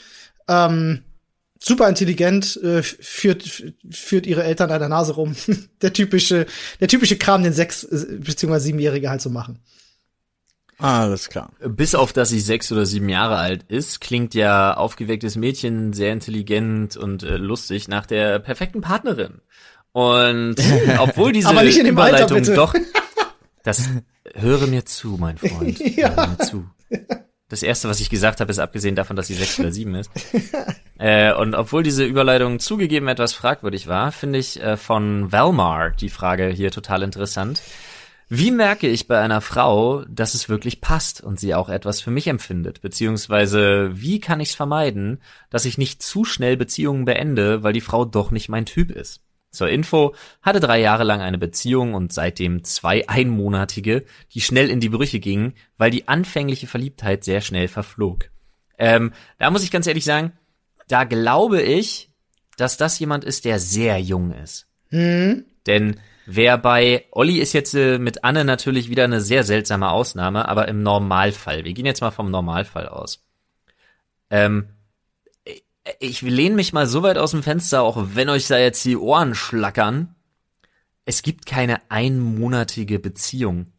ähm, 0.48 1.02
super 1.62 1.88
intelligent, 1.88 2.56
äh, 2.62 2.82
führt, 2.82 3.62
führt 3.90 4.26
ihre 4.26 4.42
Eltern 4.44 4.70
an 4.70 4.80
der 4.80 4.88
Nase 4.88 5.12
rum. 5.12 5.36
der 5.82 5.92
typische, 5.92 6.46
der 6.80 6.88
typische 6.88 7.16
Kram, 7.16 7.42
den 7.42 7.52
sechs- 7.52 7.84
äh, 7.84 8.18
beziehungsweise 8.18 8.66
siebenjährige 8.66 9.10
halt 9.10 9.22
so 9.22 9.30
machen. 9.30 9.60
Ah, 10.80 11.02
alles 11.02 11.28
klar. 11.28 11.50
Bis 11.66 11.94
auf, 11.94 12.12
dass 12.12 12.30
sie 12.30 12.40
sechs 12.40 12.72
oder 12.72 12.86
sieben 12.86 13.08
Jahre 13.08 13.36
alt 13.36 13.64
ist, 13.68 14.00
klingt 14.00 14.34
ja 14.34 14.74
aufgewecktes 14.76 15.36
Mädchen 15.36 15.92
sehr 15.92 16.12
intelligent 16.12 16.96
und 16.96 17.22
äh, 17.22 17.36
lustig 17.36 17.88
nach 17.88 18.06
der 18.06 18.38
perfekten 18.38 18.80
Partnerin. 18.80 19.40
Und 19.92 20.56
obwohl 20.98 21.32
diese 21.32 21.48
Aber 21.48 21.62
nicht 21.62 21.78
in 21.78 21.84
dem 21.86 21.98
Alter, 21.98 22.18
Überleitung 22.26 22.38
bitte. 22.38 22.54
doch, 22.54 22.74
das 23.62 23.88
höre 24.34 24.66
mir 24.66 24.84
zu, 24.84 25.16
mein 25.18 25.36
Freund, 25.38 25.78
Ja. 25.96 26.14
höre 26.16 26.28
mir 26.28 26.38
zu. 26.38 26.64
Das 27.48 27.64
erste, 27.64 27.88
was 27.88 27.98
ich 28.00 28.10
gesagt 28.10 28.40
habe, 28.40 28.50
ist 28.52 28.60
abgesehen 28.60 28.94
davon, 28.94 29.16
dass 29.16 29.26
sie 29.26 29.34
sechs 29.34 29.58
oder 29.58 29.72
sieben 29.72 29.96
ist. 29.96 30.08
äh, 30.98 31.32
und 31.34 31.54
obwohl 31.56 31.82
diese 31.82 32.04
Überleitung 32.04 32.60
zugegeben 32.60 33.08
etwas 33.08 33.32
fragwürdig 33.32 33.88
war, 33.88 34.12
finde 34.12 34.38
ich 34.38 34.62
äh, 34.62 34.76
von 34.76 35.32
Valmar 35.32 35.90
die 35.90 36.10
Frage 36.10 36.46
hier 36.46 36.70
total 36.70 37.02
interessant. 37.02 37.60
Wie 38.32 38.52
merke 38.52 38.86
ich 38.86 39.08
bei 39.08 39.20
einer 39.20 39.40
Frau, 39.40 40.04
dass 40.04 40.34
es 40.34 40.48
wirklich 40.48 40.80
passt 40.80 41.20
und 41.20 41.40
sie 41.40 41.52
auch 41.52 41.68
etwas 41.68 42.00
für 42.00 42.12
mich 42.12 42.28
empfindet? 42.28 42.80
Beziehungsweise, 42.80 43.90
wie 43.92 44.20
kann 44.20 44.38
ich 44.38 44.50
es 44.50 44.54
vermeiden, 44.54 45.20
dass 45.50 45.64
ich 45.64 45.78
nicht 45.78 46.00
zu 46.00 46.24
schnell 46.24 46.56
Beziehungen 46.56 47.04
beende, 47.04 47.64
weil 47.64 47.72
die 47.72 47.80
Frau 47.80 48.04
doch 48.04 48.30
nicht 48.30 48.48
mein 48.48 48.66
Typ 48.66 48.92
ist? 48.92 49.20
Zur 49.50 49.68
Info, 49.68 50.14
hatte 50.42 50.60
drei 50.60 50.80
Jahre 50.80 51.02
lang 51.02 51.20
eine 51.20 51.38
Beziehung 51.38 51.92
und 51.92 52.12
seitdem 52.12 52.62
zwei 52.62 53.08
einmonatige, 53.08 54.04
die 54.32 54.40
schnell 54.40 54.70
in 54.70 54.78
die 54.78 54.90
Brüche 54.90 55.18
gingen, 55.18 55.54
weil 55.76 55.90
die 55.90 56.06
anfängliche 56.06 56.68
Verliebtheit 56.68 57.24
sehr 57.24 57.40
schnell 57.40 57.66
verflog. 57.66 58.30
Ähm, 58.78 59.12
da 59.40 59.50
muss 59.50 59.64
ich 59.64 59.72
ganz 59.72 59.88
ehrlich 59.88 60.04
sagen, 60.04 60.34
da 60.86 61.02
glaube 61.02 61.62
ich, 61.62 62.12
dass 62.56 62.76
das 62.76 62.96
jemand 63.00 63.24
ist, 63.24 63.44
der 63.44 63.58
sehr 63.58 63.98
jung 63.98 64.30
ist. 64.30 64.68
Hm? 64.90 65.46
Denn 65.66 65.98
Wer 66.26 66.58
bei 66.58 67.06
Olli 67.10 67.38
ist 67.38 67.52
jetzt 67.54 67.74
äh, 67.74 67.98
mit 67.98 68.22
Anne 68.24 68.44
natürlich 68.44 68.88
wieder 68.88 69.04
eine 69.04 69.20
sehr 69.20 69.42
seltsame 69.44 69.90
Ausnahme, 69.90 70.48
aber 70.48 70.68
im 70.68 70.82
Normalfall, 70.82 71.64
wir 71.64 71.72
gehen 71.72 71.86
jetzt 71.86 72.00
mal 72.02 72.10
vom 72.12 72.30
Normalfall 72.30 72.88
aus. 72.88 73.24
Ähm, 74.30 74.68
ich 75.98 76.22
lehne 76.22 76.54
mich 76.54 76.72
mal 76.72 76.86
so 76.86 77.02
weit 77.02 77.18
aus 77.18 77.32
dem 77.32 77.42
Fenster, 77.42 77.82
auch 77.82 77.96
wenn 78.14 78.28
euch 78.28 78.46
da 78.46 78.58
jetzt 78.58 78.84
die 78.84 78.96
Ohren 78.96 79.34
schlackern. 79.34 80.14
Es 81.04 81.22
gibt 81.22 81.46
keine 81.46 81.80
einmonatige 81.90 82.98
Beziehung. 83.00 83.72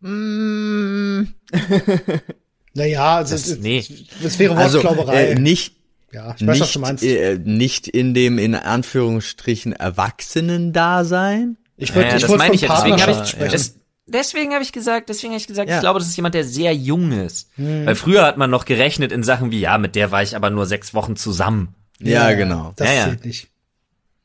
Mm. 0.00 1.22
naja, 2.74 3.16
also, 3.16 3.34
Das- 3.34 3.48
das, 3.48 3.58
nee. 3.58 3.84
das 4.22 4.38
wäre 4.38 4.56
Also 4.56 4.82
Wortklauberei. 4.82 5.28
äh, 5.30 5.34
nicht 5.36 5.75
ja, 6.12 6.34
ich 6.38 6.46
weiß, 6.46 6.60
was 6.60 6.72
du 6.72 6.78
nicht, 6.78 6.88
meinst. 6.88 7.04
äh, 7.04 7.38
nicht 7.42 7.88
in 7.88 8.14
dem 8.14 8.38
in 8.38 8.54
Anführungsstrichen 8.54 9.72
Erwachsenen-Dasein. 9.72 11.56
ich 11.76 11.94
würde 11.94 12.08
Ja, 12.08 12.16
ich 12.16 12.22
das 12.22 12.36
meine 12.36 12.54
ich 12.54 12.62
ja. 12.62 12.74
Deswegen 12.74 13.02
habe 13.02 13.12
ich, 13.12 13.28
sprechen. 13.30 13.52
das, 13.52 13.74
deswegen 14.06 14.52
habe 14.52 14.62
ich 14.62 14.72
gesagt, 14.72 15.08
deswegen 15.08 15.32
habe 15.32 15.40
ich 15.40 15.46
gesagt, 15.46 15.68
Ja. 15.68 15.76
ich 15.76 15.80
glaube, 15.80 15.98
das 15.98 16.08
ist 16.08 16.16
jemand, 16.16 16.34
der 16.34 16.44
sehr 16.44 16.74
jung 16.74 17.12
ist. 17.12 17.50
Hm. 17.56 17.86
Weil 17.86 17.94
früher 17.94 18.24
hat 18.24 18.36
man 18.36 18.50
noch 18.50 18.64
gerechnet 18.64 19.12
in 19.12 19.22
Sachen 19.22 19.50
wie, 19.50 19.60
ja, 19.60 19.78
mit 19.78 19.94
der 19.94 20.10
war 20.10 20.22
ich 20.22 20.36
aber 20.36 20.50
nur 20.50 20.66
sechs 20.66 20.94
Wochen 20.94 21.16
zusammen. 21.16 21.74
Ja, 21.98 22.32
genau. 22.32 22.72
Das 22.76 22.88
Ja, 22.88 22.94
ja. 22.94 23.04
zählt 23.04 23.24
nicht. 23.24 23.48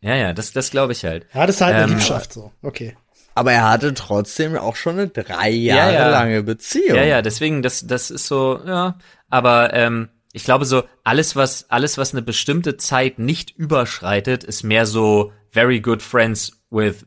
Ja, 0.01 0.15
ja, 0.15 0.33
das, 0.33 0.51
das 0.51 0.71
glaube 0.71 0.93
ich 0.93 1.03
halt. 1.05 1.25
Ja, 1.33 1.45
das 1.45 1.55
ist 1.57 1.61
halt 1.61 1.75
eine 1.75 1.83
Ähm, 1.85 1.89
Liebschaft 1.91 2.33
so. 2.33 2.51
Okay. 2.61 2.95
Aber 3.35 3.53
er 3.53 3.69
hatte 3.69 3.93
trotzdem 3.93 4.57
auch 4.57 4.75
schon 4.75 4.93
eine 4.99 5.07
drei 5.07 5.49
Jahre 5.51 5.93
ja. 5.93 6.09
lange 6.09 6.43
Beziehung. 6.43 6.97
Ja, 6.97 7.03
ja, 7.03 7.21
deswegen, 7.21 7.61
das, 7.61 7.85
das 7.87 8.11
ist 8.11 8.27
so, 8.27 8.59
ja. 8.65 8.97
Aber 9.29 9.73
ähm, 9.73 10.09
ich 10.33 10.43
glaube 10.43 10.65
so, 10.65 10.83
alles, 11.03 11.35
was, 11.35 11.69
alles, 11.69 11.97
was 11.97 12.13
eine 12.13 12.21
bestimmte 12.21 12.77
Zeit 12.77 13.19
nicht 13.19 13.51
überschreitet, 13.57 14.43
ist 14.43 14.63
mehr 14.63 14.85
so 14.85 15.31
very 15.49 15.81
good 15.81 16.01
friends 16.01 16.53
with 16.69 17.05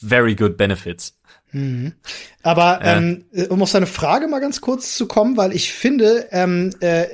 very 0.00 0.34
good 0.34 0.56
benefits. 0.56 1.14
Aber 2.42 2.80
Ja. 2.84 2.98
ähm, 2.98 3.24
um 3.48 3.62
auf 3.62 3.70
seine 3.70 3.86
Frage 3.86 4.26
mal 4.26 4.40
ganz 4.40 4.60
kurz 4.60 4.96
zu 4.96 5.06
kommen, 5.06 5.36
weil 5.36 5.54
ich 5.54 5.72
finde, 5.72 6.26
ähm, 6.32 6.70
äh, 6.80 7.06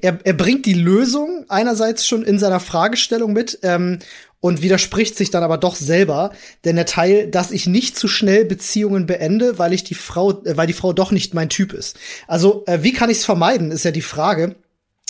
er, 0.00 0.18
er 0.22 0.32
bringt 0.32 0.64
die 0.66 0.74
Lösung 0.74 1.44
einerseits 1.48 2.06
schon 2.06 2.22
in 2.22 2.38
seiner 2.38 2.60
Fragestellung 2.60 3.32
mit 3.32 3.58
ähm, 3.62 3.98
und 4.38 4.62
widerspricht 4.62 5.16
sich 5.16 5.30
dann 5.30 5.42
aber 5.42 5.58
doch 5.58 5.74
selber, 5.74 6.32
denn 6.64 6.76
der 6.76 6.86
Teil, 6.86 7.26
dass 7.26 7.50
ich 7.50 7.66
nicht 7.66 7.98
zu 7.98 8.06
schnell 8.06 8.44
Beziehungen 8.44 9.06
beende, 9.06 9.58
weil 9.58 9.72
ich 9.72 9.82
die 9.82 9.94
Frau, 9.94 10.40
äh, 10.44 10.56
weil 10.56 10.68
die 10.68 10.72
Frau 10.72 10.92
doch 10.92 11.10
nicht 11.10 11.34
mein 11.34 11.48
Typ 11.48 11.72
ist. 11.72 11.98
Also 12.28 12.62
äh, 12.66 12.78
wie 12.82 12.92
kann 12.92 13.10
ich 13.10 13.18
es 13.18 13.24
vermeiden, 13.24 13.72
ist 13.72 13.84
ja 13.84 13.90
die 13.90 14.02
Frage. 14.02 14.54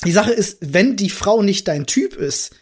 Die 0.05 0.13
Sache 0.13 0.33
ist, 0.33 0.59
wenn 0.61 0.97
die 0.97 1.11
Frau 1.11 1.43
nicht 1.43 1.69
dein 1.69 1.87
Typ 1.87 2.17
ist, 2.17 2.55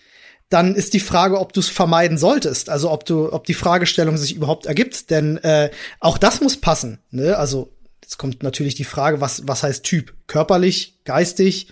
dann 0.49 0.75
ist 0.75 0.95
die 0.95 1.01
Frage, 1.01 1.39
ob 1.39 1.53
du 1.53 1.61
es 1.61 1.69
vermeiden 1.69 2.19
solltest. 2.19 2.71
Also 2.71 2.91
ob 2.91 3.05
du, 3.05 3.33
ob 3.33 3.45
die 3.45 3.55
Fragestellung 3.55 4.17
sich 4.17 4.35
überhaupt 4.35 4.67
ergibt. 4.67 5.11
Denn 5.11 5.37
äh, 5.39 5.71
auch 6.01 6.19
das 6.19 6.41
muss 6.41 6.57
passen. 6.57 7.01
Ne? 7.11 7.37
Also 7.37 7.73
jetzt 8.03 8.17
kommt 8.17 8.43
natürlich 8.43 8.75
die 8.75 8.85
Frage, 8.85 9.21
was 9.21 9.47
was 9.47 9.63
heißt 9.63 9.85
Typ? 9.85 10.15
Körperlich, 10.27 10.99
geistig? 11.05 11.69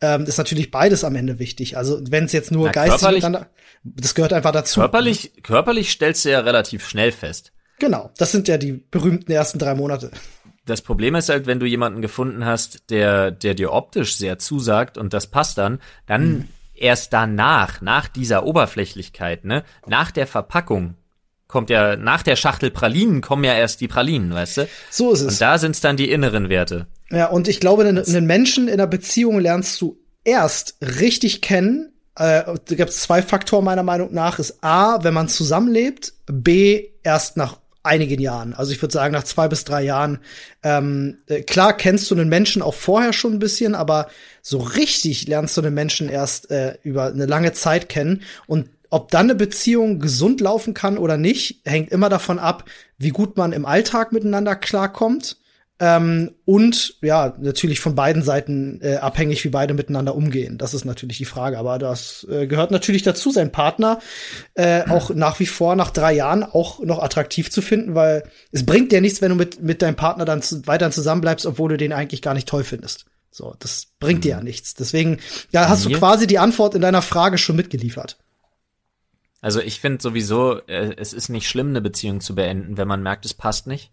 Ähm, 0.00 0.24
ist 0.24 0.38
natürlich 0.38 0.70
beides 0.70 1.04
am 1.04 1.14
Ende 1.16 1.38
wichtig. 1.38 1.76
Also 1.76 2.00
wenn 2.08 2.24
es 2.24 2.32
jetzt 2.32 2.50
nur 2.50 2.66
Na, 2.66 2.72
geistig 2.72 3.08
miteinander, 3.08 3.48
das 3.84 4.14
gehört 4.14 4.32
einfach 4.32 4.52
dazu. 4.52 4.80
Körperlich, 4.80 5.32
körperlich 5.42 5.90
stellst 5.90 6.24
du 6.24 6.30
ja 6.30 6.40
relativ 6.40 6.88
schnell 6.88 7.12
fest. 7.12 7.52
Genau, 7.78 8.10
das 8.16 8.30
sind 8.30 8.46
ja 8.46 8.58
die 8.58 8.72
berühmten 8.72 9.32
ersten 9.32 9.58
drei 9.58 9.74
Monate. 9.74 10.12
Das 10.64 10.82
Problem 10.82 11.14
ist 11.14 11.28
halt, 11.28 11.46
wenn 11.46 11.58
du 11.58 11.66
jemanden 11.66 12.02
gefunden 12.02 12.44
hast, 12.44 12.90
der, 12.90 13.30
der 13.30 13.54
dir 13.54 13.72
optisch 13.72 14.16
sehr 14.16 14.38
zusagt 14.38 14.96
und 14.96 15.12
das 15.12 15.26
passt 15.26 15.58
dann, 15.58 15.80
dann 16.06 16.48
erst 16.74 17.12
danach, 17.12 17.80
nach 17.80 18.08
dieser 18.08 18.44
Oberflächlichkeit, 18.44 19.44
ne, 19.44 19.64
nach 19.86 20.10
der 20.10 20.26
Verpackung, 20.26 20.94
kommt 21.48 21.68
ja, 21.68 21.96
nach 21.96 22.22
der 22.22 22.36
Schachtel 22.36 22.70
Pralinen 22.70 23.20
kommen 23.20 23.44
ja 23.44 23.54
erst 23.54 23.80
die 23.80 23.88
Pralinen, 23.88 24.32
weißt 24.32 24.56
du? 24.58 24.68
So 24.90 25.12
ist 25.12 25.20
es. 25.20 25.34
Und 25.34 25.40
da 25.40 25.58
sind's 25.58 25.80
dann 25.80 25.96
die 25.96 26.10
inneren 26.10 26.48
Werte. 26.48 26.86
Ja, 27.10 27.26
und 27.26 27.46
ich 27.46 27.60
glaube, 27.60 27.84
einen, 27.84 27.98
einen 27.98 28.26
Menschen 28.26 28.68
in 28.68 28.74
einer 28.74 28.86
Beziehung 28.86 29.38
lernst 29.38 29.80
du 29.80 30.00
erst 30.24 30.76
richtig 30.80 31.42
kennen. 31.42 31.92
Äh, 32.16 32.44
da 32.44 32.74
gibt 32.74 32.90
es 32.90 33.00
zwei 33.00 33.22
Faktoren 33.22 33.64
meiner 33.64 33.82
Meinung 33.82 34.14
nach. 34.14 34.38
Ist 34.38 34.64
A, 34.64 35.04
wenn 35.04 35.12
man 35.12 35.28
zusammenlebt, 35.28 36.14
B, 36.26 36.88
erst 37.02 37.36
nach 37.36 37.58
einigen 37.82 38.20
Jahren. 38.20 38.54
Also 38.54 38.72
ich 38.72 38.80
würde 38.80 38.92
sagen, 38.92 39.12
nach 39.12 39.24
zwei 39.24 39.48
bis 39.48 39.64
drei 39.64 39.82
Jahren. 39.82 40.18
Ähm, 40.62 41.18
äh, 41.26 41.42
klar 41.42 41.76
kennst 41.76 42.10
du 42.10 42.14
einen 42.14 42.28
Menschen 42.28 42.62
auch 42.62 42.74
vorher 42.74 43.12
schon 43.12 43.34
ein 43.34 43.38
bisschen, 43.38 43.74
aber 43.74 44.08
so 44.40 44.58
richtig 44.58 45.26
lernst 45.26 45.56
du 45.56 45.62
einen 45.62 45.74
Menschen 45.74 46.08
erst 46.08 46.50
äh, 46.50 46.76
über 46.82 47.06
eine 47.06 47.26
lange 47.26 47.52
Zeit 47.52 47.88
kennen. 47.88 48.22
Und 48.46 48.68
ob 48.90 49.10
dann 49.10 49.26
eine 49.26 49.34
Beziehung 49.34 50.00
gesund 50.00 50.40
laufen 50.40 50.74
kann 50.74 50.98
oder 50.98 51.16
nicht, 51.16 51.62
hängt 51.64 51.90
immer 51.90 52.08
davon 52.08 52.38
ab, 52.38 52.64
wie 52.98 53.08
gut 53.08 53.36
man 53.36 53.52
im 53.52 53.66
Alltag 53.66 54.12
miteinander 54.12 54.54
klarkommt. 54.54 55.38
Ähm, 55.80 56.36
und 56.44 56.96
ja, 57.02 57.34
natürlich 57.40 57.80
von 57.80 57.94
beiden 57.94 58.22
Seiten 58.22 58.80
äh, 58.82 58.96
abhängig, 58.96 59.42
wie 59.42 59.48
beide 59.48 59.74
miteinander 59.74 60.14
umgehen. 60.14 60.58
Das 60.58 60.74
ist 60.74 60.84
natürlich 60.84 61.18
die 61.18 61.24
Frage. 61.24 61.58
Aber 61.58 61.78
das 61.78 62.24
äh, 62.30 62.46
gehört 62.46 62.70
natürlich 62.70 63.02
dazu, 63.02 63.32
sein 63.32 63.50
Partner 63.50 63.98
äh, 64.54 64.88
auch 64.88 65.10
nach 65.10 65.40
wie 65.40 65.46
vor 65.46 65.74
nach 65.74 65.90
drei 65.90 66.12
Jahren 66.12 66.44
auch 66.44 66.80
noch 66.80 67.02
attraktiv 67.02 67.50
zu 67.50 67.62
finden, 67.62 67.94
weil 67.94 68.22
es 68.52 68.64
bringt 68.64 68.92
dir 68.92 69.00
nichts, 69.00 69.22
wenn 69.22 69.30
du 69.30 69.34
mit, 69.34 69.60
mit 69.60 69.82
deinem 69.82 69.96
Partner 69.96 70.24
dann 70.24 70.42
zu, 70.42 70.66
weiterhin 70.66 70.92
zusammenbleibst, 70.92 71.46
obwohl 71.46 71.70
du 71.70 71.76
den 71.76 71.92
eigentlich 71.92 72.22
gar 72.22 72.34
nicht 72.34 72.48
toll 72.48 72.64
findest. 72.64 73.06
So, 73.32 73.56
das 73.58 73.88
bringt 73.98 74.24
dir 74.24 74.32
ja 74.32 74.42
nichts. 74.42 74.74
Deswegen, 74.74 75.18
ja, 75.50 75.68
hast 75.68 75.86
du 75.86 75.88
Mir? 75.88 75.98
quasi 75.98 76.26
die 76.26 76.38
Antwort 76.38 76.74
in 76.74 76.82
deiner 76.82 77.02
Frage 77.02 77.38
schon 77.38 77.56
mitgeliefert. 77.56 78.18
Also 79.40 79.60
ich 79.60 79.80
finde 79.80 80.00
sowieso, 80.00 80.60
äh, 80.68 80.94
es 80.96 81.12
ist 81.12 81.28
nicht 81.28 81.48
schlimm, 81.48 81.70
eine 81.70 81.80
Beziehung 81.80 82.20
zu 82.20 82.34
beenden, 82.34 82.76
wenn 82.76 82.86
man 82.86 83.02
merkt, 83.02 83.24
es 83.24 83.34
passt 83.34 83.66
nicht. 83.66 83.90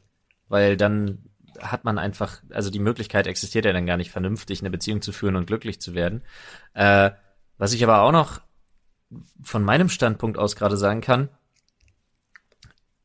Weil 0.49 0.77
dann 0.77 1.19
hat 1.61 1.83
man 1.83 1.97
einfach, 1.97 2.41
also 2.51 2.69
die 2.69 2.79
Möglichkeit 2.79 3.27
existiert 3.27 3.65
ja 3.65 3.73
dann 3.73 3.85
gar 3.85 3.97
nicht 3.97 4.11
vernünftig, 4.11 4.59
eine 4.61 4.69
Beziehung 4.69 5.01
zu 5.01 5.11
führen 5.11 5.35
und 5.35 5.47
glücklich 5.47 5.79
zu 5.81 5.93
werden. 5.93 6.21
Äh, 6.73 7.11
was 7.57 7.73
ich 7.73 7.83
aber 7.83 8.01
auch 8.01 8.11
noch 8.11 8.41
von 9.43 9.63
meinem 9.63 9.89
Standpunkt 9.89 10.37
aus 10.37 10.55
gerade 10.55 10.77
sagen 10.77 11.01
kann, 11.01 11.29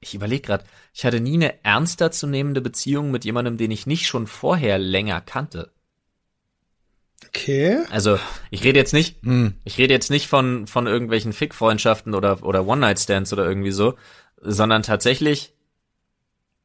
ich 0.01 0.15
überlege 0.15 0.43
gerade, 0.43 0.65
ich 0.93 1.05
hatte 1.05 1.21
nie 1.21 1.35
eine 1.35 1.65
ernster 1.65 2.11
zu 2.11 2.27
nehmende 2.27 2.61
Beziehung 2.61 3.11
mit 3.11 3.25
jemandem, 3.25 3.57
den 3.57 3.71
ich 3.71 3.87
nicht 3.87 4.07
schon 4.07 4.27
vorher 4.27 4.79
länger 4.79 5.21
kannte. 5.21 5.73
Okay. 7.29 7.79
Also 7.91 8.19
ich 8.51 8.63
rede 8.65 8.79
jetzt 8.79 8.93
nicht, 8.93 9.23
Hm. 9.23 9.55
ich 9.65 9.79
rede 9.79 9.95
jetzt 9.95 10.11
nicht 10.11 10.29
von 10.29 10.67
von 10.67 10.87
irgendwelchen 10.87 11.33
Fick-Freundschaften 11.33 12.15
oder 12.15 12.43
oder 12.45 12.67
One-Night-Stands 12.67 13.33
oder 13.33 13.47
irgendwie 13.47 13.73
so, 13.73 13.95
sondern 14.41 14.83
tatsächlich 14.83 15.55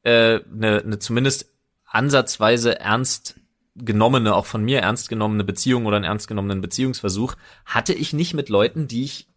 äh, 0.03 0.41
eine 0.51 0.83
ne 0.85 0.99
zumindest 0.99 1.49
ansatzweise 1.89 2.79
ernst 2.79 3.35
genommene, 3.75 4.35
auch 4.35 4.45
von 4.45 4.63
mir 4.63 4.79
ernst 4.81 5.09
genommene 5.09 5.43
Beziehung 5.43 5.85
oder 5.85 5.95
einen 5.97 6.05
ernst 6.05 6.27
genommenen 6.27 6.61
Beziehungsversuch 6.61 7.35
hatte 7.65 7.93
ich 7.93 8.13
nicht 8.13 8.33
mit 8.33 8.49
Leuten, 8.49 8.87
die 8.87 9.03
ich 9.03 9.27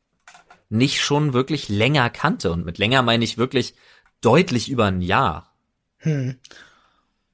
nicht 0.69 1.01
schon 1.01 1.33
wirklich 1.33 1.69
länger 1.69 2.11
kannte. 2.11 2.51
Und 2.51 2.65
mit 2.65 2.79
länger 2.79 3.03
meine 3.03 3.25
ich 3.25 3.39
wirklich 3.39 3.75
deutlich 4.21 4.71
über 4.71 4.87
ein 4.87 5.03
Jahr. 5.03 5.55
Hm. 5.99 6.37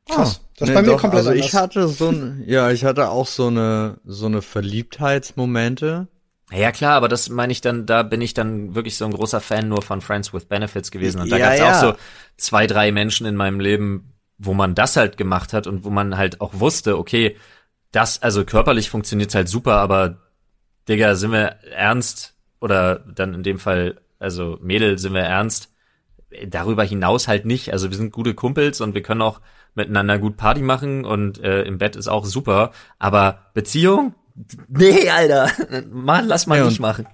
Krass. 0.08 0.40
das 0.58 0.68
Nee, 0.68 0.74
bei 0.74 0.82
mir 0.82 0.88
doch, 0.92 1.00
komplett 1.00 1.26
Also 1.26 1.32
ich 1.32 1.54
anders. 1.54 1.62
hatte 1.62 1.88
so 1.88 2.08
ein, 2.10 2.42
ja, 2.46 2.70
ich 2.70 2.84
hatte 2.84 3.08
auch 3.10 3.26
so 3.26 3.46
eine, 3.48 4.00
so 4.04 4.26
eine 4.26 4.42
Verliebtheitsmomente. 4.42 6.08
Ja 6.50 6.72
klar, 6.72 6.94
aber 6.94 7.08
das 7.08 7.28
meine 7.28 7.52
ich 7.52 7.60
dann, 7.60 7.84
da 7.84 8.02
bin 8.02 8.22
ich 8.22 8.32
dann 8.32 8.74
wirklich 8.74 8.96
so 8.96 9.04
ein 9.04 9.12
großer 9.12 9.40
Fan 9.40 9.68
nur 9.68 9.82
von 9.82 10.00
Friends 10.00 10.32
with 10.32 10.46
Benefits 10.46 10.90
gewesen. 10.90 11.20
Und 11.20 11.30
da 11.30 11.36
Ja, 11.36 11.46
gab's 11.48 11.58
ja. 11.58 11.70
auch 11.70 11.80
so 11.92 11.98
zwei, 12.38 12.66
drei 12.66 12.90
Menschen 12.90 13.26
in 13.26 13.36
meinem 13.36 13.60
Leben, 13.60 14.14
wo 14.38 14.54
man 14.54 14.74
das 14.74 14.96
halt 14.96 15.16
gemacht 15.16 15.52
hat 15.52 15.66
und 15.66 15.84
wo 15.84 15.90
man 15.90 16.16
halt 16.16 16.40
auch 16.40 16.52
wusste, 16.54 16.98
okay, 16.98 17.36
das, 17.92 18.22
also 18.22 18.44
körperlich 18.44 18.90
funktioniert's 18.90 19.34
halt 19.34 19.48
super, 19.48 19.76
aber 19.76 20.18
Digga, 20.88 21.14
sind 21.16 21.32
wir 21.32 21.56
ernst? 21.72 22.34
Oder 22.60 23.00
dann 23.00 23.34
in 23.34 23.42
dem 23.42 23.58
Fall, 23.58 24.00
also 24.18 24.58
Mädel, 24.60 24.98
sind 24.98 25.14
wir 25.14 25.22
ernst? 25.22 25.70
Darüber 26.46 26.84
hinaus 26.84 27.28
halt 27.28 27.46
nicht. 27.46 27.72
Also 27.72 27.90
wir 27.90 27.96
sind 27.96 28.12
gute 28.12 28.34
Kumpels 28.34 28.80
und 28.80 28.94
wir 28.94 29.02
können 29.02 29.22
auch 29.22 29.40
miteinander 29.74 30.18
gut 30.18 30.36
Party 30.36 30.60
machen 30.62 31.04
und 31.04 31.42
äh, 31.42 31.62
im 31.62 31.78
Bett 31.78 31.96
ist 31.96 32.08
auch 32.08 32.24
super. 32.24 32.72
Aber 32.98 33.50
Beziehung? 33.54 34.14
Nee, 34.68 35.08
Alter. 35.08 35.50
Mann, 35.90 36.26
lass 36.26 36.46
mal 36.46 36.58
Ja, 36.58 36.66
nicht 36.66 36.80
machen. 36.80 37.06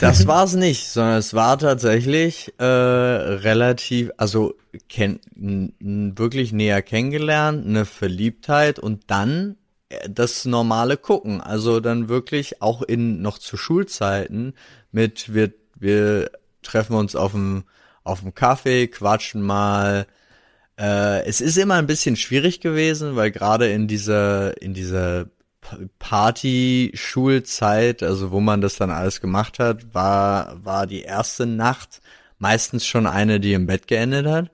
Das 0.00 0.26
war's 0.26 0.54
nicht, 0.54 0.88
sondern 0.88 1.18
es 1.18 1.34
war 1.34 1.58
tatsächlich 1.58 2.52
äh, 2.58 2.64
relativ, 2.64 4.10
also 4.16 4.54
kenn, 4.88 5.20
wirklich 5.36 6.52
näher 6.52 6.82
kennengelernt, 6.82 7.66
eine 7.66 7.84
Verliebtheit 7.84 8.78
und 8.78 9.04
dann 9.08 9.56
äh, 9.88 10.08
das 10.08 10.44
normale 10.44 10.96
Gucken. 10.96 11.40
Also 11.40 11.80
dann 11.80 12.08
wirklich 12.08 12.62
auch 12.62 12.82
in 12.82 13.22
noch 13.22 13.38
zu 13.38 13.56
Schulzeiten 13.56 14.54
mit 14.92 15.34
wir 15.34 15.52
wir 15.82 16.30
treffen 16.62 16.94
uns 16.94 17.16
auf 17.16 17.32
dem 17.32 17.64
auf 18.04 18.20
dem 18.20 18.34
Kaffee, 18.34 18.88
quatschen 18.88 19.42
mal. 19.42 20.06
Äh, 20.78 21.24
es 21.24 21.40
ist 21.40 21.58
immer 21.58 21.74
ein 21.74 21.86
bisschen 21.86 22.16
schwierig 22.16 22.60
gewesen, 22.60 23.16
weil 23.16 23.30
gerade 23.30 23.70
in 23.70 23.88
dieser 23.88 24.60
in 24.62 24.74
dieser 24.74 25.26
Party-Schulzeit, 25.98 28.02
also 28.02 28.30
wo 28.30 28.40
man 28.40 28.60
das 28.60 28.76
dann 28.76 28.90
alles 28.90 29.20
gemacht 29.20 29.58
hat, 29.58 29.94
war, 29.94 30.64
war 30.64 30.86
die 30.86 31.02
erste 31.02 31.46
Nacht 31.46 32.00
Meistens 32.42 32.84
schon 32.84 33.06
eine, 33.06 33.38
die 33.38 33.52
im 33.52 33.66
Bett 33.66 33.86
geendet 33.86 34.26
hat. 34.26 34.50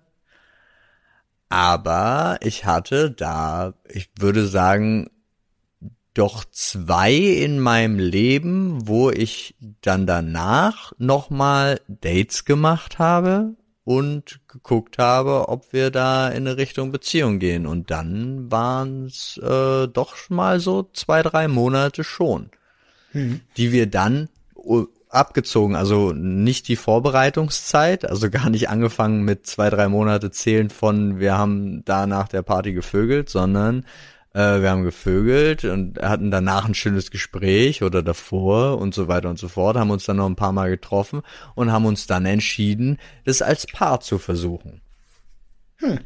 Aber 1.49 2.37
ich 2.43 2.67
hatte 2.67 3.11
da, 3.11 3.73
ich 3.89 4.11
würde 4.19 4.47
sagen, 4.47 5.09
doch 6.13 6.45
zwei 6.45 7.15
in 7.15 7.59
meinem 7.59 7.99
Leben, 7.99 8.87
wo 8.87 9.09
ich 9.09 9.55
dann 9.81 10.07
danach 10.07 10.93
nochmal 10.99 11.81
Dates 11.89 12.45
gemacht 12.45 12.99
habe 12.99 13.55
und 13.89 14.41
geguckt 14.49 14.99
habe, 14.99 15.49
ob 15.49 15.73
wir 15.73 15.91
da 15.91 16.29
in 16.29 16.47
eine 16.47 16.59
Richtung 16.59 16.93
Beziehung 16.93 17.39
gehen. 17.39 17.67
Und 17.67 17.91
dann 17.91 18.51
waren 18.51 19.07
es 19.07 19.41
äh, 19.43 19.89
doch 19.89 20.15
mal 20.29 20.61
so 20.61 20.91
zwei, 20.93 21.23
drei 21.23 21.49
Monate 21.49 22.05
schon, 22.05 22.51
hm. 23.13 23.41
die 23.57 23.73
wir 23.73 23.87
dann 23.87 24.29
abgezogen, 25.09 25.75
also 25.75 26.13
nicht 26.13 26.69
die 26.69 26.77
Vorbereitungszeit, 26.77 28.05
also 28.05 28.29
gar 28.31 28.51
nicht 28.51 28.69
angefangen 28.69 29.23
mit 29.23 29.47
zwei, 29.47 29.71
drei 29.71 29.89
Monate 29.89 30.31
zählen 30.31 30.69
von, 30.69 31.19
wir 31.19 31.39
haben 31.39 31.83
da 31.87 32.07
nach 32.07 32.29
der 32.29 32.43
Party 32.43 32.75
gevögelt, 32.75 33.31
sondern 33.31 33.87
äh, 34.35 34.61
wir 34.61 34.71
haben 34.71 34.85
gevögelt 34.85 35.65
und 35.65 36.01
hatten 36.01 36.31
danach 36.31 36.67
ein 36.67 36.75
schönes 36.75 37.11
Gespräch 37.11 37.83
oder 37.83 38.03
davor 38.03 38.79
und 38.79 38.95
so 38.95 39.09
weiter 39.09 39.31
und 39.31 39.39
so 39.39 39.49
fort, 39.49 39.77
haben 39.77 39.91
uns 39.91 40.05
dann 40.05 40.19
noch 40.19 40.27
ein 40.27 40.37
paar 40.37 40.53
Mal 40.53 40.71
getroffen 40.71 41.23
und 41.55 41.73
haben 41.73 41.87
uns 41.87 42.07
dann 42.07 42.27
entschieden, 42.27 42.99
das 43.25 43.43
als 43.43 43.67
Paar 43.67 44.01
zu 44.01 44.19
versuchen. 44.19 44.81
Hm. 45.77 46.01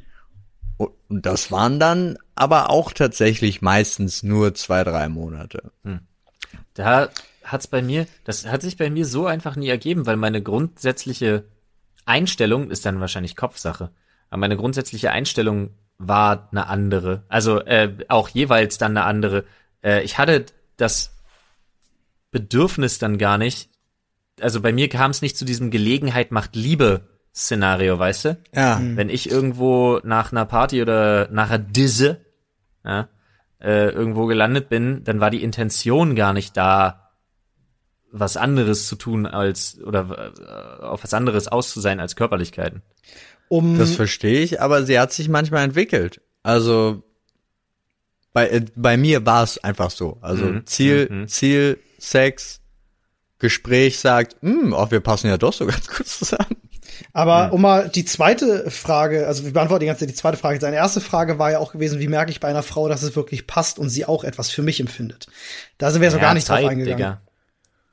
Und 0.79 1.27
das 1.27 1.53
waren 1.53 1.79
dann 1.79 2.17
aber 2.35 2.71
auch 2.71 2.93
tatsächlich 2.93 3.63
meistens 3.63 4.23
nur 4.23 4.55
zwei, 4.55 4.83
drei 4.85 5.09
Monate. 5.09 5.71
Hm. 5.85 6.01
Da 6.75 7.11
hat's 7.45 7.67
bei 7.67 7.83
mir, 7.83 8.07
das 8.25 8.47
hat 8.47 8.63
sich 8.63 8.77
bei 8.77 8.91
mir 8.91 9.07
so 9.07 9.27
einfach 9.27 9.57
nie 9.57 9.69
ergeben, 9.69 10.07
weil 10.07 10.17
meine 10.17 10.43
grundsätzliche 10.43 11.45
Einstellung 12.05 12.71
ist 12.71 12.87
dann 12.87 13.01
wahrscheinlich 13.01 13.37
Kopfsache. 13.37 13.91
Aber 14.31 14.41
meine 14.41 14.57
grundsätzliche 14.57 15.11
Einstellung 15.11 15.71
war 16.07 16.49
eine 16.51 16.67
andere. 16.67 17.25
Also 17.29 17.61
äh, 17.61 17.97
auch 18.09 18.29
jeweils 18.29 18.79
dann 18.79 18.97
eine 18.97 19.07
andere. 19.07 19.45
Äh, 19.83 20.03
ich 20.03 20.19
hatte 20.19 20.47
das 20.77 21.17
Bedürfnis 22.31 22.99
dann 22.99 23.19
gar 23.19 23.39
nicht. 23.39 23.69
Also 24.41 24.61
bei 24.61 24.73
mir 24.73 24.89
kam 24.89 25.11
es 25.11 25.23
nicht 25.23 25.37
zu 25.37 25.45
diesem 25.45 25.71
Gelegenheit 25.71 26.33
macht 26.33 26.57
Liebe 26.57 27.09
Szenario, 27.35 27.99
weißt 27.99 28.25
du? 28.27 28.39
Ja. 28.55 28.81
Wenn 28.83 29.09
ich 29.09 29.31
irgendwo 29.31 30.01
nach 30.05 30.33
einer 30.33 30.45
Party 30.45 30.83
oder 30.83 31.29
nach 31.31 31.49
einer 31.49 31.59
Disse 31.59 32.21
ja, 32.85 33.09
äh, 33.61 33.91
irgendwo 33.91 34.27
gelandet 34.27 34.69
bin, 34.69 35.05
dann 35.05 35.21
war 35.21 35.31
die 35.31 35.43
Intention 35.43 36.15
gar 36.15 36.33
nicht 36.33 36.57
da, 36.57 37.11
was 38.11 38.37
anderes 38.37 38.87
zu 38.87 38.97
tun 38.97 39.27
als 39.27 39.81
oder 39.83 40.33
äh, 40.81 40.85
auf 40.85 41.03
was 41.05 41.15
anderes 41.15 41.49
aus 41.49 41.71
zu 41.73 41.81
sein 41.81 42.01
als 42.01 42.17
Körperlichkeiten. 42.17 42.83
Um 43.53 43.77
das 43.77 43.95
verstehe 43.95 44.41
ich, 44.41 44.63
aber 44.63 44.87
sie 44.87 44.99
hat 44.99 45.13
sich 45.13 45.29
manchmal 45.29 45.63
entwickelt. 45.63 46.23
Also 46.43 47.03
bei 48.33 48.49
äh, 48.49 48.65
bei 48.75 48.97
mir 48.97 49.27
war 49.27 49.43
es 49.43 49.63
einfach 49.63 49.91
so. 49.91 50.17
Also 50.23 50.47
mhm. 50.47 50.65
Ziel 50.65 51.09
mhm. 51.11 51.29
Ziel 51.29 51.79
Sex 51.99 52.63
Gespräch 53.39 53.99
sagt, 53.99 54.37
hm, 54.41 54.73
oh, 54.73 54.91
wir 54.91 55.01
passen 55.01 55.27
ja 55.27 55.37
doch 55.37 55.53
so 55.53 55.67
ganz 55.67 55.87
gut 55.87 56.09
zusammen. 56.09 56.57
Aber 57.13 57.49
mhm. 57.49 57.53
um 57.53 57.61
mal 57.61 57.89
die 57.91 58.07
zweite 58.07 58.71
Frage, 58.71 59.27
also 59.27 59.45
wir 59.45 59.53
beantworten 59.53 59.81
die 59.81 59.87
ganze 59.87 60.07
Zeit 60.07 60.09
die 60.09 60.19
zweite 60.19 60.39
Frage. 60.39 60.59
Seine 60.59 60.77
erste 60.77 61.03
Frage 61.03 61.39
war 61.39 61.51
ja 61.51 61.59
auch 61.59 61.73
gewesen, 61.73 62.01
wie 62.01 62.09
merke 62.09 62.31
ich 62.31 62.41
bei 62.41 62.49
einer 62.49 62.63
Frau, 62.63 62.89
dass 62.89 63.03
es 63.03 63.17
wirklich 63.17 63.47
passt 63.47 63.79
und 63.79 63.91
sie 63.91 64.07
auch 64.07 64.25
etwas 64.25 64.49
für 64.49 64.63
mich 64.63 64.81
empfindet. 64.81 65.27
Da 65.77 65.91
sind 65.91 66.01
wir 66.01 66.11
so 66.11 66.17
ja, 66.17 66.23
gar 66.23 66.33
nicht 66.33 66.47
Zeit, 66.47 66.63
drauf 66.63 66.71
eingegangen. 66.71 66.97
Digga. 66.97 67.21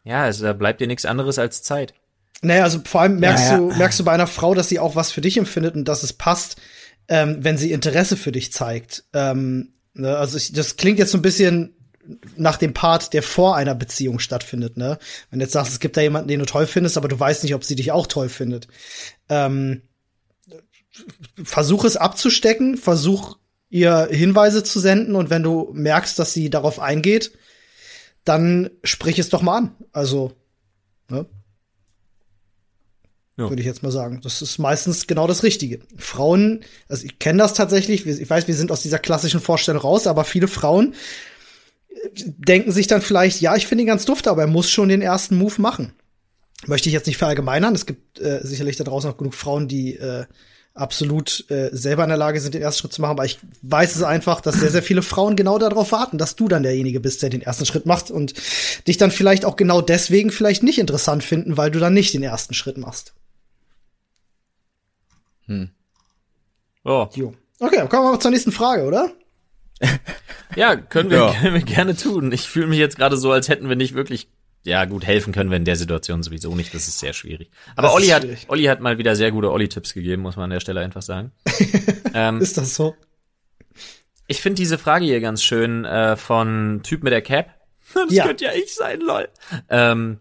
Ja, 0.05 0.23
also 0.23 0.45
da 0.45 0.53
bleibt 0.53 0.79
dir 0.79 0.87
nichts 0.87 1.03
anderes 1.03 1.37
als 1.37 1.63
Zeit. 1.63 1.93
Naja, 2.41 2.63
also 2.63 2.79
vor 2.85 3.01
allem 3.01 3.19
merkst 3.19 3.45
ja, 3.45 3.51
ja. 3.51 3.57
du, 3.57 3.71
merkst 3.75 3.99
du 3.99 4.05
bei 4.05 4.13
einer 4.13 4.27
Frau, 4.27 4.53
dass 4.53 4.69
sie 4.69 4.79
auch 4.79 4.95
was 4.95 5.11
für 5.11 5.21
dich 5.21 5.37
empfindet 5.37 5.75
und 5.75 5.85
dass 5.85 6.03
es 6.03 6.13
passt, 6.13 6.55
ähm, 7.07 7.37
wenn 7.39 7.57
sie 7.57 7.71
Interesse 7.71 8.15
für 8.15 8.31
dich 8.31 8.53
zeigt. 8.53 9.03
Ähm, 9.13 9.73
ne? 9.93 10.17
Also 10.17 10.37
ich, 10.37 10.53
das 10.53 10.77
klingt 10.77 10.99
jetzt 10.99 11.11
so 11.11 11.17
ein 11.17 11.23
bisschen 11.23 11.75
nach 12.37 12.57
dem 12.57 12.73
Part, 12.73 13.13
der 13.13 13.21
vor 13.21 13.55
einer 13.55 13.75
Beziehung 13.75 14.19
stattfindet, 14.19 14.77
ne? 14.77 14.97
Wenn 15.29 15.39
du 15.39 15.43
jetzt 15.45 15.53
sagst, 15.53 15.73
es 15.73 15.79
gibt 15.79 15.95
da 15.95 16.01
jemanden, 16.01 16.27
den 16.27 16.39
du 16.39 16.45
toll 16.45 16.65
findest, 16.65 16.97
aber 16.97 17.07
du 17.07 17.19
weißt 17.19 17.43
nicht, 17.43 17.53
ob 17.53 17.63
sie 17.63 17.75
dich 17.75 17.91
auch 17.91 18.07
toll 18.07 18.29
findet. 18.29 18.67
Ähm, 19.27 19.83
versuch 21.43 21.83
es 21.83 21.97
abzustecken, 21.97 22.77
versuch 22.77 23.37
ihr 23.69 24.07
Hinweise 24.11 24.63
zu 24.63 24.79
senden 24.79 25.15
und 25.15 25.29
wenn 25.29 25.43
du 25.43 25.69
merkst, 25.73 26.17
dass 26.17 26.33
sie 26.33 26.49
darauf 26.49 26.79
eingeht, 26.79 27.31
dann 28.23 28.71
sprich 28.83 29.19
es 29.19 29.29
doch 29.29 29.41
mal 29.41 29.57
an. 29.57 29.75
Also, 29.91 30.33
ne? 31.09 31.27
Ja. 33.39 33.49
Würde 33.49 33.61
ich 33.61 33.65
jetzt 33.65 33.83
mal 33.83 33.91
sagen. 33.91 34.19
Das 34.21 34.41
ist 34.41 34.57
meistens 34.57 35.07
genau 35.07 35.25
das 35.25 35.43
Richtige. 35.43 35.79
Frauen, 35.97 36.59
also 36.89 37.05
ich 37.05 37.19
kenne 37.19 37.39
das 37.39 37.53
tatsächlich, 37.53 38.05
ich 38.05 38.29
weiß, 38.29 38.49
wir 38.49 38.55
sind 38.55 38.69
aus 38.69 38.81
dieser 38.81 38.99
klassischen 38.99 39.39
Vorstellung 39.39 39.81
raus, 39.81 40.07
aber 40.07 40.25
viele 40.25 40.49
Frauen 40.49 40.93
äh, 41.87 42.09
denken 42.25 42.73
sich 42.73 42.87
dann 42.87 43.01
vielleicht, 43.01 43.39
ja, 43.39 43.55
ich 43.55 43.65
finde 43.65 43.83
ihn 43.85 43.87
ganz 43.87 44.03
duft, 44.03 44.27
aber 44.27 44.41
er 44.41 44.47
muss 44.47 44.69
schon 44.69 44.89
den 44.89 45.01
ersten 45.01 45.37
Move 45.37 45.61
machen. 45.61 45.93
Möchte 46.67 46.89
ich 46.89 46.93
jetzt 46.93 47.07
nicht 47.07 47.15
verallgemeinern. 47.15 47.73
Es 47.73 47.85
gibt 47.85 48.19
äh, 48.19 48.41
sicherlich 48.43 48.75
da 48.75 48.83
draußen 48.83 49.09
noch 49.09 49.17
genug 49.17 49.33
Frauen, 49.33 49.69
die 49.69 49.95
äh, 49.95 50.25
absolut 50.73 51.49
äh, 51.49 51.69
selber 51.71 52.03
in 52.03 52.09
der 52.09 52.17
Lage 52.17 52.41
sind, 52.41 52.55
den 52.55 52.61
ersten 52.61 52.81
Schritt 52.81 52.93
zu 52.93 53.01
machen. 53.01 53.11
Aber 53.11 53.23
ich 53.23 53.39
weiß 53.61 53.95
es 53.95 54.03
einfach, 54.03 54.41
dass 54.41 54.55
sehr, 54.55 54.69
sehr 54.69 54.83
viele 54.83 55.01
Frauen 55.01 55.37
genau 55.37 55.57
darauf 55.59 55.93
warten, 55.93 56.17
dass 56.17 56.35
du 56.35 56.49
dann 56.49 56.63
derjenige 56.63 56.99
bist, 56.99 57.23
der 57.23 57.29
den 57.29 57.41
ersten 57.41 57.65
Schritt 57.65 57.85
macht 57.85 58.11
und 58.11 58.33
dich 58.85 58.97
dann 58.97 59.11
vielleicht 59.11 59.45
auch 59.45 59.55
genau 59.55 59.79
deswegen 59.79 60.29
vielleicht 60.29 60.61
nicht 60.61 60.79
interessant 60.79 61.23
finden, 61.23 61.55
weil 61.55 61.71
du 61.71 61.79
dann 61.79 61.93
nicht 61.93 62.13
den 62.13 62.23
ersten 62.23 62.53
Schritt 62.53 62.77
machst. 62.77 63.13
Hm. 65.49 65.69
Oh. 66.85 67.07
Jo. 67.13 67.33
Okay, 67.59 67.77
dann 67.77 67.89
kommen 67.89 68.05
wir 68.05 68.11
mal 68.11 68.19
zur 68.19 68.31
nächsten 68.31 68.51
Frage, 68.51 68.83
oder? 68.83 69.11
ja, 70.55 70.75
können 70.75 71.09
wir, 71.09 71.17
ja. 71.17 71.33
können 71.41 71.55
wir 71.55 71.61
gerne 71.61 71.95
tun. 71.95 72.31
Ich 72.31 72.47
fühle 72.47 72.67
mich 72.67 72.79
jetzt 72.79 72.97
gerade 72.97 73.17
so, 73.17 73.31
als 73.31 73.49
hätten 73.49 73.67
wir 73.67 73.75
nicht 73.75 73.95
wirklich 73.95 74.29
ja, 74.63 74.83
gut, 74.85 75.05
helfen 75.05 75.33
können 75.33 75.49
wir 75.49 75.57
in 75.57 75.65
der 75.65 75.77
Situation 75.77 76.21
sowieso 76.21 76.53
nicht. 76.53 76.73
Das 76.73 76.87
ist 76.87 76.99
sehr 76.99 77.13
schwierig. 77.13 77.49
Aber 77.75 77.93
Olli 77.93 78.07
hat, 78.07 78.25
Olli 78.49 78.65
hat 78.65 78.81
mal 78.81 78.97
wieder 78.97 79.15
sehr 79.15 79.31
gute 79.31 79.51
Olli-Tipps 79.51 79.93
gegeben, 79.93 80.21
muss 80.21 80.35
man 80.35 80.45
an 80.45 80.49
der 80.49 80.59
Stelle 80.59 80.81
einfach 80.81 81.01
sagen. 81.01 81.31
ähm, 82.13 82.41
ist 82.41 82.57
das 82.57 82.75
so? 82.75 82.95
Ich 84.27 84.41
finde 84.41 84.57
diese 84.57 84.77
Frage 84.77 85.05
hier 85.05 85.21
ganz 85.21 85.43
schön 85.43 85.85
äh, 85.85 86.17
von 86.17 86.81
Typ 86.83 87.03
mit 87.03 87.13
der 87.13 87.21
Cap. 87.21 87.55
Das 87.95 88.13
ja. 88.13 88.27
könnte 88.27 88.45
ja 88.45 88.51
ich 88.53 88.75
sein, 88.75 88.99
lol. 88.99 89.29
Ähm, 89.67 90.19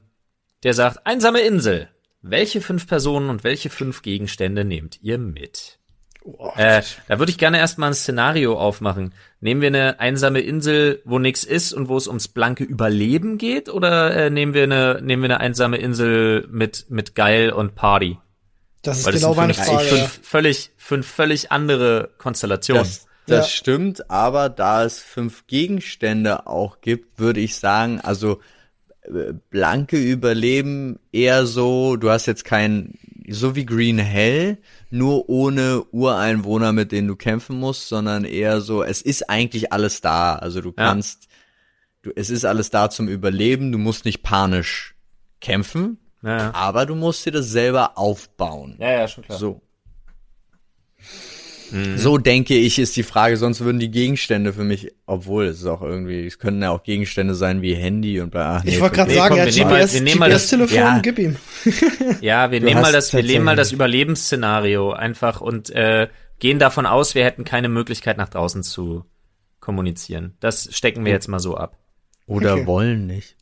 der 0.63 0.73
sagt, 0.73 1.07
einsame 1.07 1.41
Insel. 1.41 1.91
Welche 2.21 2.61
fünf 2.61 2.87
Personen 2.87 3.31
und 3.31 3.45
welche 3.45 3.71
fünf 3.71 4.03
Gegenstände 4.03 4.65
nehmt 4.65 5.01
ihr 5.03 5.19
mit? 5.19 5.79
Oh, 6.25 6.51
äh, 6.57 6.83
da 7.07 7.19
würde 7.19 7.31
ich 7.31 7.39
gerne 7.39 7.59
erstmal 7.59 7.91
ein 7.91 7.95
Szenario 7.95 8.59
aufmachen. 8.59 9.15
Nehmen 9.41 9.61
wir 9.61 9.69
eine 9.69 10.01
einsame 10.01 10.41
Insel, 10.41 11.01
wo 11.05 11.19
nichts 11.19 11.45
ist 11.45 11.73
und 11.73 11.89
wo 11.89 11.97
es 11.97 12.07
ums 12.09 12.29
blanke 12.29 12.65
Überleben 12.65 13.39
geht, 13.39 13.69
oder 13.69 14.15
äh, 14.15 14.31
nehmen 14.31 14.53
wir 14.53 14.65
eine 14.65 15.01
nehmen 15.01 15.23
wir 15.23 15.31
eine 15.31 15.41
einsame 15.41 15.79
Insel 15.79 16.47
mit 16.51 16.87
mit 16.91 17.15
geil 17.15 17.51
und 17.51 17.77
Party? 17.77 18.19
Das 18.83 18.99
ist 18.99 19.07
Weil 19.07 19.15
genau 19.15 19.29
das 19.29 19.37
meine 19.37 19.55
Frage. 19.55 19.85
Fünf 19.85 20.21
völlig 20.23 20.71
fünf 20.77 21.07
völlig 21.07 21.53
andere 21.53 22.11
Konstellationen. 22.19 22.83
Das, 22.83 23.07
das 23.27 23.47
ja. 23.47 23.57
stimmt, 23.57 24.11
aber 24.11 24.49
da 24.49 24.85
es 24.85 24.99
fünf 24.99 25.47
Gegenstände 25.47 26.47
auch 26.47 26.81
gibt, 26.81 27.19
würde 27.19 27.41
ich 27.41 27.57
sagen, 27.57 28.01
also 28.01 28.41
blanke 29.51 29.97
Überleben 29.97 30.99
eher 31.13 31.47
so, 31.47 31.97
du 31.97 32.11
hast 32.11 32.27
jetzt 32.27 32.45
kein 32.45 32.95
so 33.31 33.55
wie 33.55 33.67
Green 33.67 33.99
Hell, 33.99 34.59
nur 34.91 35.29
ohne 35.29 35.85
Ureinwohner, 35.91 36.73
mit 36.73 36.93
denen 36.93 37.09
du 37.09 37.17
kämpfen 37.17 37.59
musst, 37.59 37.89
sondern 37.89 38.25
eher 38.25 38.61
so, 38.61 38.83
es 38.83 39.03
ist 39.03 39.29
eigentlich 39.29 39.73
alles 39.73 40.01
da. 40.01 40.37
Also 40.37 40.61
du 40.61 40.73
kannst, 40.73 41.25
ja. 41.25 41.31
du, 42.03 42.11
es 42.17 42.31
ist 42.31 42.45
alles 42.45 42.71
da 42.71 42.91
zum 42.91 43.09
Überleben, 43.09 43.73
du 43.73 43.79
musst 43.79 44.05
nicht 44.05 44.23
panisch 44.23 44.95
kämpfen, 45.41 45.99
ja. 46.23 46.53
aber 46.55 46.87
du 46.87 46.95
musst 46.95 47.27
dir 47.27 47.33
das 47.33 47.51
selber 47.51 47.99
aufbauen. 47.99 48.77
Ja, 48.79 48.93
ja, 48.93 49.09
schon 49.09 49.25
klar. 49.25 49.39
So. 49.39 49.61
Mhm. 51.71 51.99
So 51.99 52.19
denke 52.19 52.55
ich, 52.55 52.79
ist 52.79 52.97
die 52.97 53.03
Frage, 53.03 53.37
sonst 53.37 53.61
würden 53.61 53.79
die 53.79 53.91
Gegenstände 53.91 54.53
für 54.53 54.65
mich, 54.65 54.93
obwohl 55.07 55.47
es 55.47 55.59
ist 55.59 55.67
auch 55.67 55.83
irgendwie, 55.83 56.27
es 56.27 56.39
könnten 56.39 56.63
ja 56.63 56.71
auch 56.71 56.83
Gegenstände 56.83 57.35
sein 57.35 57.63
wie 57.63 57.75
Handy 57.75 58.21
und 58.21 58.31
bei 58.31 58.61
nee, 58.65 58.75
Ich 58.75 58.81
wollte 58.81 58.97
gerade 58.97 59.11
sagen, 59.13 59.37
komm, 59.37 59.47
ja, 59.47 59.55
wir 59.55 59.65
GPS, 59.65 59.95
wir 59.95 60.01
nehmen 60.03 60.19
mal 60.19 60.31
das 60.31 60.49
Telefon, 60.49 60.77
ja, 60.77 60.99
gib 61.01 61.19
ihm. 61.19 61.37
ja, 62.21 62.51
wir 62.51 62.61
nehmen 62.61 62.81
mal 62.81 62.93
das, 62.93 63.13
wir 63.13 63.23
nehmen 63.23 63.45
mal 63.45 63.57
das 63.57 63.73
Überlebensszenario 63.73 64.93
einfach 64.93 65.41
und 65.41 65.71
äh, 65.71 66.09
gehen 66.39 66.59
davon 66.59 66.87
aus, 66.87 67.15
wir 67.15 67.25
hätten 67.25 67.45
keine 67.45 67.69
Möglichkeit 67.69 68.17
nach 68.17 68.29
draußen 68.29 68.63
zu 68.63 69.05
kommunizieren. 69.61 70.37
Das 70.41 70.69
stecken 70.73 71.05
wir 71.05 71.13
jetzt 71.13 71.29
mal 71.29 71.41
so 71.41 71.57
ab. 71.57 71.77
Oder 72.27 72.55
okay. 72.55 72.67
wollen 72.67 73.07
nicht. 73.07 73.37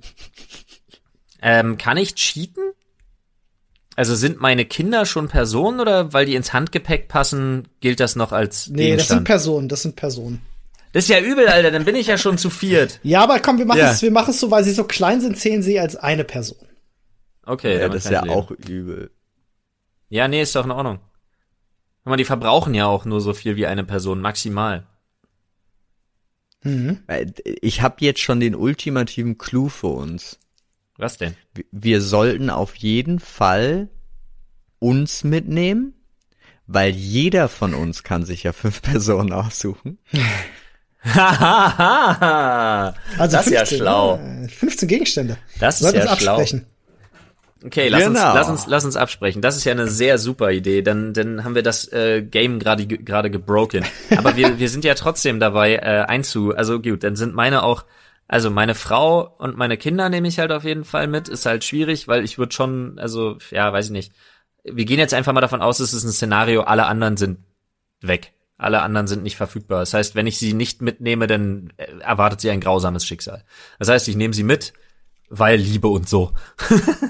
Ähm, 1.42 1.76
kann 1.76 1.96
ich 1.96 2.14
cheaten? 2.14 2.65
Also 3.96 4.14
sind 4.14 4.40
meine 4.40 4.66
Kinder 4.66 5.06
schon 5.06 5.28
Personen 5.28 5.80
oder 5.80 6.12
weil 6.12 6.26
die 6.26 6.34
ins 6.34 6.52
Handgepäck 6.52 7.08
passen, 7.08 7.66
gilt 7.80 7.98
das 7.98 8.14
noch 8.14 8.30
als 8.30 8.68
Nee, 8.68 8.76
Gegenstand? 8.90 9.00
das 9.00 9.08
sind 9.08 9.24
Personen, 9.24 9.68
das 9.68 9.82
sind 9.82 9.96
Personen. 9.96 10.42
Das 10.92 11.04
ist 11.04 11.08
ja 11.10 11.20
übel, 11.20 11.48
Alter, 11.48 11.70
dann 11.70 11.84
bin 11.86 11.96
ich 11.96 12.06
ja 12.06 12.18
schon 12.18 12.36
zu 12.38 12.50
viert. 12.50 13.00
Ja, 13.02 13.22
aber 13.22 13.40
komm, 13.40 13.58
wir 13.58 13.64
machen 13.66 13.78
ja. 13.78 13.90
es, 13.92 14.02
wir 14.02 14.10
machen 14.10 14.30
es 14.30 14.40
so, 14.40 14.50
weil 14.50 14.64
sie 14.64 14.72
so 14.72 14.84
klein 14.84 15.20
sind, 15.20 15.38
zählen 15.38 15.62
sie 15.62 15.80
als 15.80 15.96
eine 15.96 16.24
Person. 16.24 16.58
Okay, 17.44 17.78
ja, 17.80 17.88
das 17.88 18.04
ist 18.04 18.10
ja 18.10 18.22
leben. 18.22 18.34
auch 18.34 18.50
übel. 18.50 19.10
Ja, 20.08 20.28
nee, 20.28 20.42
ist 20.42 20.54
doch 20.54 20.64
in 20.64 20.70
Ordnung. 20.70 20.98
Guck 22.04 22.10
mal, 22.10 22.16
die 22.16 22.24
verbrauchen 22.24 22.74
ja 22.74 22.86
auch 22.86 23.04
nur 23.04 23.20
so 23.20 23.32
viel 23.34 23.56
wie 23.56 23.66
eine 23.66 23.84
Person, 23.84 24.20
maximal. 24.20 24.86
Mhm. 26.62 26.98
Weil 27.06 27.32
Ich 27.62 27.82
habe 27.82 27.96
jetzt 28.00 28.20
schon 28.20 28.40
den 28.40 28.54
ultimativen 28.54 29.38
Clou 29.38 29.68
für 29.68 29.88
uns. 29.88 30.38
Was 30.98 31.18
denn? 31.18 31.34
Wir- 31.72 32.00
sollten 32.00 32.48
auf 32.50 32.74
jeden 32.76 33.18
Fall 33.20 33.88
uns 34.78 35.24
mitnehmen, 35.24 35.94
weil 36.66 36.90
jeder 36.90 37.48
von 37.48 37.74
uns 37.74 38.02
kann 38.02 38.24
sich 38.24 38.42
ja 38.44 38.52
fünf 38.52 38.80
Personen 38.90 39.32
aussuchen. 39.32 39.98
Hahaha. 41.04 42.94
Also 43.18 43.36
das 43.36 43.46
ist 43.46 43.52
ja 43.52 43.58
15, 43.60 43.78
schlau. 43.78 44.16
ne? 44.16 44.48
15 44.48 44.88
Gegenstände. 44.88 45.38
Das 45.60 45.80
ist 45.80 45.94
ja 45.94 46.16
schlau. 46.16 46.32
absprechen. 46.34 46.66
Okay, 47.64 47.88
lass 47.88 48.06
uns, 48.06 48.18
Genau. 48.18 48.34
lass 48.34 48.48
uns, 48.48 48.66
lass 48.66 48.84
uns 48.84 48.96
absprechen. 48.96 49.40
Das 49.42 49.56
ist 49.56 49.64
ja 49.64 49.72
eine 49.72 49.88
sehr 49.88 50.18
super 50.18 50.50
Idee. 50.52 50.82
Dann, 50.82 51.14
dann 51.14 51.42
haben 51.42 51.54
wir 51.54 51.62
das 51.62 51.90
äh, 51.92 52.22
Game 52.22 52.58
gerade 52.58 52.86
ge- 52.86 53.02
gerade 53.02 53.30
gebroken. 53.30 53.84
Aber 54.16 54.36
wir, 54.36 54.58
wir 54.58 54.68
sind 54.68 54.84
ja 54.84 54.94
trotzdem 54.94 55.40
dabei 55.40 55.76
äh, 55.76 56.04
einzu. 56.06 56.54
Also 56.54 56.80
gut, 56.80 57.02
dann 57.02 57.16
sind 57.16 57.34
meine 57.34 57.62
auch. 57.62 57.84
Also 58.28 58.50
meine 58.50 58.74
Frau 58.74 59.34
und 59.38 59.56
meine 59.56 59.76
Kinder 59.76 60.08
nehme 60.08 60.28
ich 60.28 60.38
halt 60.38 60.50
auf 60.50 60.64
jeden 60.64 60.84
Fall 60.84 61.06
mit. 61.06 61.28
Ist 61.28 61.46
halt 61.46 61.64
schwierig, 61.64 62.08
weil 62.08 62.24
ich 62.24 62.38
würde 62.38 62.52
schon, 62.52 62.98
also 62.98 63.38
ja, 63.50 63.72
weiß 63.72 63.86
ich 63.86 63.92
nicht. 63.92 64.12
Wir 64.64 64.84
gehen 64.84 64.98
jetzt 64.98 65.14
einfach 65.14 65.32
mal 65.32 65.40
davon 65.40 65.62
aus, 65.62 65.78
es 65.78 65.94
ist 65.94 66.04
ein 66.04 66.10
Szenario. 66.10 66.62
Alle 66.62 66.86
anderen 66.86 67.16
sind 67.16 67.38
weg. 68.00 68.32
Alle 68.58 68.82
anderen 68.82 69.06
sind 69.06 69.22
nicht 69.22 69.36
verfügbar. 69.36 69.80
Das 69.80 69.94
heißt, 69.94 70.14
wenn 70.14 70.26
ich 70.26 70.38
sie 70.38 70.54
nicht 70.54 70.82
mitnehme, 70.82 71.26
dann 71.26 71.72
äh, 71.76 71.86
erwartet 72.00 72.40
sie 72.40 72.50
ein 72.50 72.60
grausames 72.60 73.06
Schicksal. 73.06 73.44
Das 73.78 73.88
heißt, 73.88 74.08
ich 74.08 74.16
nehme 74.16 74.34
sie 74.34 74.42
mit, 74.42 74.72
weil 75.28 75.58
Liebe 75.58 75.88
und 75.88 76.08
so. 76.08 76.32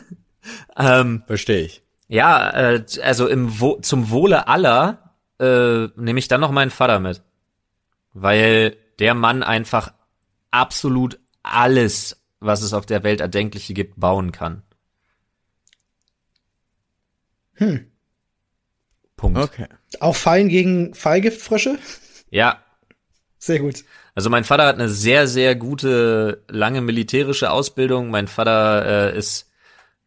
ähm, 0.76 1.22
Verstehe 1.26 1.62
ich. 1.62 1.82
ja, 2.08 2.50
äh, 2.50 2.84
also 3.02 3.28
im 3.28 3.60
Wo 3.60 3.76
zum 3.80 4.10
Wohle 4.10 4.48
aller 4.48 5.14
äh, 5.38 5.88
nehme 5.96 6.18
ich 6.18 6.28
dann 6.28 6.40
noch 6.40 6.50
meinen 6.50 6.70
Vater 6.70 6.98
mit. 6.98 7.22
Weil 8.12 8.76
der 8.98 9.14
Mann 9.14 9.42
einfach 9.42 9.92
absolut 10.50 11.18
alles, 11.42 12.22
was 12.40 12.62
es 12.62 12.72
auf 12.72 12.86
der 12.86 13.02
Welt 13.02 13.20
Erdenkliche 13.20 13.74
gibt, 13.74 13.98
bauen 13.98 14.32
kann. 14.32 14.62
Hm. 17.54 17.90
Punkt. 19.16 19.38
Okay. 19.38 19.66
Auch 20.00 20.16
Fallen 20.16 20.48
gegen 20.48 20.94
Fallgiftfrösche? 20.94 21.78
Ja, 22.30 22.62
Sehr 23.38 23.60
gut. 23.60 23.84
Also 24.14 24.28
mein 24.30 24.44
Vater 24.44 24.66
hat 24.66 24.76
eine 24.76 24.88
sehr, 24.88 25.28
sehr 25.28 25.54
gute, 25.54 26.42
lange 26.48 26.80
militärische 26.80 27.50
Ausbildung. 27.50 28.10
Mein 28.10 28.28
Vater 28.28 29.12
äh, 29.12 29.18
ist 29.18 29.50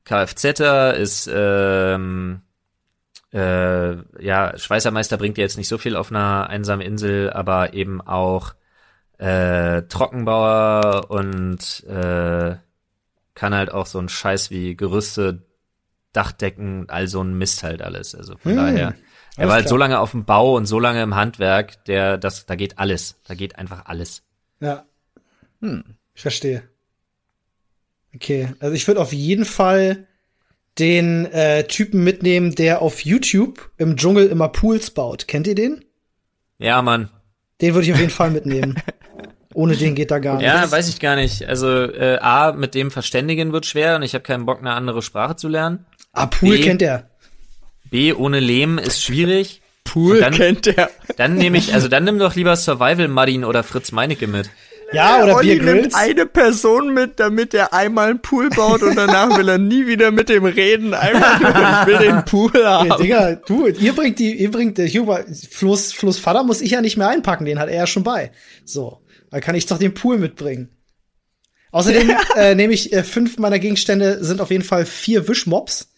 Kfzer, 0.04 0.96
ist 0.96 1.30
ähm, 1.32 2.42
äh, 3.32 3.96
ja 4.22 4.58
Schweißermeister 4.58 5.18
bringt 5.18 5.38
dir 5.38 5.42
jetzt 5.42 5.58
nicht 5.58 5.68
so 5.68 5.78
viel 5.78 5.96
auf 5.96 6.12
einer 6.12 6.50
einsamen 6.50 6.86
Insel, 6.86 7.30
aber 7.32 7.74
eben 7.74 8.02
auch 8.02 8.56
äh, 9.20 9.84
Trockenbauer 9.84 11.10
und 11.12 11.84
äh, 11.88 12.56
kann 13.36 13.54
halt 13.56 13.72
auch 13.72 13.86
so 13.86 14.00
ein 14.00 14.10
Scheiß 14.10 14.50
wie 14.50 14.76
Gerüste, 14.76 15.44
Dachdecken, 16.14 16.90
all 16.90 17.08
so 17.08 17.22
ein 17.22 17.38
Mist 17.38 17.64
halt 17.64 17.82
alles. 17.82 18.16
Also 18.16 18.38
von 18.38 18.52
Hm, 18.54 18.58
daher. 18.58 18.96
Er 19.38 19.48
war 19.48 19.54
halt 19.56 19.66
klar. 19.66 19.70
so 19.70 19.78
lange 19.78 20.00
auf 20.00 20.12
dem 20.12 20.26
Bau 20.26 20.56
und 20.58 20.66
so 20.66 20.80
lange 20.80 21.02
im 21.04 21.16
Handwerk, 21.16 21.86
der, 21.86 22.18
das, 22.18 22.46
da 22.46 22.56
geht 22.56 22.80
alles. 22.80 23.20
Da 23.28 23.36
geht 23.36 23.58
einfach 23.58 23.86
alles. 23.86 24.24
Ja. 24.60 24.86
Hm. 25.62 25.84
Ich 26.16 26.22
verstehe. 26.22 26.64
Okay, 28.16 28.54
also 28.60 28.74
ich 28.74 28.88
würde 28.88 29.02
auf 29.02 29.14
jeden 29.14 29.46
Fall 29.46 30.08
den 30.80 31.26
äh, 31.28 31.66
Typen 31.66 32.04
mitnehmen, 32.04 32.56
der 32.56 32.82
auf 32.82 33.02
YouTube 33.06 33.72
im 33.78 33.96
Dschungel 33.98 34.28
immer 34.28 34.50
Pools 34.50 34.92
baut. 34.92 35.28
Kennt 35.28 35.46
ihr 35.48 35.56
den? 35.56 35.86
Ja, 36.58 36.82
Mann. 36.82 37.10
Den 37.62 37.74
würde 37.74 37.88
ich 37.88 37.94
auf 37.94 38.00
jeden 38.00 38.12
Fall 38.12 38.32
mitnehmen. 38.32 38.76
Ohne 39.54 39.76
den 39.76 39.96
geht 39.96 40.12
da 40.12 40.20
gar 40.20 40.38
nicht. 40.38 40.46
Ja, 40.46 40.72
weiß 40.72 40.88
ich 40.90 41.00
gar 41.00 41.16
nicht. 41.16 41.44
Also 41.48 41.68
äh, 41.68 42.18
A, 42.22 42.52
mit 42.54 42.76
dem 42.76 42.92
verständigen 42.92 43.52
wird 43.52 43.66
schwer 43.66 43.96
und 43.96 44.04
ich 44.04 44.14
habe 44.14 44.24
keinen 44.24 44.46
Bock, 44.46 44.60
eine 44.60 44.72
andere 44.74 45.02
Sprache 45.02 45.36
zu 45.36 45.48
lernen. 45.48 45.86
ah, 46.14 46.28
Pool 46.28 46.58
B. 46.58 46.62
kennt 46.62 46.82
er. 46.82 47.10
B, 47.90 48.14
ohne 48.14 48.40
Lehm 48.40 48.78
ist 48.78 49.04
schwierig. 49.04 49.62
Pool 49.84 50.20
dann- 50.22 50.34
kennt 50.34 50.68
er. 50.68 50.90
Dann 51.18 51.34
nehme 51.36 51.58
ich, 51.58 51.74
also 51.74 51.88
dann 51.88 52.04
nimm 52.04 52.20
doch 52.20 52.36
lieber 52.36 52.56
Survival 52.56 53.08
Martin 53.08 53.44
oder 53.44 53.64
Fritz 53.64 53.92
Meinecke 53.92 54.28
mit. 54.28 54.50
Ja, 54.92 55.24
oder 55.24 55.36
Olli 55.36 55.60
Beer 55.60 55.76
nimmt 55.76 55.96
eine 55.96 56.26
Person 56.26 56.94
mit, 56.94 57.20
damit 57.20 57.54
er 57.54 57.74
einmal 57.74 58.10
einen 58.10 58.22
Pool 58.22 58.50
baut 58.50 58.82
und 58.82 58.96
danach 58.96 59.38
will 59.38 59.48
er 59.48 59.58
nie 59.58 59.86
wieder 59.86 60.12
mit 60.12 60.30
dem 60.30 60.46
reden. 60.46 60.94
Einfach 60.94 61.40
nur, 61.40 61.50
ich 61.50 61.88
will 61.88 62.08
den 62.08 62.26
Pool 62.26 62.66
haben. 62.66 63.02
Digga, 63.02 63.36
du, 63.36 63.68
ihr 63.68 63.94
bringt 63.94 64.20
die, 64.20 64.34
ihr 64.34 64.52
bringt, 64.52 64.78
der 64.78 64.88
Huber, 64.88 65.26
Flo's, 65.50 65.94
Flo's 65.94 66.18
Vater 66.18 66.44
muss 66.44 66.62
ich 66.62 66.72
ja 66.72 66.82
nicht 66.82 66.98
mehr 66.98 67.10
einpacken, 67.10 67.46
den 67.46 67.60
hat 67.60 67.70
er 67.70 67.76
ja 67.76 67.88
schon 67.88 68.04
bei. 68.04 68.32
So. 68.66 69.02
Dann 69.30 69.42
kann 69.42 69.56
ich 69.56 69.68
doch 69.68 69.78
den 69.78 69.94
Pool 69.94 70.18
mitbringen. 70.18 70.70
Außerdem 71.72 72.12
äh, 72.36 72.56
nehme 72.56 72.74
ich 72.74 72.94
äh, 72.94 73.04
fünf 73.04 73.38
meiner 73.38 73.60
Gegenstände 73.60 74.24
sind 74.24 74.42
auf 74.42 74.50
jeden 74.50 74.64
Fall 74.64 74.86
vier 74.86 75.28
Wischmops, 75.28 75.92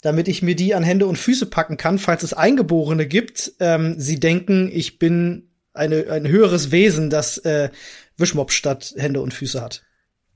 damit 0.00 0.28
ich 0.28 0.42
mir 0.42 0.54
die 0.54 0.74
an 0.74 0.84
Hände 0.84 1.06
und 1.06 1.18
Füße 1.18 1.46
packen 1.46 1.76
kann, 1.76 1.98
falls 1.98 2.22
es 2.22 2.34
Eingeborene 2.34 3.06
gibt. 3.06 3.52
Ähm, 3.58 3.96
sie 3.98 4.20
denken, 4.20 4.70
ich 4.72 5.00
bin 5.00 5.50
eine, 5.74 6.10
ein 6.10 6.28
höheres 6.28 6.70
Wesen, 6.70 7.10
das 7.10 7.38
äh, 7.38 7.70
Wischmops 8.18 8.54
statt 8.54 8.94
Hände 8.96 9.20
und 9.20 9.32
Füße 9.32 9.60
hat. 9.62 9.82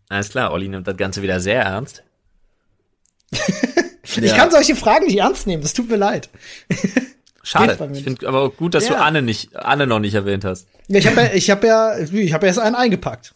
Alles 0.09 0.31
klar, 0.31 0.53
Olli 0.53 0.69
nimmt 0.69 0.87
das 0.87 0.97
Ganze 0.97 1.23
wieder 1.23 1.41
sehr 1.41 1.63
ernst. 1.63 2.03
Ich 4.21 4.35
kann 4.35 4.51
solche 4.51 4.77
Fragen 4.77 5.07
nicht 5.07 5.19
ernst 5.19 5.47
nehmen, 5.47 5.63
das 5.63 5.73
tut 5.73 5.89
mir 5.89 5.97
leid. 5.97 6.29
Schade. 7.43 7.79
Ich 7.95 8.05
finde 8.05 8.29
aber 8.29 8.41
auch 8.43 8.57
gut, 8.57 8.75
dass 8.75 8.87
du 8.87 8.93
Ja. 8.93 9.01
Anne 9.01 9.23
nicht, 9.23 9.57
Anne 9.57 9.87
noch 9.87 10.01
nicht 10.01 10.15
erwähnt 10.15 10.45
hast. 10.45 10.69
Ja, 10.89 10.99
ich 10.99 11.07
habe 11.07 11.21
ja, 11.23 11.33
ich 11.33 11.51
habe 11.51 11.67
ja, 11.67 11.99
ich 11.99 12.33
habe 12.33 12.47
ja 12.47 12.49
erst 12.49 12.59
einen 12.59 12.75
eingepackt. 12.77 13.35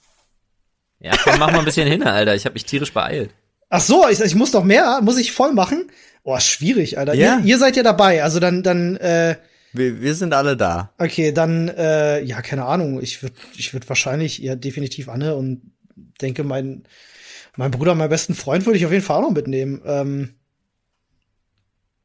Ja, 1.00 1.12
komm, 1.22 1.38
mach 1.38 1.50
mal 1.50 1.60
ein 1.60 1.64
bisschen 1.64 1.88
hin, 1.88 2.02
Alter. 2.02 2.34
Ich 2.34 2.44
habe 2.44 2.54
mich 2.54 2.64
tierisch 2.66 2.92
beeilt. 2.92 3.30
Ach 3.68 3.80
so, 3.80 4.08
ich, 4.08 4.20
ich 4.20 4.34
muss 4.34 4.52
noch 4.52 4.64
mehr, 4.64 5.00
muss 5.02 5.18
ich 5.18 5.32
voll 5.32 5.52
machen? 5.52 5.90
Oh, 6.22 6.38
schwierig, 6.38 6.98
Alter. 6.98 7.14
Ja. 7.14 7.38
Ihr, 7.38 7.44
ihr 7.44 7.58
seid 7.58 7.76
ja 7.76 7.82
dabei, 7.82 8.22
also 8.22 8.38
dann, 8.38 8.62
dann, 8.62 8.96
äh, 8.96 9.36
Wir, 9.76 10.00
wir 10.00 10.14
sind 10.14 10.32
alle 10.34 10.56
da. 10.56 10.92
okay, 10.98 11.32
dann, 11.32 11.68
äh, 11.68 12.22
ja, 12.22 12.42
keine 12.42 12.64
Ahnung. 12.64 13.00
Ich 13.02 13.22
würde, 13.22 13.34
ich 13.56 13.72
würde 13.72 13.88
wahrscheinlich, 13.88 14.38
ja, 14.38 14.54
definitiv 14.54 15.08
Anne 15.08 15.34
und 15.34 15.62
denke, 16.20 16.44
mein, 16.44 16.84
mein 17.56 17.70
Bruder, 17.70 17.94
mein 17.94 18.08
besten 18.10 18.34
Freund 18.34 18.66
würde 18.66 18.78
ich 18.78 18.86
auf 18.86 18.92
jeden 18.92 19.04
Fall 19.04 19.18
auch 19.18 19.28
noch 19.28 19.34
mitnehmen. 19.34 19.80
Ähm, 19.84 20.34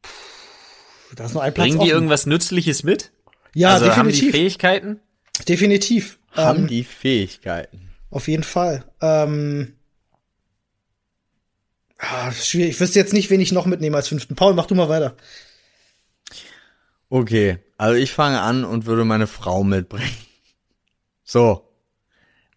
pff, 0.06 1.16
da 1.16 1.26
ist 1.26 1.34
nur 1.34 1.44
ein 1.44 1.54
Platz 1.54 1.66
Bringen 1.66 1.80
die 1.80 1.86
offen. 1.86 1.94
irgendwas 1.94 2.26
Nützliches 2.26 2.84
mit? 2.84 3.12
Ja, 3.54 3.74
also 3.74 3.88
haben 3.96 4.08
die 4.08 4.14
definitiv, 4.14 4.32
Fähigkeiten? 4.32 5.00
definitiv. 5.48 6.20
Haben 6.32 6.62
Ähm, 6.64 6.68
die 6.68 6.84
Fähigkeiten. 6.84 7.90
Auf 8.10 8.28
jeden 8.30 8.44
Fall. 8.44 8.86
Ähm, 9.02 9.74
ah, 11.98 12.32
schwierig. 12.32 12.72
Ich 12.72 12.80
wüsste 12.80 13.00
jetzt 13.00 13.14
nicht, 13.14 13.30
wen 13.30 13.42
ich 13.42 13.52
noch 13.52 13.66
mitnehme 13.66 13.98
als 13.98 14.08
fünften. 14.08 14.36
Paul, 14.36 14.54
mach 14.54 14.66
du 14.68 14.76
mal 14.76 14.88
weiter. 14.90 15.16
Okay, 17.12 17.58
also 17.78 17.96
ich 17.96 18.14
fange 18.14 18.40
an 18.40 18.64
und 18.64 18.86
würde 18.86 19.04
meine 19.04 19.28
Frau 19.28 19.64
mitbringen. 19.64 20.10
So. 21.24 21.70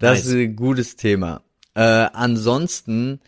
Das 0.00 0.18
Nice. 0.18 0.26
ist 0.26 0.32
ein 0.34 0.56
gutes 0.56 0.96
Thema. 0.96 1.44
Äh, 1.74 1.80
ansonsten 1.80 3.20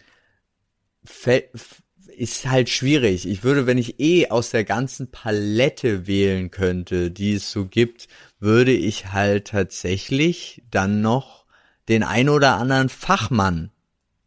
ist 2.16 2.46
halt 2.46 2.68
schwierig. 2.68 3.28
Ich 3.28 3.44
würde, 3.44 3.66
wenn 3.66 3.78
ich 3.78 4.00
eh 4.00 4.28
aus 4.28 4.50
der 4.50 4.64
ganzen 4.64 5.12
Palette 5.12 6.08
wählen 6.08 6.50
könnte, 6.50 7.12
die 7.12 7.34
es 7.34 7.52
so 7.52 7.66
gibt, 7.66 8.08
würde 8.40 8.72
ich 8.72 9.12
halt 9.12 9.48
tatsächlich 9.48 10.64
dann 10.70 11.00
noch 11.00 11.44
den 11.88 12.02
ein 12.02 12.28
oder 12.28 12.56
anderen 12.56 12.88
Fachmann 12.88 13.70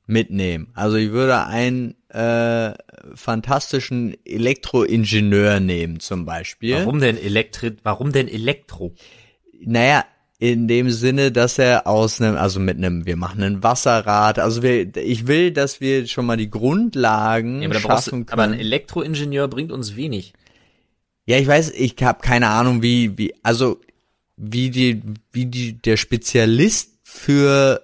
mitnehmen. 0.06 0.72
Also 0.74 0.96
ich 0.96 1.12
würde 1.12 1.46
einen 1.46 1.96
äh, 2.10 2.74
fantastischen 3.16 4.16
Elektroingenieur 4.26 5.60
nehmen 5.60 6.00
zum 6.00 6.26
Beispiel. 6.26 6.76
Warum 6.76 7.00
denn 7.00 7.18
Elektri 7.18 7.76
warum 7.84 8.12
denn 8.12 8.28
Elektro? 8.28 8.94
Naja, 9.62 10.06
in 10.40 10.70
dem 10.70 10.90
Sinne, 10.90 11.34
dass 11.34 11.60
er 11.60 11.86
aus 11.86 12.22
einem, 12.22 12.38
also 12.38 12.62
mit 12.62 12.78
einem, 12.78 13.06
wir 13.06 13.18
machen 13.18 13.44
ein 13.44 13.62
Wasserrad, 13.62 14.40
also 14.40 14.64
wir, 14.64 14.96
ich 14.96 15.28
will, 15.28 15.52
dass 15.52 15.82
wir 15.82 16.08
schon 16.08 16.26
mal 16.26 16.38
die 16.38 16.50
Grundlagen 16.50 17.62
Ja, 17.62 17.68
du, 17.68 17.80
schaffen 17.80 18.26
aber 18.30 18.44
ein 18.44 18.52
können. 18.52 18.62
Elektroingenieur 18.62 19.50
bringt 19.50 19.74
uns 19.74 19.98
wenig. 19.98 20.34
Ja, 21.26 21.38
ich 21.38 21.46
weiß, 21.46 21.72
ich 21.72 21.96
habe 22.02 22.22
keine 22.22 22.48
Ahnung, 22.48 22.82
wie, 22.82 23.18
wie, 23.18 23.36
also 23.44 23.82
wie 24.38 24.70
die, 24.70 25.02
wie 25.34 25.46
die 25.46 25.74
der 25.74 25.98
Spezialist 25.98 26.94
für 27.04 27.84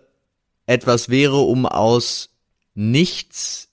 etwas 0.66 1.10
wäre, 1.10 1.36
um 1.36 1.66
aus 1.66 2.30
nichts 2.74 3.70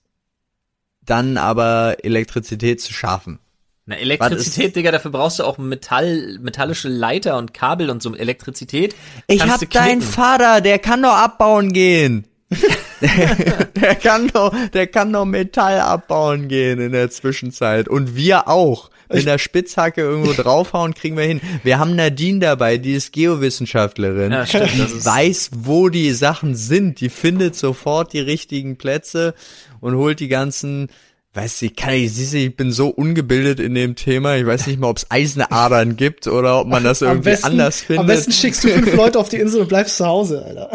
dann 1.05 1.37
aber 1.37 1.97
Elektrizität 2.03 2.81
zu 2.81 2.93
schaffen. 2.93 3.39
Na, 3.85 3.97
Elektrizität, 3.97 4.77
Digga, 4.77 4.93
dafür 4.93 5.11
brauchst 5.11 5.41
du 5.41 5.45
auch 5.45 5.59
Metall, 5.59 6.39
metallische 6.41 6.89
Leiter 6.89 7.37
und 7.37 7.53
Kabel 7.53 7.91
und 7.91 8.01
so 8.01 8.15
Elektrizität. 8.15 8.95
Ich 9.27 9.43
hab 9.43 9.69
deinen. 9.71 10.03
Vater, 10.03 10.61
der 10.61 10.79
kann 10.79 11.03
doch 11.03 11.15
abbauen 11.15 11.73
gehen. 11.73 12.29
der 13.01 13.95
kann 13.97 14.29
doch, 14.29 14.55
der 14.73 14.87
kann 14.87 15.13
doch 15.13 15.25
Metall 15.25 15.81
abbauen 15.81 16.47
gehen 16.47 16.79
in 16.81 16.93
der 16.93 17.11
Zwischenzeit. 17.11 17.89
Und 17.89 18.15
wir 18.15 18.47
auch. 18.47 18.91
Mit 19.13 19.27
der 19.27 19.39
Spitzhacke 19.39 20.01
irgendwo 20.01 20.33
draufhauen, 20.43 20.95
kriegen 20.95 21.17
wir 21.17 21.25
hin. 21.25 21.41
Wir 21.63 21.79
haben 21.79 21.95
Nadine 21.97 22.39
dabei, 22.41 22.79
die 22.79 22.95
ist 22.95 23.13
Geowissenschaftlerin. 23.13 24.33
Ja, 24.33 24.47
stimmt, 24.47 24.73
die 24.75 25.05
weiß, 25.05 25.51
wo 25.59 25.89
die 25.89 26.13
Sachen 26.13 26.55
sind. 26.55 27.01
Die 27.01 27.09
findet 27.09 27.55
sofort 27.57 28.13
die 28.13 28.21
richtigen 28.21 28.77
Plätze 28.77 29.35
und 29.81 29.97
holt 29.97 30.21
die 30.21 30.29
ganzen, 30.29 30.89
weiß 31.35 31.63
ich, 31.63 31.77
kann 31.77 31.95
ich, 31.95 32.13
siehst 32.13 32.33
du, 32.35 32.39
ich 32.39 32.57
bin 32.57 32.73
so 32.73 32.89
ungebildet 32.89 33.59
in 33.61 33.75
dem 33.75 33.97
Thema. 33.97 34.37
Ich 34.37 34.47
weiß 34.47 34.67
nicht 34.67 34.79
mal, 34.81 34.89
ob 34.89 34.99
es 34.99 35.11
Eisenadern 35.11 35.97
gibt 35.97 36.27
oder 36.27 36.61
ob 36.61 36.69
man 36.69 36.85
das 36.85 37.03
Am 37.03 37.09
irgendwie 37.09 37.31
besten, 37.31 37.47
anders 37.47 37.81
findet. 37.81 38.01
am 38.01 38.07
besten 38.07 38.33
schickst 38.33 38.65
du 38.65 38.69
fünf 38.69 38.93
Leute 38.97 39.19
auf 39.19 39.29
die 39.29 39.37
Insel 39.37 39.63
und 39.63 39.69
bleibst 39.69 39.97
zu 39.97 40.07
Hause, 40.07 40.45
Alter. 40.45 40.71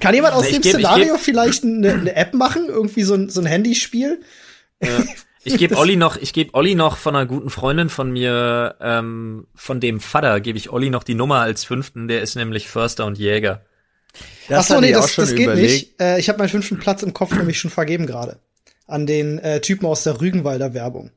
Kann 0.00 0.14
jemand 0.14 0.34
aus 0.34 0.46
Ich 0.46 0.52
dem 0.54 0.62
geb- 0.62 0.72
Szenario 0.74 1.16
vielleicht 1.18 1.64
eine, 1.64 1.92
eine 1.92 2.16
App 2.16 2.32
machen? 2.34 2.66
Irgendwie 2.68 3.02
so 3.02 3.14
ein, 3.14 3.28
so 3.28 3.40
ein 3.40 3.46
Handyspiel? 3.46 4.20
Ich 5.44 5.56
gebe 5.56 5.76
Olli 5.78 5.96
noch, 5.96 6.16
ich 6.16 6.32
gebe 6.32 6.54
Olli 6.54 6.74
noch 6.74 6.96
von 6.96 7.16
einer 7.16 7.26
guten 7.26 7.50
Freundin 7.50 7.88
von 7.88 8.10
mir, 8.10 8.76
ähm, 8.80 9.46
von 9.54 9.80
dem 9.80 10.00
Vater, 10.00 10.40
gebe 10.40 10.58
ich 10.58 10.70
Olli 10.70 10.90
noch 10.90 11.04
die 11.04 11.14
Nummer 11.14 11.40
als 11.40 11.64
fünften, 11.64 12.08
der 12.08 12.22
ist 12.22 12.34
nämlich 12.36 12.68
Förster 12.68 13.06
und 13.06 13.18
Jäger. 13.18 13.62
das 14.48 14.60
Achso, 14.60 14.74
hatte 14.74 14.86
nee, 14.86 14.92
das, 14.92 15.14
das 15.16 15.34
geht 15.34 15.46
überlegt. 15.46 15.70
nicht. 15.70 16.00
Äh, 16.00 16.18
ich 16.18 16.28
habe 16.28 16.38
meinen 16.38 16.48
fünften 16.48 16.78
Platz 16.78 17.02
im 17.02 17.12
Kopf 17.12 17.32
nämlich 17.34 17.58
schon 17.58 17.70
vergeben 17.70 18.06
gerade. 18.06 18.38
An 18.86 19.06
den 19.06 19.38
äh, 19.38 19.60
Typen 19.60 19.86
aus 19.86 20.04
der 20.04 20.20
Rügenwalder 20.20 20.74
Werbung. 20.74 21.10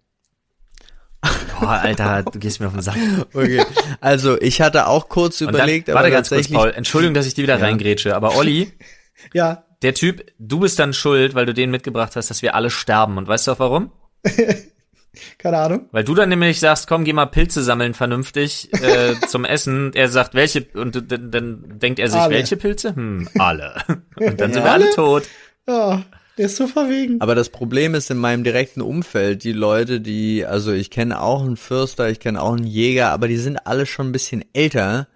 Boah, 1.60 1.80
Alter, 1.82 2.24
du 2.24 2.38
gehst 2.38 2.60
mir 2.60 2.68
auf 2.68 2.74
den 2.74 2.82
Sack. 2.82 2.98
Okay. 3.34 3.64
Also, 4.00 4.40
ich 4.40 4.62
hatte 4.62 4.88
auch 4.88 5.10
kurz 5.10 5.42
Und 5.42 5.50
überlegt, 5.50 5.88
dann, 5.88 5.96
aber 5.96 6.04
warte 6.04 6.14
ganz 6.16 6.30
kurz. 6.30 6.48
Paul. 6.50 6.72
Entschuldigung, 6.72 7.16
dass 7.16 7.26
ich 7.26 7.34
dir 7.34 7.44
wieder 7.44 7.60
reingrätsche, 7.60 8.16
aber 8.16 8.36
Olli, 8.36 8.72
Ja, 9.34 9.66
der 9.82 9.94
Typ, 9.94 10.26
du 10.40 10.60
bist 10.60 10.80
dann 10.80 10.94
schuld, 10.94 11.36
weil 11.36 11.46
du 11.46 11.54
den 11.54 11.72
mitgebracht 11.72 12.16
hast, 12.16 12.30
dass 12.30 12.42
wir 12.42 12.56
alle 12.56 12.70
sterben. 12.70 13.18
Und 13.18 13.28
weißt 13.28 13.48
du 13.48 13.52
auch 13.52 13.60
warum? 13.60 13.92
keine 15.38 15.58
Ahnung. 15.58 15.90
Weil 15.92 16.04
du 16.04 16.16
dann 16.16 16.30
nämlich 16.30 16.60
sagst, 16.60 16.88
komm, 16.88 17.04
geh 17.04 17.14
mal 17.14 17.26
Pilze 17.26 17.64
sammeln 17.64 17.94
vernünftig 17.94 18.70
äh, 18.74 19.16
zum 19.28 19.46
Essen. 19.46 19.92
Er 19.94 20.10
sagt, 20.10 20.34
welche, 20.34 20.66
und 20.74 21.12
dann, 21.12 21.32
dann 21.32 21.80
denkt 21.80 22.00
er 22.00 22.10
sich, 22.10 22.20
Alle. 22.20 22.36
welche 22.36 22.58
Pilze? 22.58 22.96
Hm, 22.96 23.30
alle. 23.38 23.76
Und 24.16 24.40
dann 24.40 24.54
sind 24.54 24.64
wir 24.64 24.72
Alle? 24.72 24.86
alle 24.86 24.96
tot. 24.96 25.24
Ja, 25.68 26.04
der 26.38 26.46
ist 26.48 26.58
so 26.58 26.68
verwegen. 26.68 27.22
Aber 27.22 27.34
das 27.34 27.50
Problem 27.50 27.96
ist 27.96 28.12
in 28.12 28.18
meinem 28.18 28.44
direkten 28.44 28.82
Umfeld, 28.82 29.44
die 29.44 29.54
Leute, 29.54 30.02
die, 30.02 30.46
also 30.46 30.72
ich 30.72 30.92
kenne 30.92 31.22
auch 31.22 31.44
einen 31.44 31.58
Fürster, 31.58 32.10
ich 32.10 32.20
kenne 32.20 32.42
auch 32.42 32.54
einen 32.54 32.68
Jäger, 32.68 33.12
aber 33.12 33.28
die 33.28 33.38
sind 33.38 33.66
alle 33.66 33.86
schon 33.86 34.10
ein 34.10 34.12
bisschen 34.12 34.44
älter. 34.54 35.08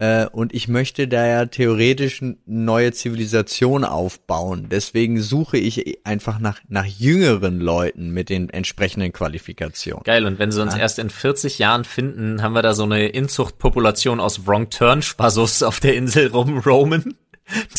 Äh, 0.00 0.26
und 0.26 0.54
ich 0.54 0.68
möchte 0.68 1.08
da 1.08 1.26
ja 1.26 1.46
theoretisch 1.46 2.22
eine 2.22 2.36
neue 2.46 2.92
Zivilisation 2.92 3.84
aufbauen. 3.84 4.68
Deswegen 4.70 5.20
suche 5.20 5.58
ich 5.58 6.06
einfach 6.06 6.38
nach, 6.38 6.60
nach 6.68 6.84
jüngeren 6.84 7.58
Leuten 7.58 8.10
mit 8.10 8.28
den 8.28 8.48
entsprechenden 8.50 9.12
Qualifikationen. 9.12 10.04
Geil, 10.04 10.24
und 10.24 10.38
wenn 10.38 10.52
sie 10.52 10.62
uns 10.62 10.76
erst 10.76 11.00
in 11.00 11.10
40 11.10 11.58
Jahren 11.58 11.84
finden, 11.84 12.42
haben 12.42 12.54
wir 12.54 12.62
da 12.62 12.74
so 12.74 12.84
eine 12.84 13.08
Inzuchtpopulation 13.08 14.20
aus 14.20 14.46
Wrong 14.46 14.70
Turn 14.70 15.02
Spasus 15.02 15.62
auf 15.64 15.80
der 15.80 15.96
Insel 15.96 16.28
rumroamen, 16.28 17.18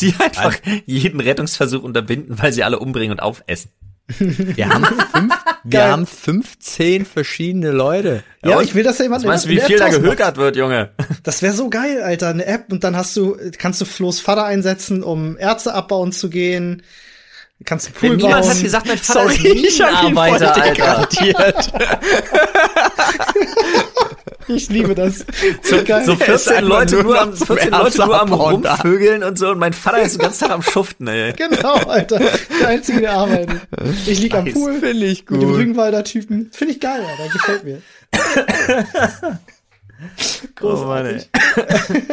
die 0.00 0.14
einfach 0.18 0.56
jeden 0.84 1.20
Rettungsversuch 1.20 1.82
unterbinden, 1.82 2.38
weil 2.38 2.52
sie 2.52 2.64
alle 2.64 2.78
umbringen 2.78 3.12
und 3.12 3.20
aufessen. 3.20 3.70
Wir 4.18 4.68
haben, 4.68 4.84
fünf, 5.12 5.34
wir 5.64 5.84
haben 5.84 6.06
15 6.06 7.04
verschiedene 7.04 7.70
Leute. 7.70 8.22
Ja, 8.44 8.58
und? 8.58 8.64
ich 8.64 8.74
will, 8.74 8.82
dass 8.82 8.98
da 8.98 9.04
jemand 9.04 9.22
Was 9.22 9.28
meinst 9.28 9.44
du, 9.44 9.48
wie 9.50 9.60
viel 9.60 9.78
da 9.78 9.88
gehökert 9.88 10.36
wird, 10.36 10.56
Junge? 10.56 10.90
Das 11.22 11.42
wäre 11.42 11.54
so 11.54 11.70
geil, 11.70 12.02
Alter. 12.02 12.28
Eine 12.28 12.46
App 12.46 12.72
und 12.72 12.84
dann 12.84 12.96
hast 12.96 13.16
du, 13.16 13.36
kannst 13.58 13.80
du 13.80 13.84
Flo's 13.84 14.20
Vater 14.20 14.44
einsetzen, 14.44 15.02
um 15.02 15.36
Erze 15.36 15.74
abbauen 15.74 16.12
zu 16.12 16.30
gehen. 16.30 16.82
Kannst 17.64 17.88
du 17.88 17.92
Pool 17.92 18.16
Niemand 18.16 18.42
bauen. 18.42 18.50
hat 18.50 18.62
gesagt, 18.62 18.86
mein 18.86 18.98
Vater 18.98 19.28
Sorry, 19.28 19.48
ist 19.48 19.78
Minenarbeiter, 19.78 20.54
Alter. 20.56 21.08
Ich 24.48 24.68
liebe 24.68 24.94
das. 24.96 25.24
So 25.62 25.84
geil. 25.84 26.04
So 26.04 26.12
ist 26.14 26.22
14 26.24 26.52
einfach 26.54 26.68
Leute 26.68 26.94
nur 26.96 27.04
nur 27.04 27.20
am, 27.20 27.30
noch 27.30 27.36
zum 27.36 27.46
14 27.56 27.70
Leute 27.70 27.98
nur 27.98 28.20
am 28.20 28.32
rumvögeln 28.32 29.22
und 29.22 29.38
so 29.38 29.50
und 29.50 29.58
mein 29.58 29.72
Vater 29.72 30.02
ist 30.02 30.16
den 30.16 30.22
ganzen 30.22 30.40
Tag 30.40 30.50
am 30.50 30.62
Schuften, 30.62 31.06
ey. 31.06 31.32
Genau, 31.34 31.74
Alter. 31.74 32.18
Der 32.18 32.68
Einzige, 32.68 33.00
der 33.00 33.12
arbeitet. 33.12 33.60
Ich 34.06 34.18
lieg 34.20 34.34
am. 34.34 34.46
Pool 34.46 34.80
Finde 34.80 35.06
ich 35.06 35.20
mit 35.30 35.40
dem 35.40 35.48
gut. 35.48 35.56
Rügenwalder 35.56 36.02
Typen. 36.02 36.50
Finde 36.52 36.74
ich 36.74 36.80
geil, 36.80 37.00
Alter. 37.00 37.32
Gefällt 37.32 37.64
mir. 37.64 37.82
Großartig. 40.56 41.28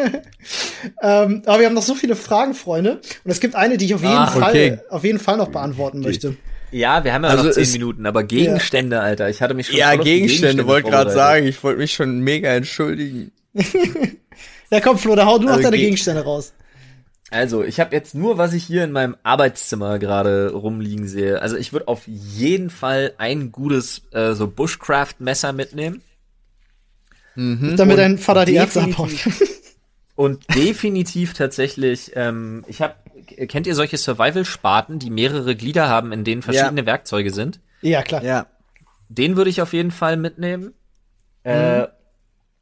ähm, 1.01 1.41
aber 1.45 1.59
wir 1.59 1.65
haben 1.67 1.73
noch 1.73 1.81
so 1.83 1.95
viele 1.95 2.15
Fragen, 2.15 2.53
Freunde. 2.53 2.99
Und 3.23 3.31
es 3.31 3.39
gibt 3.39 3.55
eine, 3.55 3.77
die 3.77 3.85
ich 3.85 3.95
auf 3.95 4.01
jeden 4.01 4.13
Ach, 4.15 4.33
Fall, 4.33 4.49
okay. 4.49 4.79
auf 4.89 5.03
jeden 5.03 5.19
Fall 5.19 5.37
noch 5.37 5.49
beantworten 5.49 5.99
möchte. 6.01 6.35
Ja, 6.71 7.03
wir 7.03 7.13
haben 7.13 7.23
ja 7.23 7.29
Also 7.29 7.45
noch 7.45 7.51
10 7.51 7.63
es- 7.63 7.71
Minuten, 7.73 8.05
aber 8.05 8.23
Gegenstände, 8.23 8.99
Alter. 8.99 9.29
Ich 9.29 9.41
hatte 9.41 9.53
mich 9.53 9.67
schon 9.67 9.77
Ja, 9.77 9.95
die 9.95 10.03
Gegenstände, 10.03 10.67
wollte 10.67 10.89
gerade 10.89 11.11
sagen, 11.11 11.45
ich 11.47 11.63
wollte 11.63 11.79
mich 11.79 11.93
schon 11.93 12.19
mega 12.19 12.49
entschuldigen. 12.49 13.31
Ja, 14.69 14.81
komm, 14.81 14.97
Flo, 14.97 15.15
da 15.15 15.25
hau 15.25 15.37
du 15.37 15.45
noch 15.45 15.51
Also 15.51 15.63
deine 15.63 15.77
Ge- 15.77 15.85
Gegenstände 15.85 16.25
raus. 16.25 16.51
Also, 17.31 17.63
ich 17.63 17.79
habe 17.79 17.95
jetzt 17.95 18.15
nur, 18.15 18.37
was 18.37 18.51
ich 18.51 18.65
hier 18.65 18.83
in 18.83 18.91
meinem 18.91 19.15
Arbeitszimmer 19.23 19.97
gerade 19.97 20.51
rumliegen 20.51 21.07
sehe. 21.07 21.41
Also, 21.41 21.55
ich 21.55 21.71
würde 21.71 21.87
auf 21.87 22.01
jeden 22.05 22.69
Fall 22.69 23.13
ein 23.17 23.53
gutes 23.53 24.01
äh, 24.11 24.33
so 24.33 24.45
Bushcraft-Messer 24.47 25.53
mitnehmen. 25.53 26.01
Damit 27.37 27.97
dein 27.97 28.17
Vater 28.17 28.45
die 28.45 28.55
Ärzte 28.55 28.81
abhaut. 28.81 29.11
Und 30.15 30.43
definitiv 30.55 31.33
tatsächlich, 31.33 32.11
ähm, 32.15 32.65
ich 32.67 32.81
habe, 32.81 32.95
kennt 33.47 33.67
ihr 33.67 33.75
solche 33.75 33.97
Survival-Spaten, 33.97 34.97
die 34.97 35.11
mehrere 35.11 35.55
Glieder 35.55 35.87
haben, 35.89 36.11
in 36.11 36.23
denen 36.23 36.41
verschiedene 36.41 36.87
Werkzeuge 36.87 37.31
sind? 37.31 37.59
Ja, 37.81 38.01
klar. 38.01 38.23
Ja. 38.23 38.47
Den 39.09 39.37
würde 39.37 39.51
ich 39.51 39.61
auf 39.61 39.73
jeden 39.73 39.91
Fall 39.91 40.17
mitnehmen. 40.17 40.73
Äh, 41.43 41.87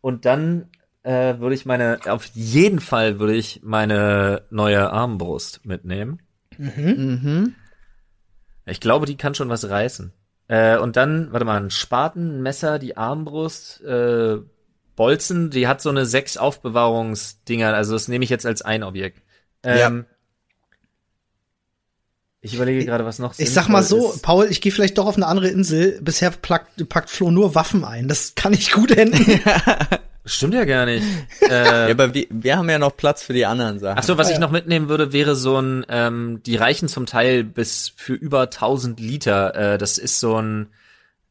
und 0.02 0.26
dann 0.26 0.68
äh, 1.04 1.40
würde 1.40 1.56
ich 1.56 1.66
meine, 1.66 2.00
auf 2.08 2.26
jeden 2.34 2.82
Fall 2.82 3.20
würde 3.20 3.36
ich 3.36 3.62
meine 3.64 4.42
neue 4.50 4.92
Armbrust 4.92 5.66
mitnehmen. 5.66 6.20
Mhm. 6.58 7.56
Ich 8.66 8.82
glaube, 8.82 9.06
die 9.06 9.16
kann 9.16 9.34
schon 9.34 9.50
was 9.50 9.70
reißen. 9.70 10.12
Äh, 10.48 10.78
und 10.78 10.96
dann, 10.96 11.32
warte 11.32 11.46
mal, 11.46 11.62
ein 11.62 11.72
Spaten, 11.72 12.38
ein 12.38 12.42
Messer, 12.42 12.80
die 12.80 12.98
Armbrust, 12.98 13.82
äh, 13.82 14.40
Bolzen, 14.96 15.50
die 15.50 15.68
hat 15.68 15.82
so 15.82 15.90
eine 15.90 16.06
sechs 16.06 16.38
Aufbewahrungsdinger, 16.38 17.74
also 17.74 17.94
das 17.94 18.08
nehme 18.08 18.24
ich 18.24 18.30
jetzt 18.30 18.46
als 18.46 18.62
ein 18.62 18.84
Objekt. 18.84 19.22
Ähm, 19.64 20.06
Ich 22.42 22.54
überlege 22.54 22.86
gerade, 22.86 23.06
was 23.06 23.18
noch 23.20 23.34
Ich 23.40 23.52
sag 23.52 23.70
mal 23.70 23.82
so, 23.84 24.12
ist. 24.12 24.22
Paul, 24.22 24.46
ich 24.50 24.62
gehe 24.62 24.72
vielleicht 24.72 24.98
doch 24.98 25.08
auf 25.08 25.16
eine 25.16 25.26
andere 25.28 25.48
Insel. 25.48 26.00
Bisher 26.02 26.30
packt, 26.32 26.88
packt 26.90 27.10
Flo 27.10 27.32
nur 27.32 27.56
Waffen 27.56 27.84
ein. 27.84 28.08
Das 28.08 28.36
kann 28.36 28.54
ich 28.54 28.72
gut 28.72 28.92
enden. 28.92 29.42
Stimmt 30.28 30.54
ja 30.56 30.66
gar 30.66 30.86
nicht. 30.86 31.04
Ja, 31.48 31.88
äh, 31.88 31.92
aber 31.92 32.14
wir, 32.16 32.26
wir 32.32 32.58
haben 32.58 32.70
ja 32.70 32.80
noch 32.80 32.96
Platz 32.98 33.22
für 33.22 33.34
die 33.34 33.46
anderen 33.46 33.78
Sachen. 33.80 34.00
Ach 34.00 34.04
so, 34.04 34.18
was 34.18 34.28
Ah, 34.28 34.30
ich 34.32 34.36
ja. 34.36 34.42
noch 34.42 34.50
mitnehmen 34.52 34.90
würde, 34.90 35.14
wäre 35.14 35.36
so 35.36 35.60
ein, 35.60 35.86
ähm, 35.90 36.42
die 36.44 36.56
reichen 36.56 36.88
zum 36.88 37.06
Teil 37.06 37.44
bis 37.44 37.92
für 37.96 38.14
über 38.14 38.42
1000 38.50 39.00
Liter. 39.00 39.74
Äh, 39.74 39.78
das 39.78 39.98
ist 40.00 40.20
so 40.20 40.42
ein, 40.42 40.68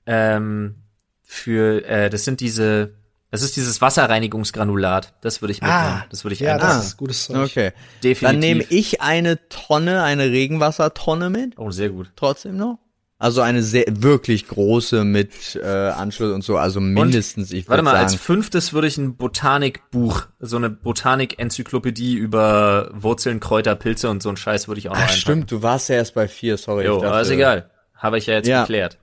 ähm, 0.07 0.77
für, 1.25 1.85
äh, 1.85 2.11
das 2.11 2.25
sind 2.25 2.39
diese, 2.41 2.91
das 3.35 3.43
ist 3.43 3.57
dieses 3.57 3.81
Wasserreinigungsgranulat. 3.81 5.13
Das 5.21 5.43
würde 5.43 5.53
ich 5.53 5.61
mitnehmen. 5.61 6.05
das 6.11 6.25
würde 6.25 6.35
ich 6.35 6.43
Ah, 6.43 6.47
ja, 6.47 6.53
einpacken. 6.55 6.77
das 6.79 6.87
ist 6.87 6.97
gutes 6.97 7.25
Zeug. 7.27 7.51
Okay. 7.51 7.73
Definitiv. 8.03 8.21
Dann 8.29 8.39
nehme 8.39 8.65
ich 8.71 9.01
eine 9.03 9.49
Tonne, 9.49 10.03
eine 10.03 10.25
Regenwassertonne 10.31 11.31
mit, 11.31 11.59
Oh, 11.59 11.71
sehr 11.71 11.91
gut. 11.91 12.13
trotzdem 12.17 12.57
noch. 12.57 12.79
Also 13.19 13.41
eine 13.41 13.63
sehr, 13.63 13.85
wirklich 13.89 14.49
große 14.49 15.05
mit 15.05 15.57
äh, 15.57 15.67
Anschluss 15.67 16.35
und 16.35 16.43
so, 16.43 16.59
also 16.59 16.81
mindestens, 16.81 17.53
ich 17.53 17.69
Warte 17.69 17.83
mal, 17.83 17.97
als 17.97 18.13
sagen. 18.13 18.23
fünftes 18.23 18.73
würde 18.73 18.87
ich 18.89 18.99
ein 18.99 19.17
Botanikbuch, 19.17 20.27
so 20.41 20.57
eine 20.57 20.69
Botanik-Enzyklopädie 20.69 22.15
über 22.17 22.91
Wurzeln, 22.93 23.41
Kräuter, 23.41 23.77
Pilze 23.77 24.11
und 24.11 24.23
so 24.23 24.29
ein 24.29 24.37
Scheiß 24.37 24.69
würde 24.69 24.79
ich 24.81 24.89
auch 24.89 24.93
noch 24.95 24.99
Ach 24.99 25.03
einpacken. 25.05 25.21
stimmt, 25.21 25.51
du 25.53 25.63
warst 25.63 25.89
ja 25.89 25.97
erst 25.97 26.15
bei 26.15 26.29
vier, 26.29 26.57
sorry. 26.59 26.85
Jo, 26.85 26.97
ich 26.97 27.03
dachte- 27.03 27.13
aber 27.15 27.23
ist 27.23 27.31
egal. 27.31 27.71
Habe 27.95 28.19
ich 28.19 28.27
ja 28.27 28.35
jetzt 28.35 28.49
Ja. 28.49 28.61
geklärt. 28.63 28.99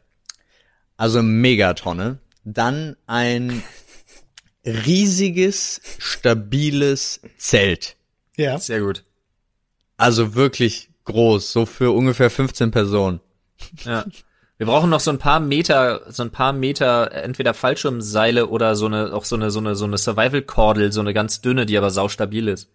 Also 0.97 1.23
Megatonne. 1.23 2.19
Dann 2.43 2.95
ein 3.07 3.63
riesiges, 4.65 5.81
stabiles 5.99 7.21
Zelt. 7.37 7.95
Ja. 8.37 8.57
Sehr 8.59 8.81
gut. 8.81 9.03
Also 9.97 10.35
wirklich 10.35 10.89
groß, 11.05 11.51
so 11.51 11.65
für 11.65 11.91
ungefähr 11.91 12.29
15 12.29 12.71
Personen. 12.71 13.19
Ja. 13.83 14.05
Wir 14.57 14.67
brauchen 14.67 14.91
noch 14.91 14.99
so 14.99 15.09
ein 15.09 15.17
paar 15.17 15.39
Meter, 15.39 16.11
so 16.11 16.21
ein 16.21 16.29
paar 16.29 16.53
Meter, 16.53 17.11
entweder 17.11 17.53
Fallschirmseile 17.55 18.47
oder 18.47 18.75
so 18.75 18.85
eine, 18.85 19.11
auch 19.13 19.25
so 19.25 19.35
eine, 19.35 19.49
so 19.49 19.59
eine, 19.59 19.75
so 19.75 19.85
eine 19.85 19.97
Survival-Kordel, 19.97 20.91
so 20.91 21.01
eine 21.01 21.13
ganz 21.13 21.41
dünne, 21.41 21.65
die 21.65 21.77
aber 21.77 21.89
saustabil 21.89 22.47
ist. 22.47 22.69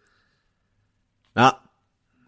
Ja, 1.37 1.61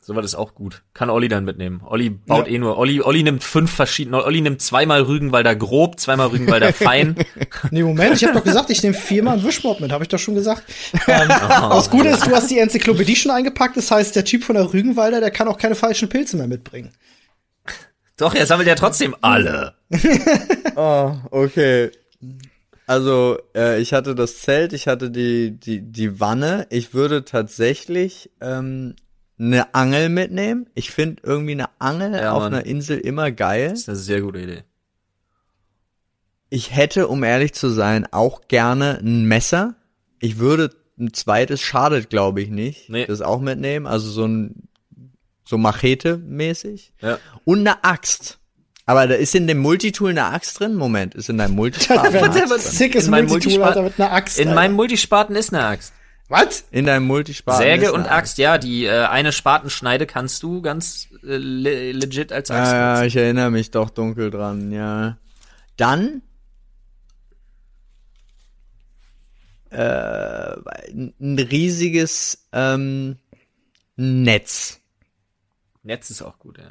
Sowas 0.08 0.24
ist 0.24 0.36
auch 0.36 0.54
gut. 0.54 0.84
Kann 0.94 1.10
Olli 1.10 1.28
dann 1.28 1.44
mitnehmen. 1.44 1.82
Olli 1.84 2.08
baut 2.08 2.46
ja. 2.46 2.54
eh 2.54 2.58
nur. 2.58 2.78
Olli, 2.78 3.02
Olli 3.02 3.22
nimmt 3.22 3.44
fünf 3.44 3.70
verschiedene. 3.70 4.24
Olli 4.24 4.40
nimmt 4.40 4.62
zweimal 4.62 5.02
Rügenwalder 5.02 5.54
grob, 5.54 6.00
zweimal 6.00 6.28
Rügenwalder 6.28 6.72
fein. 6.72 7.14
nee, 7.70 7.82
Moment, 7.82 8.16
ich 8.16 8.24
habe 8.24 8.32
doch 8.32 8.42
gesagt, 8.42 8.70
ich 8.70 8.82
nehme 8.82 8.94
viermal 8.94 9.34
einen 9.34 9.44
Wischmob 9.44 9.80
mit, 9.80 9.92
habe 9.92 10.04
ich 10.04 10.08
doch 10.08 10.18
schon 10.18 10.34
gesagt. 10.34 10.62
Ähm, 11.06 11.28
oh. 11.30 11.74
Das 11.74 11.90
Gute 11.90 12.08
ist, 12.08 12.26
du 12.26 12.30
hast 12.30 12.50
die 12.50 12.58
Enzyklopädie 12.58 13.16
schon 13.16 13.32
eingepackt, 13.32 13.76
das 13.76 13.90
heißt, 13.90 14.16
der 14.16 14.24
Typ 14.24 14.44
von 14.44 14.54
der 14.54 14.72
Rügenwalder, 14.72 15.20
der 15.20 15.30
kann 15.30 15.46
auch 15.46 15.58
keine 15.58 15.74
falschen 15.74 16.08
Pilze 16.08 16.38
mehr 16.38 16.48
mitbringen. 16.48 16.90
Doch, 18.16 18.34
er 18.34 18.46
sammelt 18.46 18.66
ja 18.66 18.76
trotzdem 18.76 19.14
alle. 19.20 19.74
oh, 20.74 21.12
okay. 21.30 21.90
Also, 22.86 23.36
äh, 23.54 23.78
ich 23.78 23.92
hatte 23.92 24.14
das 24.14 24.38
Zelt, 24.40 24.72
ich 24.72 24.88
hatte 24.88 25.10
die, 25.10 25.50
die, 25.50 25.82
die 25.82 26.18
Wanne. 26.18 26.66
Ich 26.70 26.94
würde 26.94 27.26
tatsächlich 27.26 28.30
ähm, 28.40 28.94
eine 29.38 29.74
Angel 29.74 30.08
mitnehmen. 30.08 30.68
Ich 30.74 30.90
finde 30.90 31.22
irgendwie 31.24 31.52
eine 31.52 31.68
Angel 31.78 32.12
ja, 32.12 32.32
auf 32.32 32.42
Mann. 32.42 32.54
einer 32.54 32.66
Insel 32.66 32.98
immer 32.98 33.30
geil. 33.30 33.70
Das 33.70 33.80
ist 33.80 33.88
eine 33.88 33.98
sehr 33.98 34.20
gute 34.20 34.40
Idee. 34.40 34.64
Ich 36.50 36.74
hätte, 36.74 37.08
um 37.08 37.22
ehrlich 37.22 37.52
zu 37.52 37.68
sein, 37.68 38.06
auch 38.10 38.48
gerne 38.48 38.98
ein 39.02 39.26
Messer. 39.26 39.74
Ich 40.18 40.38
würde 40.38 40.70
ein 40.98 41.12
zweites 41.12 41.60
schadet, 41.60 42.10
glaube 42.10 42.40
ich, 42.40 42.48
nicht. 42.48 42.88
Nee. 42.88 43.06
Das 43.06 43.20
auch 43.20 43.40
mitnehmen. 43.40 43.86
Also 43.86 44.10
so 44.10 44.26
ein 44.26 44.68
so 45.44 45.56
Machete-mäßig. 45.56 46.92
Ja. 47.00 47.18
Und 47.44 47.60
eine 47.60 47.84
Axt. 47.84 48.38
Aber 48.84 49.06
da 49.06 49.14
ist 49.14 49.34
in 49.34 49.46
dem 49.46 49.58
Multitool 49.58 50.10
eine 50.10 50.24
Axt 50.24 50.60
drin? 50.60 50.74
Moment, 50.74 51.14
ist 51.14 51.28
in 51.28 51.38
deinem 51.38 51.54
Multispaten 51.56 52.06
eine 52.06 52.22
Axt 52.22 52.50
drin? 52.50 52.58
Sickes 52.58 53.08
Multitool, 53.08 53.62
Alter, 53.62 53.82
mit 53.82 54.00
einer 54.00 54.12
Axt. 54.12 54.38
In 54.38 54.54
meinem 54.54 54.74
Multispaten 54.74 55.36
ist 55.36 55.52
eine 55.52 55.64
Axt. 55.64 55.92
Was? 56.28 56.64
In 56.70 56.84
deinem 56.84 57.06
Multispaten. 57.06 57.62
Säge 57.62 57.92
und 57.92 58.06
Axt, 58.06 58.36
ja, 58.36 58.58
die 58.58 58.84
äh, 58.84 59.06
eine 59.06 59.32
Spatenschneide 59.32 60.06
kannst 60.06 60.42
du 60.42 60.60
ganz 60.60 61.08
äh, 61.22 61.36
le 61.36 61.92
legit 61.92 62.32
als 62.32 62.50
Axt 62.50 62.72
Ja, 62.72 62.98
ja, 63.00 63.04
ich 63.04 63.16
erinnere 63.16 63.50
mich 63.50 63.70
doch 63.70 63.88
dunkel 63.88 64.30
dran, 64.30 64.70
ja. 64.70 65.16
Dann 65.78 66.20
äh, 69.70 69.76
ein 69.78 71.38
riesiges 71.50 72.46
ähm, 72.52 73.16
Netz. 73.96 74.80
Netz 75.82 76.10
ist 76.10 76.22
auch 76.22 76.38
gut, 76.38 76.58
ja. 76.58 76.70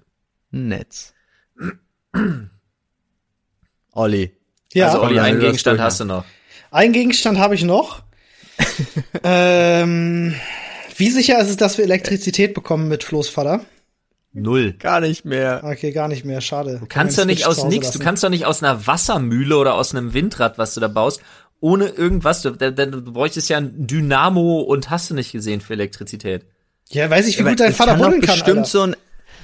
Netz. 0.51 1.13
Olli. 3.91 4.31
Ja. 4.73 4.87
Also 4.89 5.01
Olli, 5.01 5.19
einen 5.19 5.39
Gegenstand 5.39 5.79
hast 5.79 5.99
du 5.99 6.05
noch. 6.05 6.25
Einen 6.69 6.93
Gegenstand 6.93 7.39
habe 7.39 7.55
ich 7.55 7.63
noch. 7.63 8.03
ähm, 9.23 10.35
wie 10.95 11.09
sicher 11.09 11.39
ist 11.39 11.49
es, 11.49 11.57
dass 11.57 11.77
wir 11.77 11.85
Elektrizität 11.85 12.53
bekommen 12.53 12.87
mit 12.87 13.03
Flo's 13.03 13.29
Vater? 13.29 13.61
Null. 14.33 14.73
Gar 14.73 15.01
nicht 15.01 15.25
mehr. 15.25 15.61
Okay, 15.63 15.91
gar 15.91 16.07
nicht 16.07 16.23
mehr. 16.23 16.41
Schade. 16.41 16.77
Du 16.79 16.85
kannst 16.87 17.17
doch 17.17 17.25
nicht 17.25 17.45
aus 17.47 17.63
nix, 17.63 17.91
du 17.91 17.99
kannst 17.99 18.23
doch 18.23 18.29
nicht 18.29 18.45
aus 18.45 18.61
einer 18.61 18.85
Wassermühle 18.85 19.57
oder 19.57 19.73
aus 19.73 19.95
einem 19.95 20.13
Windrad, 20.13 20.57
was 20.57 20.73
du 20.73 20.79
da 20.79 20.87
baust, 20.87 21.21
ohne 21.59 21.87
irgendwas. 21.87 22.43
Du, 22.43 22.51
du, 22.51 22.71
du 22.71 23.13
bräuchtest 23.13 23.49
ja 23.49 23.57
ein 23.57 23.87
Dynamo 23.87 24.61
und 24.61 24.89
hast 24.89 25.09
du 25.09 25.15
nicht 25.15 25.31
gesehen 25.31 25.61
für 25.61 25.73
Elektrizität. 25.73 26.45
Ja, 26.89 27.09
weiß 27.09 27.27
ich, 27.27 27.39
wie 27.39 27.43
gut 27.43 27.59
dein 27.59 27.73
Vater 27.73 27.95
buddeln 27.95 28.21
kann. 28.21 28.35
Bestimmt 28.35 28.57
Alter. 28.59 28.69
so 28.69 28.81
ein 28.83 28.95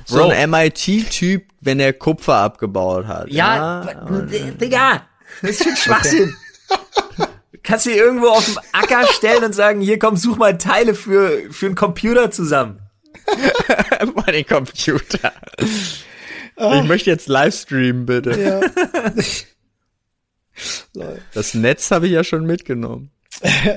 so 0.06 0.30
ein 0.30 0.50
MIT-Typ, 0.50 1.46
wenn 1.62 1.80
er 1.80 1.94
Kupfer 1.94 2.36
abgebaut 2.36 3.08
hat. 3.08 3.30
Ja, 3.30 3.86
ja 3.86 4.22
Digga, 4.60 5.08
das 5.42 5.52
ist 5.52 5.64
schon 5.64 5.76
Schwachsinn. 5.76 6.36
Okay. 6.70 7.30
Kannst 7.64 7.86
du 7.86 7.92
irgendwo 7.92 8.28
auf 8.28 8.46
dem 8.46 8.60
Acker 8.74 9.08
stellen 9.14 9.44
und 9.44 9.54
sagen, 9.54 9.82
hier 9.82 9.98
komm, 9.98 10.18
such 10.18 10.38
mal 10.38 10.58
Teile 10.58 10.94
für, 10.96 11.52
für 11.52 11.68
einen 11.68 11.76
Computer 11.76 12.30
zusammen. 12.30 12.80
den 14.28 14.46
Computer. 14.46 15.32
Oh. 16.58 16.74
Ich 16.76 16.84
möchte 16.84 17.10
jetzt 17.10 17.28
Livestreamen, 17.28 18.06
bitte. 18.06 18.40
Ja. 18.42 18.62
das 21.34 21.54
Netz 21.54 21.90
habe 21.92 22.08
ich 22.08 22.14
ja 22.14 22.24
schon 22.24 22.46
mitgenommen. 22.46 23.12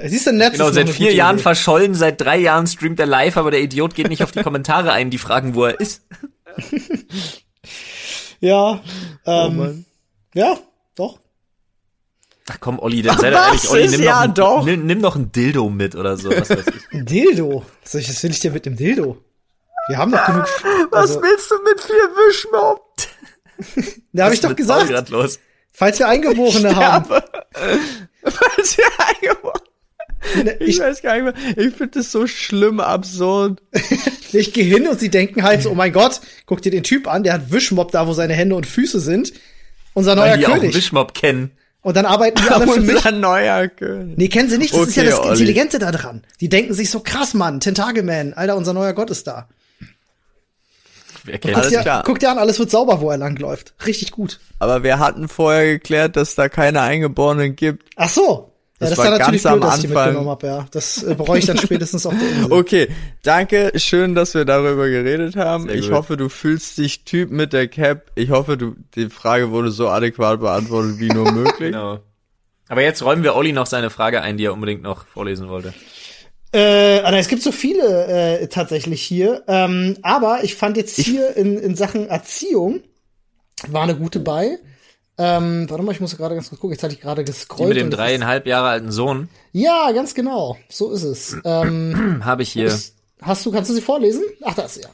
Siehst 0.07 0.27
du, 0.27 0.33
Netz 0.33 0.53
Genau, 0.55 0.71
seit 0.71 0.91
vier 0.91 1.15
Jahren 1.15 1.37
Idee. 1.37 1.43
verschollen, 1.43 1.95
seit 1.95 2.21
drei 2.21 2.37
Jahren 2.39 2.67
streamt 2.67 3.01
er 3.01 3.07
live, 3.07 3.37
aber 3.37 3.51
der 3.51 3.63
Idiot 3.63 3.95
geht 3.95 4.09
nicht 4.09 4.23
auf 4.23 4.33
die 4.33 4.43
Kommentare 4.43 4.93
ein, 4.93 5.11
die 5.11 5.19
fragen, 5.19 5.55
wo 5.55 5.65
er 5.65 5.81
ist. 5.81 6.03
ja, 8.41 8.83
ähm, 9.25 9.61
oh 9.61 10.39
ja. 10.39 10.59
Ach 12.49 12.61
komm, 12.61 12.79
Olli, 12.79 13.03
dann 13.03 13.19
sei 13.19 13.31
doch 13.31 13.47
ehrlich, 13.47 13.69
Olli, 13.71 13.89
nimm, 13.89 14.03
ja, 14.03 14.27
noch 14.27 14.61
ein, 14.61 14.65
nimm, 14.65 14.87
nimm, 14.87 15.01
noch 15.01 15.17
ein 15.17 15.33
Dildo 15.33 15.69
mit 15.69 15.97
oder 15.97 16.17
so, 16.17 16.31
was 16.31 16.49
weiß 16.49 16.65
ich. 16.69 16.95
Ein 16.95 17.05
Dildo? 17.05 17.65
Was 17.83 18.23
will 18.23 18.31
ich 18.31 18.41
dir 18.41 18.53
mit 18.53 18.67
dem 18.67 18.77
Dildo? 18.77 19.19
Wir 19.89 19.99
haben 19.99 20.13
doch 20.13 20.25
genug. 20.27 20.47
Also, 20.93 21.17
was 21.17 21.23
willst 21.23 21.51
du 21.51 21.55
mit 21.63 21.81
vier 21.81 21.95
Wischmob? 21.95 22.83
da 24.13 24.25
habe 24.25 24.35
ich 24.35 24.41
doch 24.41 24.55
gesagt. 24.55 25.09
Los? 25.11 25.39
Falls 25.73 25.99
wir 25.99 26.09
Eingeborene 26.09 26.75
haben. 26.75 27.07
Falls 28.23 28.79
wir 28.79 28.85
Eingeborene. 28.99 30.57
Ich, 30.61 30.69
ich 30.69 30.81
weiß 30.81 31.03
gar 31.03 31.15
nicht 31.15 31.25
mehr. 31.25 31.35
Ich 31.57 31.75
finde 31.75 31.99
das 31.99 32.11
so 32.11 32.27
schlimm, 32.27 32.81
absurd. 32.81 33.63
ich 34.33 34.53
gehe 34.53 34.65
hin 34.65 34.89
und 34.89 34.99
sie 34.99 35.11
denken 35.11 35.43
halt 35.43 35.63
so, 35.63 35.71
oh 35.71 35.75
mein 35.75 35.93
Gott, 35.93 36.21
guck 36.47 36.63
dir 36.63 36.71
den 36.71 36.83
Typ 36.83 37.07
an, 37.07 37.23
der 37.23 37.35
hat 37.35 37.53
Wischmob 37.53 37.93
da, 37.93 38.07
wo 38.07 38.13
seine 38.13 38.35
Hände 38.35 38.57
und 38.57 38.67
Füße 38.67 39.01
sind. 39.01 39.33
Unser 39.95 40.15
neuer 40.15 40.33
Weil 40.33 40.39
die 40.39 40.45
König. 40.45 40.71
Auch 40.71 40.77
Wischmob 40.77 41.15
kennen. 41.15 41.53
Und 41.87 41.97
dann 41.97 42.05
arbeiten 42.05 42.43
die 42.43 42.51
alle 42.51 42.67
für 42.67 42.81
mich. 42.81 43.13
Neuer 43.13 43.69
König. 43.69 44.19
Nee, 44.19 44.27
kennen 44.27 44.51
sie 44.51 44.59
nicht. 44.59 44.73
Das 44.73 44.81
okay, 44.81 44.89
ist 44.89 44.97
ja 44.97 45.05
das 45.05 45.21
Olli. 45.21 45.31
Intelligente 45.31 45.79
da 45.79 45.93
dran. 45.93 46.25
Die 46.41 46.49
denken 46.49 46.75
sich 46.75 46.91
so 46.91 46.99
krass, 46.99 47.33
Mann. 47.33 47.61
Tentakelman. 47.61 48.35
Alter, 48.35 48.57
unser 48.57 48.73
neuer 48.73 48.93
Gott 48.93 49.09
ist 49.11 49.29
da. 49.29 49.47
Wer 51.23 51.39
kennt 51.39 51.55
guck, 51.55 51.69
dir, 51.69 52.03
guck 52.05 52.19
dir 52.19 52.31
an, 52.33 52.39
alles 52.39 52.59
wird 52.59 52.73
sauber, 52.73 53.01
wo 53.01 53.09
er 53.13 53.19
langläuft. 53.19 53.75
Richtig 53.87 54.11
gut. 54.11 54.41
Aber 54.59 54.83
wir 54.83 54.99
hatten 54.99 55.29
vorher 55.29 55.75
geklärt, 55.75 56.17
dass 56.17 56.35
da 56.35 56.49
keine 56.49 56.81
Eingeborenen 56.81 57.55
gibt. 57.55 57.89
Ach 57.95 58.11
so. 58.11 58.53
Ja, 58.79 58.89
das, 58.89 58.91
das 58.91 58.99
war 58.99 59.19
natürlich 59.19 59.43
ganz 59.43 59.55
blöd, 59.55 59.65
am 59.65 59.71
dass 59.71 59.85
ich 59.85 59.89
mitgenommen 59.89 60.29
habe, 60.29 60.47
ja. 60.47 60.67
Das 60.71 61.03
äh, 61.03 61.15
bereue 61.15 61.39
ich 61.39 61.47
dann 61.47 61.57
spätestens 61.57 62.05
auf 62.05 62.15
der 62.15 62.29
Insel. 62.29 62.47
Okay, 62.53 62.89
danke, 63.23 63.73
schön, 63.77 64.15
dass 64.15 64.35
wir 64.35 64.45
darüber 64.45 64.89
geredet 64.89 65.35
haben. 65.37 65.65
Sehr 65.65 65.77
ich 65.77 65.87
gut. 65.87 65.97
hoffe, 65.97 66.17
du 66.19 66.29
fühlst 66.29 66.77
dich 66.77 67.05
Typ 67.05 67.31
mit 67.31 67.55
der 67.55 67.69
Cap. 67.69 68.11
Ich 68.17 68.29
hoffe, 68.29 68.59
du 68.59 68.77
die 68.95 69.09
Frage 69.09 69.51
wurde 69.51 69.71
so 69.71 69.89
adäquat 69.89 70.41
beantwortet 70.41 70.99
wie 70.99 71.09
nur 71.09 71.33
möglich. 71.33 71.55
genau. 71.73 72.01
Aber 72.69 72.83
jetzt 72.83 73.03
räumen 73.03 73.23
wir 73.23 73.35
Olli 73.35 73.53
noch 73.53 73.67
seine 73.67 73.89
Frage 73.89 74.21
ein, 74.21 74.37
die 74.37 74.45
er 74.45 74.53
unbedingt 74.53 74.83
noch 74.83 75.07
vorlesen 75.07 75.49
wollte. 75.49 75.73
Äh, 76.53 77.01
also 77.01 77.19
es 77.19 77.29
gibt 77.29 77.43
so 77.43 77.53
viele 77.53 78.41
äh, 78.41 78.49
tatsächlich 78.49 79.03
hier. 79.03 79.43
Ähm, 79.49 79.97
aber 80.03 80.41
ich 80.43 80.55
fand 80.55 80.77
jetzt 80.77 80.99
hier 80.99 81.37
in, 81.37 81.59
in 81.59 81.77
Sachen 81.77 82.09
Erziehung 82.09 82.81
war 83.69 83.85
eine 83.85 83.97
gute 83.97 84.21
bei. 84.21 84.59
Ähm, 85.19 85.69
warte 85.71 85.83
mal, 85.83 85.93
ich 85.93 86.01
muss 86.01 86.17
gerade 86.17 86.35
ganz 86.35 86.49
kurz 86.51 86.61
gucken. 86.61 86.75
Jetzt 86.75 86.83
hatte 86.83 86.95
ich 86.95 87.01
gerade 87.01 87.25
gescrollt. 87.25 87.71
Die 87.71 87.75
mit 87.75 87.77
dem 87.79 87.91
dreieinhalb 87.91 88.47
Jahre 88.47 88.69
alten 88.69 88.93
Sohn. 88.93 89.29
Ja, 89.53 89.91
ganz 89.93 90.15
genau. 90.15 90.59
So 90.69 90.91
ist 90.93 91.05
es. 91.05 91.37
Ähm, 91.45 92.21
Habe 92.25 92.43
ich 92.43 92.53
hier. 92.53 92.73
Hast 93.23 93.47
du, 93.47 93.51
kannst 93.51 93.71
du 93.71 93.75
sie 93.75 93.81
vorlesen? 93.81 94.23
Ach, 94.45 94.55
das 94.55 94.77
ja. 94.77 94.89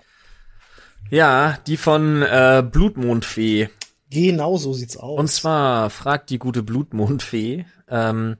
Ja, 1.11 1.59
die 1.66 1.77
von 1.77 2.23
äh, 2.23 2.64
Blutmondfee. 2.64 3.68
Genau 4.11 4.57
so 4.59 4.73
sieht's 4.73 4.97
aus. 4.97 5.18
Und 5.18 5.29
zwar 5.29 5.91
fragt 5.91 6.31
die 6.31 6.39
gute 6.39 6.62
Blutmondfee, 6.62 7.66
ähm, 7.89 8.37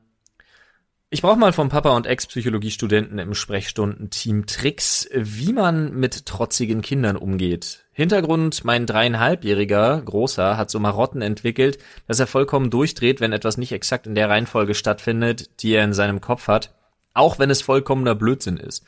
ich 1.13 1.21
brauche 1.21 1.39
mal 1.39 1.53
vom 1.53 1.69
Papa 1.69 1.95
und 1.95 2.07
Ex-Psychologiestudenten 2.07 3.19
im 3.19 3.35
Sprechstundenteam 3.35 4.47
Tricks, 4.47 5.07
wie 5.13 5.53
man 5.53 5.93
mit 5.93 6.25
trotzigen 6.25 6.81
Kindern 6.81 7.19
umgeht. 7.19 7.85
Hintergrund, 7.93 8.65
mein 8.65 8.87
dreieinhalbjähriger 8.87 10.01
Großer 10.01 10.57
hat 10.57 10.71
so 10.71 10.81
Marotten 10.81 11.21
entwickelt, 11.21 11.77
dass 12.09 12.19
er 12.19 12.27
vollkommen 12.27 12.71
durchdreht, 12.71 13.21
wenn 13.21 13.35
etwas 13.35 13.59
nicht 13.59 13.73
exakt 13.73 14.07
in 14.07 14.15
der 14.15 14.31
Reihenfolge 14.31 14.73
stattfindet, 14.75 15.63
die 15.63 15.75
er 15.75 15.85
in 15.85 15.93
seinem 15.93 16.23
Kopf 16.23 16.49
hat, 16.49 16.73
auch 17.13 17.39
wenn 17.39 17.51
es 17.51 17.61
vollkommener 17.61 18.15
Blödsinn 18.15 18.57
ist. 18.57 18.83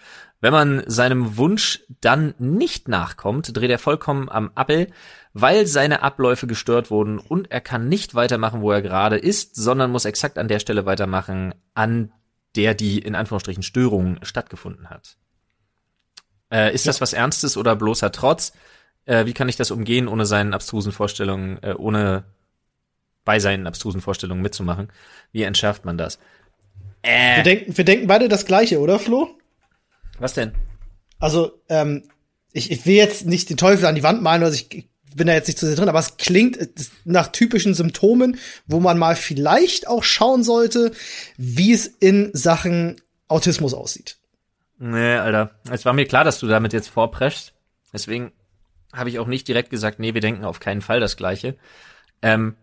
Wenn 0.45 0.53
man 0.53 0.83
seinem 0.87 1.39
Wunsch 1.39 1.85
dann 2.03 2.35
nicht 2.37 2.87
nachkommt, 2.87 3.57
dreht 3.57 3.71
er 3.71 3.79
vollkommen 3.79 4.29
am 4.29 4.51
Appel, 4.55 4.89
weil 5.33 5.67
seine 5.67 6.03
Abläufe 6.03 6.47
gestört 6.47 6.91
wurden 6.91 7.19
und 7.19 7.51
er 7.51 7.63
kann 7.63 7.89
nicht 7.89 8.15
weitermachen, 8.15 8.61
wo 8.61 8.71
er 8.71 8.83
gerade 8.83 9.17
ist, 9.17 9.57
sondern 9.57 9.91
muss 9.91 10.05
exakt 10.05 10.37
an 10.37 10.49
der 10.49 10.59
Stelle 10.59 10.85
weitermachen, 10.85 11.55
an 11.73 12.13
der 12.57 12.75
die 12.75 12.99
in 12.99 13.15
Anführungsstrichen 13.15 13.63
Störung 13.63 14.19
stattgefunden 14.21 14.91
hat. 14.91 15.17
Äh, 16.53 16.75
ist 16.75 16.85
ja. 16.85 16.91
das 16.91 17.01
was 17.01 17.15
Ernstes 17.15 17.57
oder 17.57 17.75
bloßer 17.75 18.13
Trotz? 18.13 18.53
Äh, 19.07 19.25
wie 19.25 19.33
kann 19.33 19.49
ich 19.49 19.57
das 19.57 19.71
umgehen, 19.71 20.09
ohne 20.09 20.27
seinen 20.27 20.53
abstrusen 20.53 20.93
Vorstellungen, 20.93 21.57
äh, 21.63 21.73
ohne 21.73 22.25
bei 23.25 23.39
seinen 23.39 23.67
abstrusen 23.67 24.03
Vorstellungen 24.03 24.43
mitzumachen? 24.43 24.93
Wie 25.33 25.45
entschärft 25.45 25.87
man 25.87 25.97
das? 25.97 26.19
Äh. 27.01 27.37
Wir, 27.37 27.45
denken, 27.45 27.79
wir 27.79 27.85
denken 27.87 28.07
beide 28.09 28.29
das 28.29 28.45
Gleiche, 28.45 28.79
oder 28.81 28.99
Flo? 28.99 29.39
Was 30.25 30.33
denn? 30.33 30.55
Also, 31.19 31.61
ähm, 31.69 32.05
ich, 32.51 32.71
ich 32.71 32.87
will 32.87 32.95
jetzt 32.95 33.27
nicht 33.27 33.51
den 33.51 33.59
Teufel 33.59 33.85
an 33.85 33.95
die 33.95 34.03
Wand 34.03 34.23
malen, 34.23 34.43
also 34.43 34.55
ich 34.57 34.89
bin 35.15 35.27
da 35.27 35.35
jetzt 35.35 35.49
nicht 35.49 35.59
zu 35.59 35.67
sehr 35.67 35.77
drin, 35.77 35.91
aber 35.91 35.99
es 35.99 36.17
klingt 36.17 36.59
nach 37.05 37.29
typischen 37.29 37.75
Symptomen, 37.75 38.39
wo 38.67 38.81
man 38.81 38.97
mal 38.97 39.17
vielleicht 39.17 39.87
auch 39.87 40.03
schauen 40.03 40.43
sollte, 40.43 40.93
wie 41.37 41.75
es 41.75 41.87
in 41.87 42.31
Sachen 42.33 43.03
Autismus 43.29 43.75
aussieht. 43.75 44.17
Nee, 44.79 45.17
Alter. 45.17 45.51
Es 45.71 45.85
war 45.85 45.93
mir 45.93 46.07
klar, 46.07 46.25
dass 46.25 46.39
du 46.39 46.47
damit 46.47 46.73
jetzt 46.73 46.89
vorpreschst. 46.89 47.53
Deswegen 47.93 48.33
habe 48.95 49.11
ich 49.11 49.19
auch 49.19 49.27
nicht 49.27 49.47
direkt 49.47 49.69
gesagt, 49.69 49.99
nee, 49.99 50.15
wir 50.15 50.23
denken 50.23 50.47
auf 50.47 50.59
keinen 50.59 50.81
Fall 50.81 51.01
das 51.01 51.19
Gleiche. 51.19 51.55
Ähm, 52.23 52.57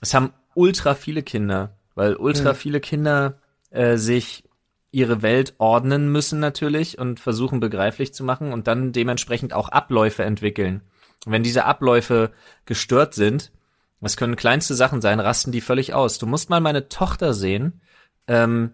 es 0.00 0.14
haben 0.14 0.32
ultra 0.54 0.94
viele 0.94 1.24
Kinder, 1.24 1.76
weil 1.96 2.14
ultra 2.14 2.52
mhm. 2.52 2.56
viele 2.56 2.78
Kinder 2.78 3.40
äh, 3.70 3.96
sich 3.96 4.44
ihre 4.92 5.22
Welt 5.22 5.54
ordnen 5.58 6.10
müssen 6.10 6.40
natürlich 6.40 6.98
und 6.98 7.20
versuchen 7.20 7.60
begreiflich 7.60 8.12
zu 8.12 8.24
machen 8.24 8.52
und 8.52 8.66
dann 8.66 8.92
dementsprechend 8.92 9.52
auch 9.52 9.68
Abläufe 9.68 10.24
entwickeln. 10.24 10.82
Wenn 11.26 11.42
diese 11.42 11.64
Abläufe 11.64 12.32
gestört 12.64 13.14
sind, 13.14 13.52
das 14.00 14.16
können 14.16 14.36
kleinste 14.36 14.74
Sachen 14.74 15.00
sein, 15.00 15.20
rasten 15.20 15.52
die 15.52 15.60
völlig 15.60 15.94
aus. 15.94 16.18
Du 16.18 16.26
musst 16.26 16.48
mal 16.48 16.60
meine 16.60 16.88
Tochter 16.88 17.34
sehen. 17.34 17.82
Ähm, 18.26 18.72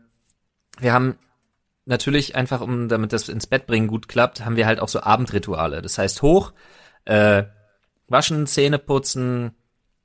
wir 0.79 0.93
haben 0.93 1.19
natürlich 1.85 2.37
einfach, 2.37 2.61
um 2.61 2.89
damit 2.89 3.12
das 3.12 3.29
ins 3.29 3.47
Bett 3.47 3.67
bringen 3.67 3.89
gut 3.89 4.09
klappt, 4.09 4.45
haben 4.45 4.57
wir 4.57 4.67
halt 4.67 4.81
auch 4.81 4.89
so 4.89 5.01
Abendrituale. 5.01 5.83
Das 5.83 5.99
heißt 5.99 6.23
hoch, 6.23 6.53
äh, 7.05 7.45
waschen, 8.09 8.47
Zähne 8.47 8.79
putzen, 8.79 9.53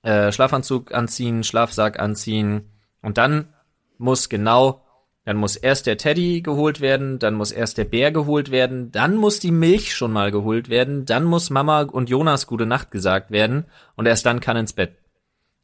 äh, 0.01 0.31
Schlafanzug 0.31 0.93
anziehen, 0.93 1.43
Schlafsack 1.43 1.99
anziehen 1.99 2.71
und 3.01 3.17
dann 3.17 3.53
muss 3.97 4.29
genau, 4.29 4.83
dann 5.23 5.37
muss 5.37 5.55
erst 5.55 5.85
der 5.85 5.97
Teddy 5.97 6.41
geholt 6.41 6.81
werden, 6.81 7.19
dann 7.19 7.35
muss 7.35 7.51
erst 7.51 7.77
der 7.77 7.85
Bär 7.85 8.11
geholt 8.11 8.49
werden, 8.49 8.91
dann 8.91 9.15
muss 9.15 9.39
die 9.39 9.51
Milch 9.51 9.93
schon 9.95 10.11
mal 10.11 10.31
geholt 10.31 10.69
werden, 10.69 11.05
dann 11.05 11.25
muss 11.25 11.49
Mama 11.49 11.81
und 11.81 12.09
Jonas 12.09 12.47
gute 12.47 12.65
Nacht 12.65 12.91
gesagt 12.91 13.29
werden 13.29 13.65
und 13.95 14.07
erst 14.07 14.25
dann 14.25 14.39
kann 14.39 14.57
ins 14.57 14.73
Bett. 14.73 14.97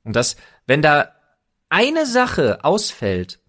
Und 0.04 0.16
das, 0.16 0.38
wenn 0.68 0.82
da 0.82 1.12
eine 1.70 2.06
Sache 2.06 2.64
ausfällt, 2.64 3.40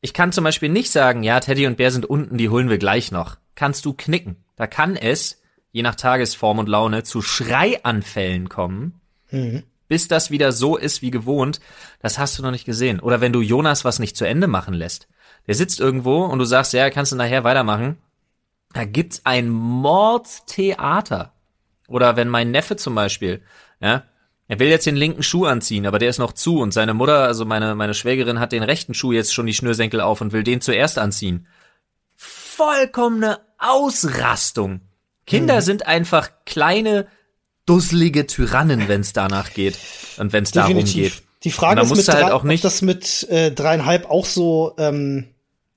ich 0.00 0.14
kann 0.14 0.32
zum 0.32 0.44
Beispiel 0.44 0.68
nicht 0.68 0.90
sagen, 0.90 1.22
ja, 1.22 1.40
Teddy 1.40 1.66
und 1.66 1.76
Bär 1.76 1.90
sind 1.90 2.06
unten, 2.06 2.38
die 2.38 2.48
holen 2.48 2.70
wir 2.70 2.78
gleich 2.78 3.12
noch. 3.12 3.36
Kannst 3.54 3.84
du 3.84 3.92
knicken. 3.92 4.36
Da 4.56 4.66
kann 4.66 4.96
es, 4.96 5.42
je 5.70 5.82
nach 5.82 5.96
Tagesform 5.96 6.58
und 6.58 6.68
Laune, 6.68 7.02
zu 7.02 7.20
Schreianfällen 7.20 8.48
kommen, 8.48 9.00
mhm. 9.30 9.64
bis 9.86 10.08
das 10.08 10.30
wieder 10.30 10.52
so 10.52 10.76
ist 10.76 11.02
wie 11.02 11.10
gewohnt. 11.10 11.60
Das 12.00 12.18
hast 12.18 12.38
du 12.38 12.42
noch 12.42 12.52
nicht 12.52 12.64
gesehen. 12.64 13.00
Oder 13.00 13.20
wenn 13.20 13.32
du 13.32 13.40
Jonas 13.40 13.84
was 13.84 13.98
nicht 13.98 14.16
zu 14.16 14.24
Ende 14.24 14.46
machen 14.46 14.74
lässt. 14.74 15.08
Der 15.48 15.54
sitzt 15.54 15.80
irgendwo 15.80 16.24
und 16.24 16.38
du 16.38 16.44
sagst, 16.44 16.72
ja, 16.74 16.90
kannst 16.90 17.10
du 17.10 17.16
nachher 17.16 17.42
weitermachen. 17.42 17.96
Da 18.74 18.84
gibt's 18.84 19.22
ein 19.24 19.48
Mordtheater. 19.48 21.32
Oder 21.88 22.16
wenn 22.16 22.28
mein 22.28 22.50
Neffe 22.50 22.76
zum 22.76 22.94
Beispiel, 22.94 23.42
ja, 23.80 24.04
er 24.46 24.58
will 24.58 24.68
jetzt 24.68 24.86
den 24.86 24.96
linken 24.96 25.22
Schuh 25.22 25.46
anziehen, 25.46 25.86
aber 25.86 25.98
der 25.98 26.10
ist 26.10 26.18
noch 26.18 26.32
zu 26.32 26.58
und 26.60 26.72
seine 26.72 26.94
Mutter, 26.94 27.24
also 27.24 27.44
meine, 27.44 27.74
meine 27.74 27.94
Schwägerin, 27.94 28.40
hat 28.40 28.52
den 28.52 28.62
rechten 28.62 28.94
Schuh 28.94 29.12
jetzt 29.12 29.32
schon 29.32 29.46
die 29.46 29.54
Schnürsenkel 29.54 30.00
auf 30.00 30.20
und 30.20 30.32
will 30.32 30.42
den 30.42 30.60
zuerst 30.60 30.98
anziehen. 30.98 31.46
Vollkommene 32.14 33.40
Ausrastung. 33.58 34.80
Kinder 35.26 35.56
mhm. 35.56 35.60
sind 35.60 35.86
einfach 35.86 36.30
kleine, 36.44 37.06
dusselige 37.64 38.26
Tyrannen, 38.26 38.88
wenn 38.88 39.02
es 39.02 39.12
danach 39.12 39.52
geht 39.52 39.78
und 40.18 40.32
wenn 40.32 40.44
es 40.44 40.50
darum 40.50 40.84
geht. 40.84 41.22
Die 41.44 41.50
Frage 41.50 41.80
ist 41.82 41.94
mit 41.94 42.08
halt 42.08 42.32
auch 42.32 42.42
nicht, 42.42 42.64
ob 42.64 42.70
das 42.70 42.82
mit 42.82 43.28
äh, 43.30 43.52
dreieinhalb 43.52 44.10
auch 44.10 44.26
so. 44.26 44.74
Ähm, 44.78 45.28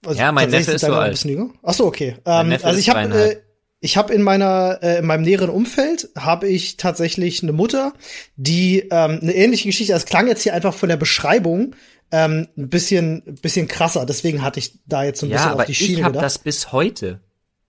also 0.05 0.19
ja, 0.19 0.31
mein 0.31 0.49
Neffe 0.49 0.71
ist 0.71 0.81
so 0.81 0.93
alt. 0.93 1.25
Ach 1.63 1.73
so, 1.73 1.85
okay. 1.85 2.15
Ähm, 2.25 2.57
also 2.63 2.79
ich 2.79 2.89
habe 2.89 3.13
äh, 3.13 3.37
ich 3.79 3.97
habe 3.97 4.13
in 4.13 4.21
meiner 4.21 4.79
äh, 4.81 4.99
in 4.99 5.05
meinem 5.05 5.23
näheren 5.23 5.49
Umfeld 5.49 6.09
habe 6.17 6.47
ich 6.47 6.77
tatsächlich 6.77 7.43
eine 7.43 7.51
Mutter, 7.51 7.93
die 8.35 8.79
ähm, 8.91 9.19
eine 9.21 9.33
ähnliche 9.33 9.67
Geschichte. 9.67 9.93
Das 9.93 10.05
klang 10.05 10.27
jetzt 10.27 10.43
hier 10.43 10.53
einfach 10.53 10.73
von 10.73 10.89
der 10.89 10.97
Beschreibung 10.97 11.75
ähm, 12.11 12.47
ein 12.57 12.69
bisschen 12.69 13.23
ein 13.25 13.35
bisschen 13.35 13.67
krasser. 13.67 14.05
Deswegen 14.05 14.43
hatte 14.43 14.59
ich 14.59 14.79
da 14.85 15.03
jetzt 15.03 15.19
so 15.19 15.25
ein 15.25 15.31
ja, 15.31 15.37
bisschen 15.37 15.59
auf 15.59 15.65
die 15.65 15.75
Schiene 15.75 15.99
ich 15.99 16.03
hab 16.03 16.13
gedacht. 16.13 16.25
das 16.25 16.37
bis 16.39 16.71
heute. 16.71 17.21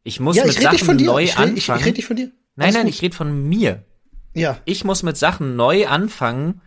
Ich 0.04 0.20
muss 0.20 0.36
ja, 0.36 0.44
ich 0.44 0.58
mit 0.58 0.62
Sachen 0.62 0.96
neu 0.96 1.22
ich 1.22 1.38
red, 1.38 1.38
anfangen. 1.38 1.56
Ich, 1.56 1.68
ich 1.68 1.86
rede 1.86 1.96
nicht 1.96 2.06
von 2.06 2.16
dir. 2.16 2.30
Nein, 2.56 2.66
Alles 2.66 2.74
nein, 2.74 2.86
gut. 2.86 2.94
ich 2.94 3.02
rede 3.02 3.16
von 3.16 3.48
mir. 3.48 3.84
Ja. 4.34 4.58
Ich 4.64 4.84
muss 4.84 5.02
mit 5.02 5.16
Sachen 5.16 5.56
neu 5.56 5.86
anfangen, 5.86 6.60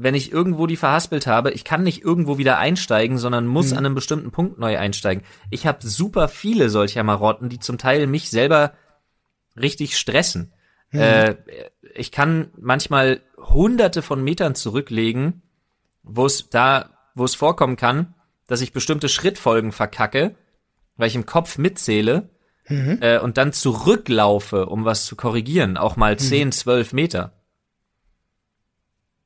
wenn 0.00 0.14
ich 0.14 0.32
irgendwo 0.32 0.68
die 0.68 0.76
verhaspelt 0.76 1.26
habe. 1.26 1.50
Ich 1.50 1.64
kann 1.64 1.82
nicht 1.82 2.02
irgendwo 2.04 2.38
wieder 2.38 2.58
einsteigen, 2.58 3.18
sondern 3.18 3.48
muss 3.48 3.72
mhm. 3.72 3.78
an 3.78 3.86
einem 3.86 3.94
bestimmten 3.96 4.30
Punkt 4.30 4.58
neu 4.58 4.78
einsteigen. 4.78 5.24
Ich 5.50 5.66
habe 5.66 5.84
super 5.84 6.28
viele 6.28 6.70
solcher 6.70 7.02
Marotten, 7.02 7.48
die 7.48 7.58
zum 7.58 7.78
Teil 7.78 8.06
mich 8.06 8.30
selber 8.30 8.74
richtig 9.56 9.98
stressen. 9.98 10.52
Mhm. 10.92 11.00
Äh, 11.00 11.36
ich 11.94 12.12
kann 12.12 12.52
manchmal 12.56 13.22
hunderte 13.36 14.02
von 14.02 14.22
Metern 14.22 14.54
zurücklegen, 14.54 15.42
wo 16.04 16.26
es 16.26 16.48
da, 16.48 16.90
wo 17.16 17.24
es 17.24 17.34
vorkommen 17.34 17.76
kann, 17.76 18.14
dass 18.46 18.60
ich 18.60 18.72
bestimmte 18.72 19.08
Schrittfolgen 19.08 19.72
verkacke, 19.72 20.36
weil 20.96 21.08
ich 21.08 21.16
im 21.16 21.26
Kopf 21.26 21.58
mitzähle 21.58 22.30
mhm. 22.68 22.98
äh, 23.00 23.18
und 23.18 23.36
dann 23.36 23.52
zurücklaufe, 23.52 24.66
um 24.66 24.84
was 24.84 25.06
zu 25.06 25.16
korrigieren, 25.16 25.76
auch 25.76 25.96
mal 25.96 26.12
mhm. 26.12 26.18
10, 26.18 26.52
12 26.52 26.92
Meter. 26.92 27.32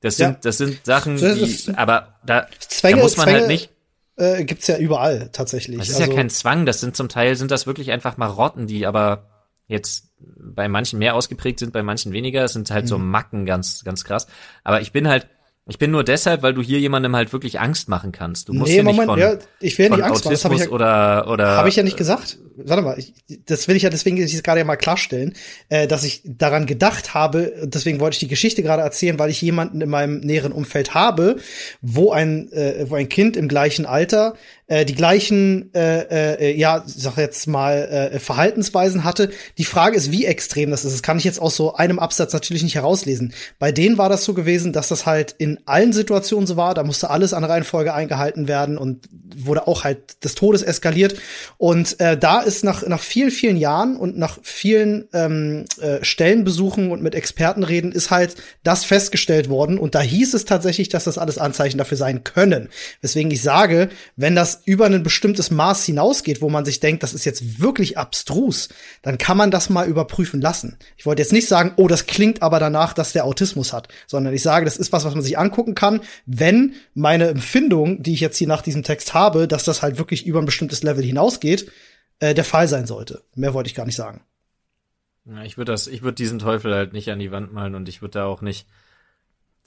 Das 0.03 0.17
sind, 0.17 0.31
ja. 0.31 0.39
das 0.43 0.59
sind 0.59 0.85
Sachen, 0.85 1.17
die, 1.17 1.75
aber 1.77 2.19
da, 2.27 2.47
Zwänge, 2.59 2.97
da 2.97 3.03
muss 3.03 3.17
man 3.17 3.27
halt 3.27 3.37
Zwänge, 3.37 3.49
halt 3.49 3.49
nicht. 3.49 3.71
Äh, 4.17 4.45
gibt's 4.45 4.67
ja 4.67 4.77
überall 4.77 5.31
tatsächlich. 5.33 5.79
Das 5.79 5.89
ist 5.89 5.97
also, 5.97 6.11
ja 6.11 6.17
kein 6.17 6.29
Zwang, 6.29 6.67
das 6.67 6.81
sind 6.81 6.97
zum 6.97 7.09
Teil 7.09 7.37
sind 7.37 7.51
das 7.51 7.67
wirklich 7.67 7.93
einfach 7.93 8.17
Marotten, 8.17 8.67
die 8.67 8.85
aber 8.85 9.31
jetzt 9.69 10.09
bei 10.19 10.69
manchen 10.69 10.99
mehr 10.99 11.15
ausgeprägt 11.15 11.61
sind, 11.61 11.73
bei 11.73 11.83
manchen 11.83 12.13
weniger. 12.13 12.45
Es 12.45 12.53
sind 12.53 12.71
halt 12.71 12.85
mhm. 12.85 12.89
so 12.89 12.99
Macken 12.99 13.47
ganz, 13.47 13.85
ganz 13.85 14.05
krass. 14.05 14.27
Aber 14.65 14.81
ich 14.81 14.93
bin 14.93 15.09
halt, 15.09 15.29
ich 15.69 15.79
bin 15.79 15.93
nur 15.93 16.03
deshalb, 16.03 16.43
weil 16.43 16.55
du 16.55 16.61
hier 16.61 16.81
jemandem 16.81 17.15
halt 17.15 17.33
wirklich 17.33 17.61
Angst 17.61 17.89
machen 17.89 18.11
kannst. 18.11 18.49
Du 18.49 18.53
musst 18.53 18.71
nee, 18.71 18.79
ja 18.79 18.83
nicht 18.83 18.97
Moment, 18.97 19.11
von, 19.11 19.19
ja, 19.21 19.39
ich 19.61 19.79
will 19.79 19.91
nicht 19.91 20.03
Angst 20.03 20.25
machen. 20.25 20.35
Das 20.35 20.45
habe 20.45 20.57
ich 20.57 20.63
ja, 20.63 20.69
oder 20.71 21.29
oder 21.29 21.57
habe 21.57 21.69
ich 21.69 21.77
ja 21.77 21.85
nicht 21.85 21.97
gesagt. 21.97 22.39
Warte 22.57 22.83
mal, 22.83 22.99
ich, 22.99 23.15
das 23.47 23.69
will 23.69 23.77
ich 23.77 23.85
ja 23.85 23.91
deswegen 23.91 24.17
ich 24.17 24.43
gerade 24.43 24.59
ja 24.59 24.65
mal 24.65 24.75
klarstellen, 24.75 25.35
äh, 25.69 25.87
dass 25.87 26.03
ich 26.03 26.23
daran 26.25 26.67
gedacht 26.67 27.15
habe. 27.15 27.53
Deswegen 27.63 28.01
wollte 28.01 28.15
ich 28.15 28.19
die 28.19 28.27
Geschichte 28.29 28.65
gerade 28.65 28.83
erzählen, 28.83 29.21
weil 29.21 29.31
ich 29.31 29.41
jemanden 29.41 29.81
in 29.81 29.89
meinem 29.89 30.19
näheren 30.19 30.51
Umfeld 30.51 30.95
habe, 30.95 31.37
wo 31.81 32.11
ein 32.11 32.51
äh, 32.51 32.87
wo 32.89 32.97
ein 32.97 33.09
Kind 33.09 33.37
im 33.37 33.47
gleichen 33.47 33.87
Alter 33.87 34.35
äh, 34.69 34.85
die 34.85 34.95
gleichen, 34.95 35.75
äh, 35.75 36.35
äh, 36.35 36.57
ja, 36.57 36.83
sag 36.87 37.17
jetzt 37.17 37.47
mal, 37.47 38.11
äh, 38.13 38.19
Verhaltensweisen 38.19 39.05
hatte. 39.05 39.31
Die 39.59 39.65
Frage 39.65 39.97
ist, 39.97 40.13
wie 40.13 40.25
extrem 40.25 40.71
das 40.71 40.85
ist. 40.85 40.93
Das 40.93 41.03
kann 41.03 41.19
ich 41.19 41.25
jetzt 41.25 41.41
aus 41.41 41.57
so 41.57 41.75
einem 41.75 41.99
Absatz 41.99 42.33
natürlich 42.33 42.63
nicht 42.63 42.77
herauslesen. 42.77 43.33
Bei 43.59 43.73
denen 43.73 43.99
war 43.99 44.09
das 44.09 44.25
so 44.25 44.35
gewesen, 44.35 44.73
dass 44.73 44.89
das 44.89 45.05
halt 45.05 45.35
in 45.39 45.59
allen 45.67 45.93
Situationen 45.93 46.47
so 46.47 46.57
war. 46.57 46.75
Da 46.75 46.85
musste 46.85 47.11
alles 47.11 47.35
an 47.35 47.45
Reihenfolge 47.45 47.93
eingehalten 47.93 48.49
werden 48.49 48.79
und 48.79 49.09
wurde 49.37 49.67
auch 49.67 49.85
halt 49.85 50.23
des 50.25 50.35
Todes 50.35 50.63
eskaliert. 50.63 51.17
Und 51.59 51.99
äh, 52.01 52.17
da 52.17 52.41
ist 52.41 52.65
nach, 52.65 52.87
nach 52.87 53.01
vielen, 53.01 53.31
vielen 53.31 53.57
Jahren 53.57 53.97
und 53.97 54.17
nach 54.17 54.39
vielen 54.43 55.09
ähm, 55.13 55.65
äh, 55.81 56.05
Stellenbesuchen 56.05 56.91
und 56.91 57.03
mit 57.03 57.15
Experten 57.15 57.65
reden, 57.65 57.93
ist 57.93 58.11
halt 58.11 58.37
das 58.63 58.85
festgestellt 58.85 59.49
worden. 59.49 59.79
Und 59.79 59.95
da 59.95 60.01
hieß 60.01 60.35
es 60.35 60.45
tatsächlich, 60.45 60.89
dass 60.89 61.05
das 61.05 61.19
alles 61.19 61.39
Anzeichen 61.39 61.79
dafür 61.79 61.97
sein 61.97 62.25
können. 62.25 62.69
Weswegen 63.01 63.31
ich 63.31 63.43
sage, 63.43 63.91
wenn 64.17 64.35
das 64.35 64.52
über 64.65 64.87
ein 64.87 65.03
bestimmtes 65.03 65.51
Maß 65.51 65.85
hinausgeht, 65.85 66.41
wo 66.43 66.49
man 66.49 66.65
sich 66.65 66.81
denkt, 66.81 67.03
das 67.03 67.15
ist 67.15 67.25
jetzt 67.25 67.61
wirklich 67.61 67.99
abstrus, 67.99 68.69
dann 69.03 69.19
kann 69.19 69.37
man 69.37 69.51
das 69.51 69.71
mal 69.71 69.89
überprüfen 69.89 70.41
lassen. 70.41 70.79
Ich 70.97 71.07
wollte 71.07 71.23
jetzt 71.23 71.33
nicht 71.33 71.49
sagen, 71.49 71.73
oh, 71.77 71.89
das 71.89 72.07
klingt 72.07 72.43
aber 72.43 72.59
danach, 72.59 72.93
dass 72.93 73.13
der 73.13 73.25
Autismus 73.25 73.73
hat, 73.73 73.89
sondern 74.07 74.35
ich 74.35 74.43
sage, 74.43 74.65
das 74.65 74.77
ist 74.77 74.93
was, 74.93 75.05
was 75.05 75.15
man 75.15 75.23
sich 75.23 75.39
angucken 75.39 75.75
kann, 75.75 76.01
wenn 76.27 76.75
meine 76.95 77.29
Empfindung, 77.29 78.03
die 78.03 78.15
ich 78.15 78.21
jetzt 78.21 78.37
hier 78.37 78.49
nach 78.49 78.63
diesem 78.63 78.83
Text 78.83 79.15
habe, 79.15 79.49
dass 79.49 79.65
das 79.65 79.83
halt 79.83 79.99
wirklich 79.99 80.27
über 80.27 80.41
ein 80.41 80.47
bestimmtes 80.47 80.83
Level 80.83 81.05
hinausgeht, 81.05 81.71
äh, 82.19 82.35
der 82.35 82.45
Fall 82.45 82.69
sein 82.69 82.87
sollte. 82.87 83.23
Mehr 83.35 83.55
wollte 83.55 83.69
ich 83.69 83.75
gar 83.75 83.87
nicht 83.87 83.97
sagen. 83.97 84.23
Ja, 85.25 85.43
ich 85.43 85.57
würde 85.57 85.73
das, 85.73 85.87
ich 85.87 86.03
würde 86.03 86.17
diesen 86.17 86.39
Teufel 86.39 86.75
halt 86.75 86.93
nicht 86.93 87.11
an 87.11 87.19
die 87.19 87.31
Wand 87.31 87.53
malen 87.53 87.75
und 87.75 87.89
ich 87.89 88.03
würde 88.03 88.19
da 88.19 88.25
auch 88.27 88.43
nicht, 88.43 88.67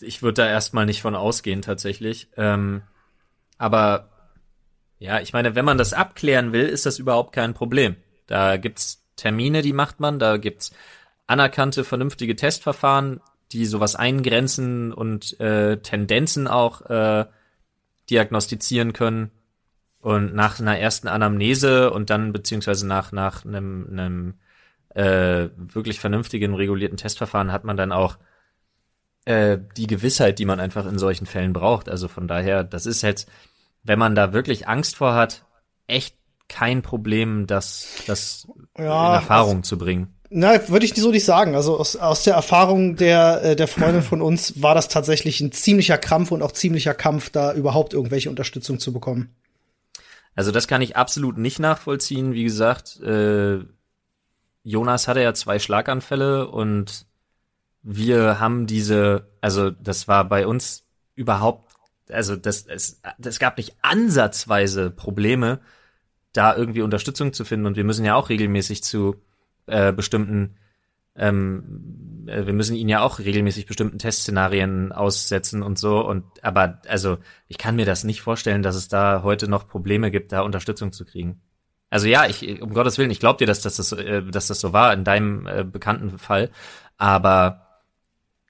ich 0.01 0.21
würde 0.21 0.41
da 0.41 0.49
erstmal 0.49 0.85
nicht 0.85 1.01
von 1.01 1.15
ausgehen 1.15 1.61
tatsächlich. 1.61 2.27
Ähm, 2.35 2.81
aber 3.57 4.09
ja, 4.99 5.19
ich 5.19 5.33
meine, 5.33 5.55
wenn 5.55 5.65
man 5.65 5.77
das 5.77 5.93
abklären 5.93 6.53
will, 6.53 6.65
ist 6.67 6.85
das 6.85 6.99
überhaupt 6.99 7.33
kein 7.33 7.53
Problem. 7.53 7.95
Da 8.27 8.57
gibt's 8.57 9.03
Termine, 9.15 9.61
die 9.61 9.73
macht 9.73 9.99
man, 9.99 10.19
da 10.19 10.37
gibt's 10.37 10.71
anerkannte, 11.27 11.83
vernünftige 11.83 12.35
Testverfahren, 12.35 13.21
die 13.51 13.65
sowas 13.65 13.95
eingrenzen 13.95 14.93
und 14.93 15.39
äh, 15.39 15.77
Tendenzen 15.77 16.47
auch 16.47 16.81
äh, 16.89 17.25
diagnostizieren 18.09 18.93
können. 18.93 19.31
Und 19.99 20.35
nach 20.35 20.59
einer 20.59 20.77
ersten 20.77 21.07
Anamnese 21.07 21.91
und 21.91 22.11
dann 22.11 22.31
beziehungsweise 22.31 22.85
nach 22.85 23.11
nach 23.11 23.43
einem, 23.43 23.87
einem 23.89 24.33
äh, 24.89 25.49
wirklich 25.55 25.99
vernünftigen, 25.99 26.53
regulierten 26.53 26.97
Testverfahren 26.97 27.51
hat 27.51 27.63
man 27.63 27.75
dann 27.75 27.91
auch 27.91 28.17
äh, 29.25 29.57
die 29.77 29.87
Gewissheit, 29.87 30.37
die 30.39 30.45
man 30.45 30.59
einfach 30.59 30.85
in 30.85 30.99
solchen 30.99 31.25
Fällen 31.25 31.53
braucht. 31.53 31.89
Also 31.89 32.07
von 32.07 32.27
daher, 32.27 32.63
das 32.63 32.85
ist 32.85 33.01
jetzt 33.01 33.29
wenn 33.85 33.99
man 33.99 34.15
da 34.15 34.33
wirklich 34.33 34.67
Angst 34.67 34.97
vor 34.97 35.13
hat, 35.13 35.45
echt 35.87 36.15
kein 36.49 36.81
Problem, 36.81 37.47
das, 37.47 37.87
das 38.07 38.47
ja, 38.77 39.07
in 39.07 39.13
Erfahrung 39.15 39.57
also, 39.57 39.61
zu 39.69 39.77
bringen. 39.77 40.13
Na, 40.29 40.67
würde 40.67 40.85
ich 40.85 40.95
so 40.95 41.11
nicht 41.11 41.23
sagen. 41.23 41.55
Also 41.55 41.77
aus, 41.79 41.95
aus 41.95 42.23
der 42.23 42.33
Erfahrung 42.33 42.95
der, 42.97 43.43
äh, 43.43 43.55
der 43.55 43.67
Freundin 43.67 44.01
von 44.01 44.21
uns 44.21 44.61
war 44.61 44.75
das 44.75 44.89
tatsächlich 44.89 45.39
ein 45.39 45.51
ziemlicher 45.51 45.97
Krampf 45.97 46.31
und 46.31 46.41
auch 46.41 46.51
ziemlicher 46.51 46.93
Kampf, 46.93 47.29
da 47.29 47.53
überhaupt 47.53 47.93
irgendwelche 47.93 48.29
Unterstützung 48.29 48.79
zu 48.79 48.91
bekommen. 48.91 49.33
Also 50.35 50.51
das 50.51 50.67
kann 50.67 50.81
ich 50.81 50.97
absolut 50.97 51.37
nicht 51.37 51.59
nachvollziehen. 51.59 52.33
Wie 52.33 52.43
gesagt, 52.43 52.99
äh, 53.01 53.59
Jonas 54.63 55.07
hatte 55.07 55.21
ja 55.21 55.33
zwei 55.33 55.59
Schlaganfälle 55.59 56.47
und 56.47 57.05
wir 57.83 58.39
haben 58.39 58.65
diese, 58.65 59.29
also 59.39 59.69
das 59.69 60.07
war 60.07 60.25
bei 60.25 60.47
uns 60.47 60.83
überhaupt, 61.13 61.64
also 62.09 62.35
das, 62.35 62.65
es, 62.65 63.01
das 63.17 63.39
gab 63.39 63.57
nicht 63.57 63.75
ansatzweise 63.81 64.91
Probleme, 64.91 65.59
da 66.33 66.55
irgendwie 66.55 66.81
Unterstützung 66.81 67.33
zu 67.33 67.45
finden. 67.45 67.65
Und 67.65 67.77
wir 67.77 67.83
müssen 67.83 68.05
ja 68.05 68.15
auch 68.15 68.29
regelmäßig 68.29 68.83
zu 68.83 69.15
äh, 69.67 69.93
bestimmten 69.93 70.57
ähm, 71.15 72.25
äh, 72.27 72.45
wir 72.45 72.53
müssen 72.53 72.75
ihn 72.75 72.89
ja 72.89 73.01
auch 73.01 73.19
regelmäßig 73.19 73.65
bestimmten 73.65 73.99
Testszenarien 73.99 74.91
aussetzen 74.91 75.63
und 75.63 75.79
so. 75.79 76.05
Und 76.05 76.25
aber 76.43 76.81
also 76.87 77.17
ich 77.47 77.57
kann 77.57 77.75
mir 77.75 77.85
das 77.85 78.03
nicht 78.03 78.21
vorstellen, 78.21 78.63
dass 78.63 78.75
es 78.75 78.87
da 78.87 79.23
heute 79.23 79.47
noch 79.47 79.67
Probleme 79.67 80.11
gibt, 80.11 80.31
da 80.31 80.41
Unterstützung 80.41 80.91
zu 80.91 81.05
kriegen. 81.05 81.41
Also 81.89 82.07
ja, 82.07 82.25
ich 82.25 82.61
um 82.61 82.73
Gottes 82.73 82.97
Willen, 82.97 83.11
ich 83.11 83.19
glaube 83.19 83.37
dir, 83.37 83.47
dass, 83.47 83.61
dass 83.61 83.77
das 83.77 83.91
äh, 83.93 84.23
dass 84.23 84.47
das 84.47 84.59
so 84.59 84.73
war 84.73 84.93
in 84.93 85.03
deinem 85.03 85.47
äh, 85.47 85.63
bekannten 85.63 86.17
Fall, 86.17 86.51
aber 86.97 87.81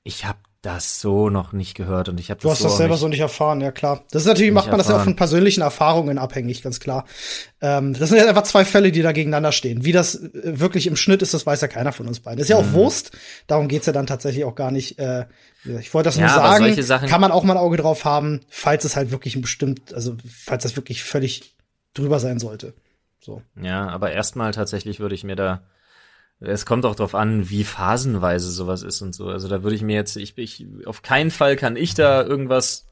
ich 0.04 0.26
habe 0.26 0.40
das 0.66 1.00
so 1.00 1.30
noch 1.30 1.54
nicht 1.54 1.76
gehört 1.76 2.10
und 2.10 2.20
ich 2.20 2.32
habe 2.32 2.42
Du 2.42 2.50
hast 2.50 2.60
so 2.60 2.66
das 2.66 2.78
selber 2.78 2.94
nicht, 2.96 3.02
so 3.02 3.08
nicht 3.08 3.20
erfahren, 3.20 3.62
ja 3.62 3.72
klar. 3.72 4.04
Das 4.12 4.24
ist 4.24 4.28
natürlich, 4.28 4.52
macht 4.52 4.68
man 4.70 4.78
das 4.78 4.88
ja 4.88 4.94
auch 4.94 4.98
erfahren. 4.98 5.14
von 5.14 5.16
persönlichen 5.16 5.62
Erfahrungen 5.62 6.18
abhängig, 6.18 6.64
ganz 6.64 6.80
klar. 6.80 7.06
Ähm, 7.62 7.94
das 7.94 8.10
sind 8.10 8.18
ja 8.18 8.28
einfach 8.28 8.44
zwei 8.44 8.66
Fälle, 8.66 8.92
die 8.92 9.02
da 9.02 9.12
gegeneinander 9.12 9.52
stehen. 9.52 9.86
Wie 9.86 9.92
das 9.92 10.16
äh, 10.16 10.32
wirklich 10.60 10.88
im 10.88 10.96
Schnitt 10.96 11.22
ist, 11.22 11.34
das 11.34 11.46
weiß 11.46 11.62
ja 11.62 11.68
keiner 11.68 11.92
von 11.92 12.08
uns 12.08 12.20
beiden. 12.20 12.40
Das 12.40 12.46
ist 12.46 12.50
ja 12.50 12.58
auch 12.58 12.66
Mhm. 12.66 12.74
Wurst, 12.74 13.12
darum 13.48 13.68
geht's 13.68 13.86
ja 13.86 13.94
dann 13.94 14.08
tatsächlich 14.08 14.44
auch 14.46 14.56
gar 14.56 14.72
nicht. 14.72 14.98
Äh, 15.00 15.26
ich 15.80 15.94
wollte 15.94 16.08
das 16.10 16.16
Ja, 16.18 16.22
nur 16.22 16.30
sagen, 16.30 16.82
Sachen- 16.84 17.10
kann 17.10 17.22
man 17.22 17.32
auch 17.32 17.44
mal 17.44 17.54
ein 17.54 17.60
Auge 17.60 17.78
drauf 17.78 18.04
haben, 18.06 18.42
falls 18.50 18.86
es 18.86 18.96
halt 18.96 19.12
wirklich 19.12 19.36
ein 19.36 19.42
bestimmt, 19.42 19.94
also 19.94 20.16
falls 20.28 20.64
das 20.64 20.76
wirklich 20.76 21.04
völlig 21.04 21.56
drüber 21.94 22.20
sein 22.20 22.40
sollte. 22.40 22.74
So. 23.20 23.42
Ja, 23.62 23.88
aber 23.90 24.12
erstmal 24.12 24.52
tatsächlich 24.52 25.00
würde 25.00 25.16
ich 25.16 25.24
mir 25.24 25.36
da 25.36 25.62
es 26.40 26.66
kommt 26.66 26.86
auch 26.86 26.96
drauf 26.96 27.16
an, 27.16 27.50
wie 27.50 27.64
phasenweise 27.64 28.52
sowas 28.52 28.84
ist 28.84 29.02
und 29.02 29.14
so. 29.16 29.28
Also 29.30 29.48
da 29.48 29.64
würde 29.64 29.76
ich 29.76 29.82
mir 29.82 29.96
jetzt, 29.96 30.16
ich, 30.18 30.38
ich, 30.38 30.68
auf 30.86 31.02
keinen 31.02 31.32
Fall 31.32 31.56
kann 31.56 31.76
ich 31.76 31.94
da 31.94 32.24
irgendwas 32.24 32.88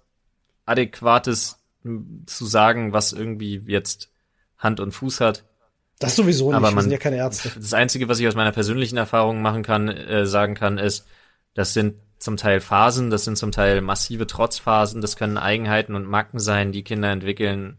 Adäquates 0.66 1.60
m, 1.84 2.24
zu 2.26 2.46
sagen, 2.46 2.94
was 2.94 3.14
irgendwie 3.14 3.62
jetzt 3.68 4.10
Hand 4.58 4.80
und 4.80 4.92
Fuß 4.94 5.20
hat. 5.20 5.44
Das 6.00 6.16
sowieso 6.16 6.48
nicht, 6.48 6.56
Aber 6.56 6.70
wir 6.70 6.76
man- 6.76 6.84
sind 6.84 6.92
ja 6.92 6.98
keine 6.98 7.18
Ärzte. 7.18 7.52
Das 7.56 7.74
Einzige, 7.74 8.08
was 8.10 8.20
ich 8.20 8.28
aus 8.28 8.36
meiner 8.36 8.52
persönlichen 8.52 8.98
Erfahrung 8.98 9.42
machen 9.42 9.64
kann, 9.64 9.90
äh, 9.90 10.26
sagen 10.26 10.56
kann, 10.56 10.78
ist, 10.78 11.06
das 11.54 11.74
sind 11.74 11.96
zum 12.20 12.38
Teil 12.38 12.62
Phasen, 12.62 13.10
das 13.10 13.26
sind 13.26 13.38
zum 13.38 13.52
Teil 13.52 13.82
massive 13.82 14.26
Trotzphasen, 14.26 15.02
das 15.02 15.18
können 15.18 15.38
Eigenheiten 15.38 15.94
und 15.96 16.08
Macken 16.08 16.40
sein, 16.40 16.72
die 16.72 16.84
Kinder 16.84 17.12
entwickeln. 17.12 17.78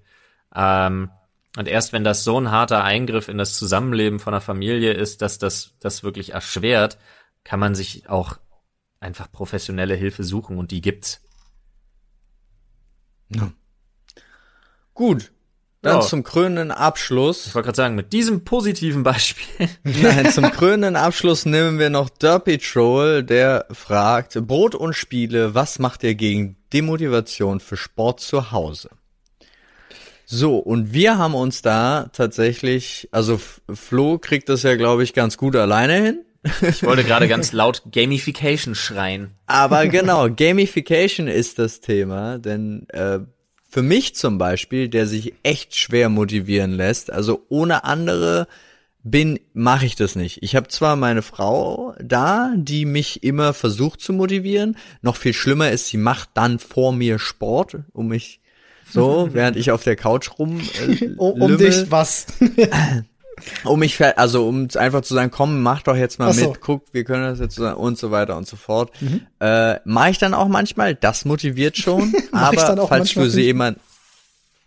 Ähm, 0.55 1.11
und 1.57 1.69
erst 1.69 1.93
wenn 1.93 2.05
das 2.05 2.25
so 2.25 2.39
ein 2.41 2.51
harter 2.51 2.83
Eingriff 2.85 3.29
in 3.29 3.39
das 3.39 3.57
Zusammenleben 3.57 4.19
von 4.19 4.35
einer 4.35 4.41
Familie 4.41 4.93
ist, 4.93 5.23
dass 5.23 5.39
das 5.39 5.73
das 5.81 6.03
wirklich 6.03 6.33
erschwert, 6.33 6.99
kann 7.45 7.61
man 7.61 7.75
sich 7.75 8.09
auch 8.09 8.39
einfach 9.01 9.31
professionelle 9.31 9.95
Hilfe 9.95 10.25
suchen 10.25 10.59
und 10.59 10.71
die 10.71 10.81
gibt's. 10.81 11.21
Gut. 14.95 15.33
Dann 15.83 15.97
Ja. 15.97 16.01
zum 16.01 16.23
krönenden 16.23 16.71
Abschluss. 16.71 17.47
Ich 17.47 17.55
wollte 17.55 17.67
gerade 17.67 17.77
sagen, 17.77 17.95
mit 17.95 18.15
diesem 18.15 18.45
positiven 18.45 19.03
Beispiel. 19.03 19.69
Nein, 19.83 20.31
zum 20.31 20.51
krönenden 20.51 20.97
Abschluss 20.97 21.45
nehmen 21.45 21.79
wir 21.79 21.91
noch 21.91 22.09
Derpy 22.09 22.57
Troll, 22.59 23.23
der 23.23 23.67
fragt, 23.71 24.47
Brot 24.47 24.75
und 24.75 24.95
Spiele, 24.95 25.55
was 25.55 25.79
macht 25.79 26.03
ihr 26.03 26.15
gegen 26.15 26.57
Demotivation 26.73 27.61
für 27.61 27.77
Sport 27.77 28.21
zu 28.21 28.51
Hause? 28.51 28.89
So, 30.37 30.57
und 30.59 30.93
wir 30.93 31.17
haben 31.17 31.37
uns 31.37 31.63
da 31.63 32.11
tatsächlich, 32.13 33.09
also 33.13 33.41
Flo 33.73 34.19
kriegt 34.19 34.49
das 34.49 34.65
ja, 34.65 34.75
glaube 34.75 35.05
ich, 35.05 35.15
ganz 35.15 35.37
gut 35.37 35.55
alleine 35.55 35.95
hin. 35.95 36.25
Ich 36.61 36.83
wollte 36.83 37.05
gerade 37.05 37.29
ganz 37.29 37.53
laut 37.53 37.85
Gamification 37.93 38.75
schreien. 38.75 39.31
Aber 39.47 39.87
genau, 39.87 40.29
Gamification 40.29 41.29
ist 41.29 41.61
das 41.61 41.81
Thema, 41.81 42.39
denn 42.39 42.89
äh, 42.89 43.21
für 43.71 43.83
mich 43.83 44.17
zum 44.17 44.37
Beispiel, 44.37 44.89
der 44.89 45.07
sich 45.07 45.35
echt 45.45 45.77
schwer 45.77 46.09
motivieren 46.09 46.73
lässt, 46.73 47.13
also 47.13 47.47
ohne 47.49 47.85
andere 47.85 48.49
bin, 49.05 49.39
mache 49.53 49.87
ich 49.87 49.95
das 49.95 50.17
nicht. 50.17 50.43
Ich 50.43 50.57
habe 50.57 50.67
zwar 50.67 50.97
meine 50.97 51.23
Frau 51.23 51.95
da, 52.03 52.53
die 52.57 52.87
mich 52.87 53.23
immer 53.23 53.55
versucht 53.55 54.01
zu 54.01 54.13
motivieren. 54.13 54.79
Noch 55.01 55.15
viel 55.15 55.33
schlimmer 55.33 55.71
ist, 55.71 55.87
sie 55.87 55.97
macht 55.97 56.31
dann 56.35 56.59
vor 56.59 56.93
mir 56.93 57.21
Sport, 57.21 57.77
um 57.93 58.09
mich 58.09 58.41
so, 58.95 59.29
während 59.33 59.57
ich 59.57 59.71
auf 59.71 59.83
der 59.83 59.97
Couch 59.97 60.31
rum 60.39 60.61
äh, 60.61 61.09
Um, 61.17 61.43
um 61.43 61.59
dich 61.59 61.91
was? 61.91 62.27
Um 63.65 63.81
mich, 63.81 64.01
also 64.01 64.49
um 64.49 64.69
einfach 64.77 65.03
zu 65.03 65.13
sagen, 65.13 65.31
komm, 65.31 65.61
mach 65.61 65.83
doch 65.83 65.97
jetzt 65.97 66.21
mal 66.21 66.33
so. 66.33 66.51
mit, 66.51 66.61
guck, 66.61 66.85
wir 66.95 67.03
können 67.05 67.25
das 67.25 67.41
jetzt 67.41 67.59
und 67.59 67.99
so 67.99 68.13
weiter 68.13 68.37
und 68.37 68.47
so 68.47 68.55
fort. 68.57 68.93
Äh, 69.41 69.81
mache 69.85 70.11
ich 70.11 70.19
dann 70.19 70.35
auch 70.35 70.47
manchmal, 70.47 70.95
das 70.95 71.25
motiviert 71.25 71.77
schon, 71.77 72.11
Mhm. 72.11 72.15
Mach 72.31 72.53
aber 72.53 72.87
falls 72.87 73.11
für 73.11 73.29
sie 73.29 73.43
jemand, 73.43 73.79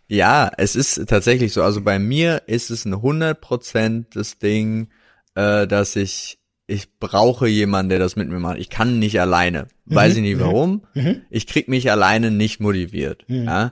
ja, 0.10 0.52
es 0.58 0.76
ist 0.76 1.08
tatsächlich 1.08 1.54
so, 1.54 1.64
also 1.64 1.82
bei 1.82 1.98
mir 1.98 2.44
ist 2.48 2.70
es 2.70 2.86
ein 2.86 2.94
100% 2.96 4.06
das 4.14 4.38
Ding, 4.38 4.90
äh, 5.36 5.66
dass 5.66 5.96
ich, 5.96 6.38
ich 6.68 7.00
brauche 7.00 7.48
jemanden, 7.48 7.90
der 7.90 8.00
das 8.00 8.16
mit 8.18 8.28
mir 8.30 8.40
macht. 8.40 8.58
Ich 8.58 8.70
kann 8.70 9.00
nicht 9.00 9.20
alleine. 9.22 9.68
Weiß 9.86 10.16
ich 10.16 10.22
nicht 10.22 10.40
warum. 10.40 10.84
Mhm. 10.94 11.22
Ich 11.30 11.48
krieg 11.48 11.70
mich 11.70 11.90
alleine 11.90 12.32
nicht 12.32 12.60
motiviert. 12.60 13.24
Ja? 13.28 13.72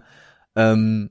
Ähm, 0.56 1.10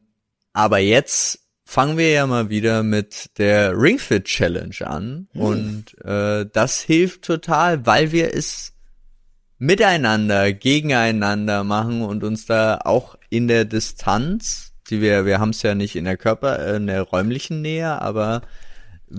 aber 0.52 0.78
jetzt 0.78 1.40
fangen 1.64 1.98
wir 1.98 2.10
ja 2.10 2.26
mal 2.26 2.50
wieder 2.50 2.82
mit 2.82 3.38
der 3.38 3.76
Ring 3.76 3.98
Fit 3.98 4.24
Challenge 4.24 4.76
an. 4.80 5.28
Und 5.34 5.96
äh, 6.04 6.46
das 6.52 6.80
hilft 6.80 7.22
total, 7.22 7.86
weil 7.86 8.12
wir 8.12 8.34
es 8.34 8.72
miteinander, 9.58 10.52
gegeneinander 10.52 11.64
machen 11.64 12.02
und 12.02 12.22
uns 12.24 12.46
da 12.46 12.80
auch 12.84 13.16
in 13.30 13.48
der 13.48 13.64
Distanz, 13.64 14.72
die 14.90 15.00
wir, 15.00 15.24
wir 15.24 15.38
haben 15.40 15.50
es 15.50 15.62
ja 15.62 15.74
nicht 15.74 15.96
in 15.96 16.04
der 16.04 16.16
Körper, 16.16 16.58
äh, 16.58 16.76
in 16.76 16.86
der 16.86 17.02
räumlichen 17.02 17.62
Nähe, 17.62 18.00
aber 18.00 18.42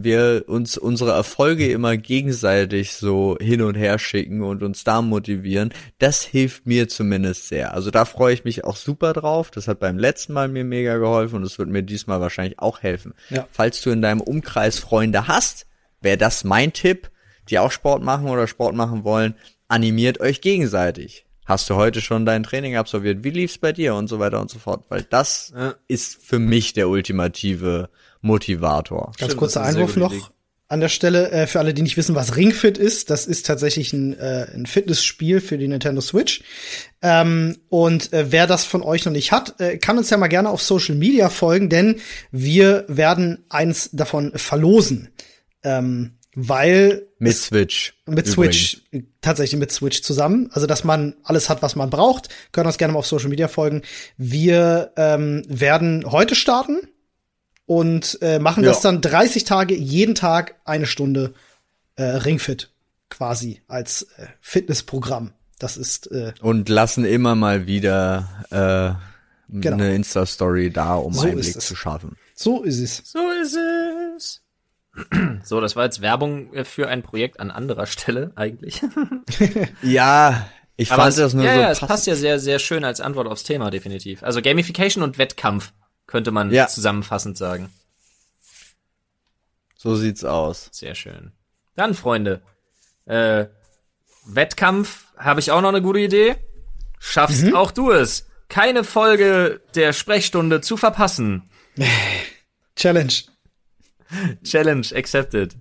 wir 0.04 0.46
uns 0.48 0.78
unsere 0.78 1.12
Erfolge 1.12 1.72
immer 1.72 1.98
gegenseitig 1.98 2.93
so 2.93 3.38
hin 3.39 3.62
und 3.62 3.76
her 3.76 4.00
schicken 4.00 4.41
und 4.41 4.64
uns 4.64 4.84
da 4.84 5.02
motivieren, 5.02 5.74
das 6.00 6.24
hilft 6.24 6.66
mir 6.66 6.88
zumindest 6.88 7.48
sehr. 7.48 7.74
Also 7.74 7.91
da 7.91 8.06
freue 8.06 8.34
ich 8.34 8.43
mich 8.43 8.64
auch 8.64 8.76
super 8.76 9.14
drauf. 9.14 9.52
Das 9.52 9.68
hat 9.68 9.80
beim 9.80 9.98
letzten 9.98 10.34
Mal 10.34 10.48
mir 10.48 10.64
mega 10.64 10.98
geholfen 10.98 11.38
und 11.38 11.43
es 11.43 11.58
wird 11.58 11.70
mir 11.70 11.84
diesmal 11.84 12.20
wahrscheinlich 12.22 12.60
auch 12.60 12.82
helfen. 12.82 13.14
Ja. 13.30 13.48
Falls 13.52 13.82
du 13.82 13.91
in 13.91 14.02
deinem 14.02 14.22
Umkreis 14.22 14.80
Freunde 14.80 15.28
hast, 15.28 15.66
wäre 16.02 16.18
das 16.18 16.43
mein 16.43 16.74
Tipp, 16.74 17.10
die 17.50 17.60
auch 17.60 17.72
Sport 17.72 18.04
machen 18.04 18.28
oder 18.28 18.48
Sport 18.48 18.76
machen 18.76 19.04
wollen, 19.04 19.36
animiert 19.68 20.20
euch 20.20 20.41
gegenseitig. 20.41 21.26
Hast 21.46 21.70
du 21.70 21.76
heute 21.76 22.02
schon 22.02 22.26
dein 22.26 22.43
Training 22.43 22.76
absolviert? 22.76 23.24
Wie 23.24 23.30
lief's 23.30 23.58
bei 23.60 23.72
dir 23.72 23.93
und 23.96 24.08
so 24.08 24.20
weiter 24.20 24.41
und 24.41 24.50
so 24.50 24.58
fort? 24.60 24.86
Weil 24.89 25.04
das 25.04 25.54
Ja. 25.56 25.76
ist 25.88 26.18
für 26.24 26.39
mich 26.39 26.74
der 26.74 26.89
ultimative 26.89 27.89
Motivator. 28.22 29.06
Ganz 29.06 29.16
Stimmt, 29.18 29.38
kurzer 29.38 29.62
Einwurf 29.64 29.96
noch 29.96 30.12
Idee. 30.12 30.24
an 30.68 30.80
der 30.80 30.89
Stelle 30.89 31.30
äh, 31.30 31.46
für 31.46 31.60
alle, 31.60 31.76
die 31.76 31.84
nicht 31.84 31.98
wissen, 31.98 32.16
was 32.16 32.36
Ringfit 32.36 32.80
ist. 32.80 33.12
Das 33.12 33.28
ist 33.28 33.46
tatsächlich 33.46 33.93
ein, 33.93 34.18
äh, 34.18 34.48
ein 34.56 34.66
Fitnessspiel 34.66 35.39
für 35.39 35.60
die 35.60 35.68
Nintendo 35.68 36.02
Switch. 36.02 36.41
Ähm, 37.04 37.58
und 37.70 38.12
äh, 38.12 38.32
wer 38.32 38.48
das 38.48 38.66
von 38.66 38.82
euch 38.82 39.06
noch 39.06 39.12
nicht 39.14 39.32
hat, 39.32 39.60
äh, 39.60 39.78
kann 39.78 40.00
uns 40.00 40.10
ja 40.10 40.18
mal 40.18 40.28
gerne 40.28 40.50
auf 40.50 40.64
Social 40.64 40.96
Media 40.96 41.30
folgen, 41.30 41.70
denn 41.70 41.98
wir 42.32 42.86
werden 42.88 43.46
eins 43.50 43.91
davon 43.93 44.32
verlosen. 44.36 45.10
Ähm, 45.64 46.18
weil 46.36 47.07
Mit 47.19 47.36
Switch. 47.36 47.93
mit 48.05 48.27
übrigens. 48.27 48.33
Switch, 48.57 48.81
tatsächlich 49.21 49.59
mit 49.59 49.71
Switch 49.71 50.01
zusammen. 50.01 50.49
Also, 50.51 50.67
dass 50.67 50.83
man 50.83 51.15
alles 51.23 51.49
hat, 51.49 51.61
was 51.61 51.75
man 51.75 51.89
braucht. 51.89 52.29
Können 52.51 52.67
uns 52.67 52.77
gerne 52.77 52.93
mal 52.93 52.99
auf 52.99 53.07
Social 53.07 53.29
Media 53.29 53.47
folgen. 53.47 53.81
Wir 54.17 54.91
ähm, 54.97 55.43
werden 55.47 56.11
heute 56.11 56.36
starten 56.36 56.79
und 57.65 58.19
äh, 58.21 58.39
machen 58.39 58.63
Ja. 58.63 58.69
das 58.71 58.81
dann 58.81 59.01
30 59.01 59.43
Tage, 59.45 59.75
jeden 59.75 60.13
Tag 60.15 60.55
eine 60.65 60.86
Stunde 60.86 61.33
äh, 61.95 62.03
Ringfit 62.03 62.71
quasi 63.09 63.61
als 63.67 64.03
äh, 64.17 64.27
Fitnessprogramm. 64.41 65.31
Das 65.57 65.77
ist 65.77 66.11
äh, 66.11 66.33
Und 66.41 66.67
lassen 66.69 67.05
immer 67.05 67.36
mal 67.36 67.65
wieder 67.65 68.27
äh, 68.99 69.01
Genau. 69.47 69.75
eine 69.77 69.93
Insta-Story 69.95 70.71
da, 70.71 70.95
um 70.95 71.13
So 71.13 71.27
Einblick 71.27 71.61
zu 71.61 71.75
schaffen. 71.75 72.17
so 72.33 72.63
ist 72.63 72.79
es. 72.79 73.03
So 73.05 73.19
ist 73.41 73.55
es. 73.55 74.05
So, 75.43 75.60
das 75.62 75.76
war 75.76 75.84
jetzt 75.86 76.02
Werbung 76.02 76.54
äh, 76.54 76.64
für 76.66 76.88
ein 76.88 77.04
Projekt 77.04 77.39
an 77.39 77.52
anderer 77.52 77.86
Stelle 77.86 78.32
eigentlich. 78.36 78.82
Ja, 79.82 80.50
ich 80.78 80.91
Aber 80.91 81.04
fand 81.04 81.12
es, 81.14 81.18
das 81.18 81.34
nur 81.34 81.46
ja, 81.46 81.54
so 81.56 81.60
ja, 81.62 81.72
es 81.72 81.80
passt 81.80 82.08
ja 82.08 82.16
sehr, 82.16 82.39
sehr 82.39 82.60
schön 82.60 82.84
als 82.84 83.00
Antwort 83.02 83.28
aufs 83.28 83.43
Thema, 83.43 83.72
definitiv. 83.72 84.24
Also 84.24 84.41
Gamification 84.41 85.04
und 85.04 85.18
Wettkampf 85.18 85.74
könnte 86.08 86.32
man 86.32 86.52
Ja. 86.52 86.68
zusammenfassend 86.68 87.38
sagen. 87.38 87.72
So 89.78 89.96
sieht's 89.96 90.24
aus. 90.24 90.70
Sehr 90.72 90.96
schön. 90.96 91.32
Dann, 91.76 91.93
Freunde, 91.93 92.41
äh, 93.06 93.46
Wettkampf 94.26 95.06
habe 95.18 95.39
ich 95.39 95.52
auch 95.52 95.62
noch 95.62 95.70
eine 95.70 95.82
gute 95.82 96.00
Idee. 96.00 96.36
Schaffst 97.00 97.43
Mhm. 97.43 97.56
auch 97.56 97.72
du 97.72 97.91
es, 97.91 98.28
keine 98.50 98.84
Folge 98.84 99.62
der 99.76 99.93
Sprechstunde 99.93 100.62
zu 100.62 100.78
verpassen. 100.78 101.50
Challenge. 102.76 103.14
Challenge 104.43 104.88
accepted. 104.95 105.56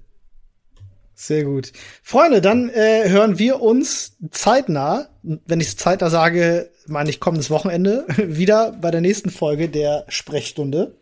Sehr 1.14 1.45
gut. 1.45 1.72
Freunde, 2.03 2.40
dann 2.40 2.68
äh, 2.70 3.09
hören 3.09 3.38
wir 3.38 3.61
uns 3.61 4.16
zeitnah, 4.30 5.09
wenn 5.22 5.61
ich 5.61 5.78
zeitnah 5.78 6.11
sage, 6.11 6.70
meine 6.86 7.09
ich 7.09 7.20
kommendes 7.20 7.51
Wochenende, 7.51 8.05
wieder 8.16 8.72
bei 8.72 8.90
der 8.90 9.01
nächsten 9.01 9.30
Folge 9.30 9.68
der 9.68 10.05
Sprechstunde. 10.09 10.97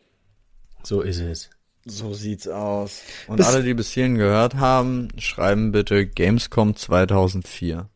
So 0.83 1.01
ist 1.01 1.21
es. 1.21 1.51
So 1.85 2.15
sieht's 2.15 2.47
aus. 2.47 3.03
Und 3.27 3.39
bis 3.39 3.47
alle, 3.47 3.63
die 3.63 3.75
bis 3.75 3.91
hierhin 3.91 4.17
gehört 4.17 4.55
haben, 4.55 5.09
schreiben 5.19 5.73
bitte 5.73 6.07
Gamescom 6.07 6.77
2004. 6.77 7.89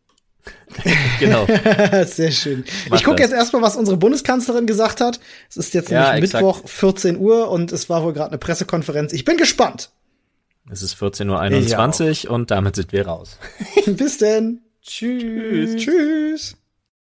genau. 1.20 1.46
Sehr 2.06 2.30
schön. 2.30 2.64
Mach 2.88 2.98
ich 2.98 3.04
gucke 3.04 3.22
jetzt 3.22 3.32
erstmal, 3.32 3.62
was 3.62 3.76
unsere 3.76 3.96
Bundeskanzlerin 3.96 4.66
gesagt 4.66 5.00
hat. 5.00 5.20
Es 5.48 5.56
ist 5.56 5.74
jetzt 5.74 5.90
ja, 5.90 6.12
nämlich 6.12 6.32
Mittwoch 6.32 6.66
14 6.66 7.18
Uhr 7.18 7.50
und 7.50 7.72
es 7.72 7.88
war 7.88 8.02
wohl 8.02 8.12
gerade 8.12 8.30
eine 8.30 8.38
Pressekonferenz. 8.38 9.12
Ich 9.12 9.24
bin 9.24 9.36
gespannt. 9.36 9.90
Es 10.70 10.82
ist 10.82 10.96
14.21 10.96 12.26
Uhr 12.26 12.32
und 12.32 12.50
damit 12.50 12.76
sind 12.76 12.92
wir 12.92 13.06
raus. 13.06 13.38
Bis 13.86 14.18
denn. 14.18 14.62
Tschüss. 14.82 15.76
Tschüss. 15.76 16.56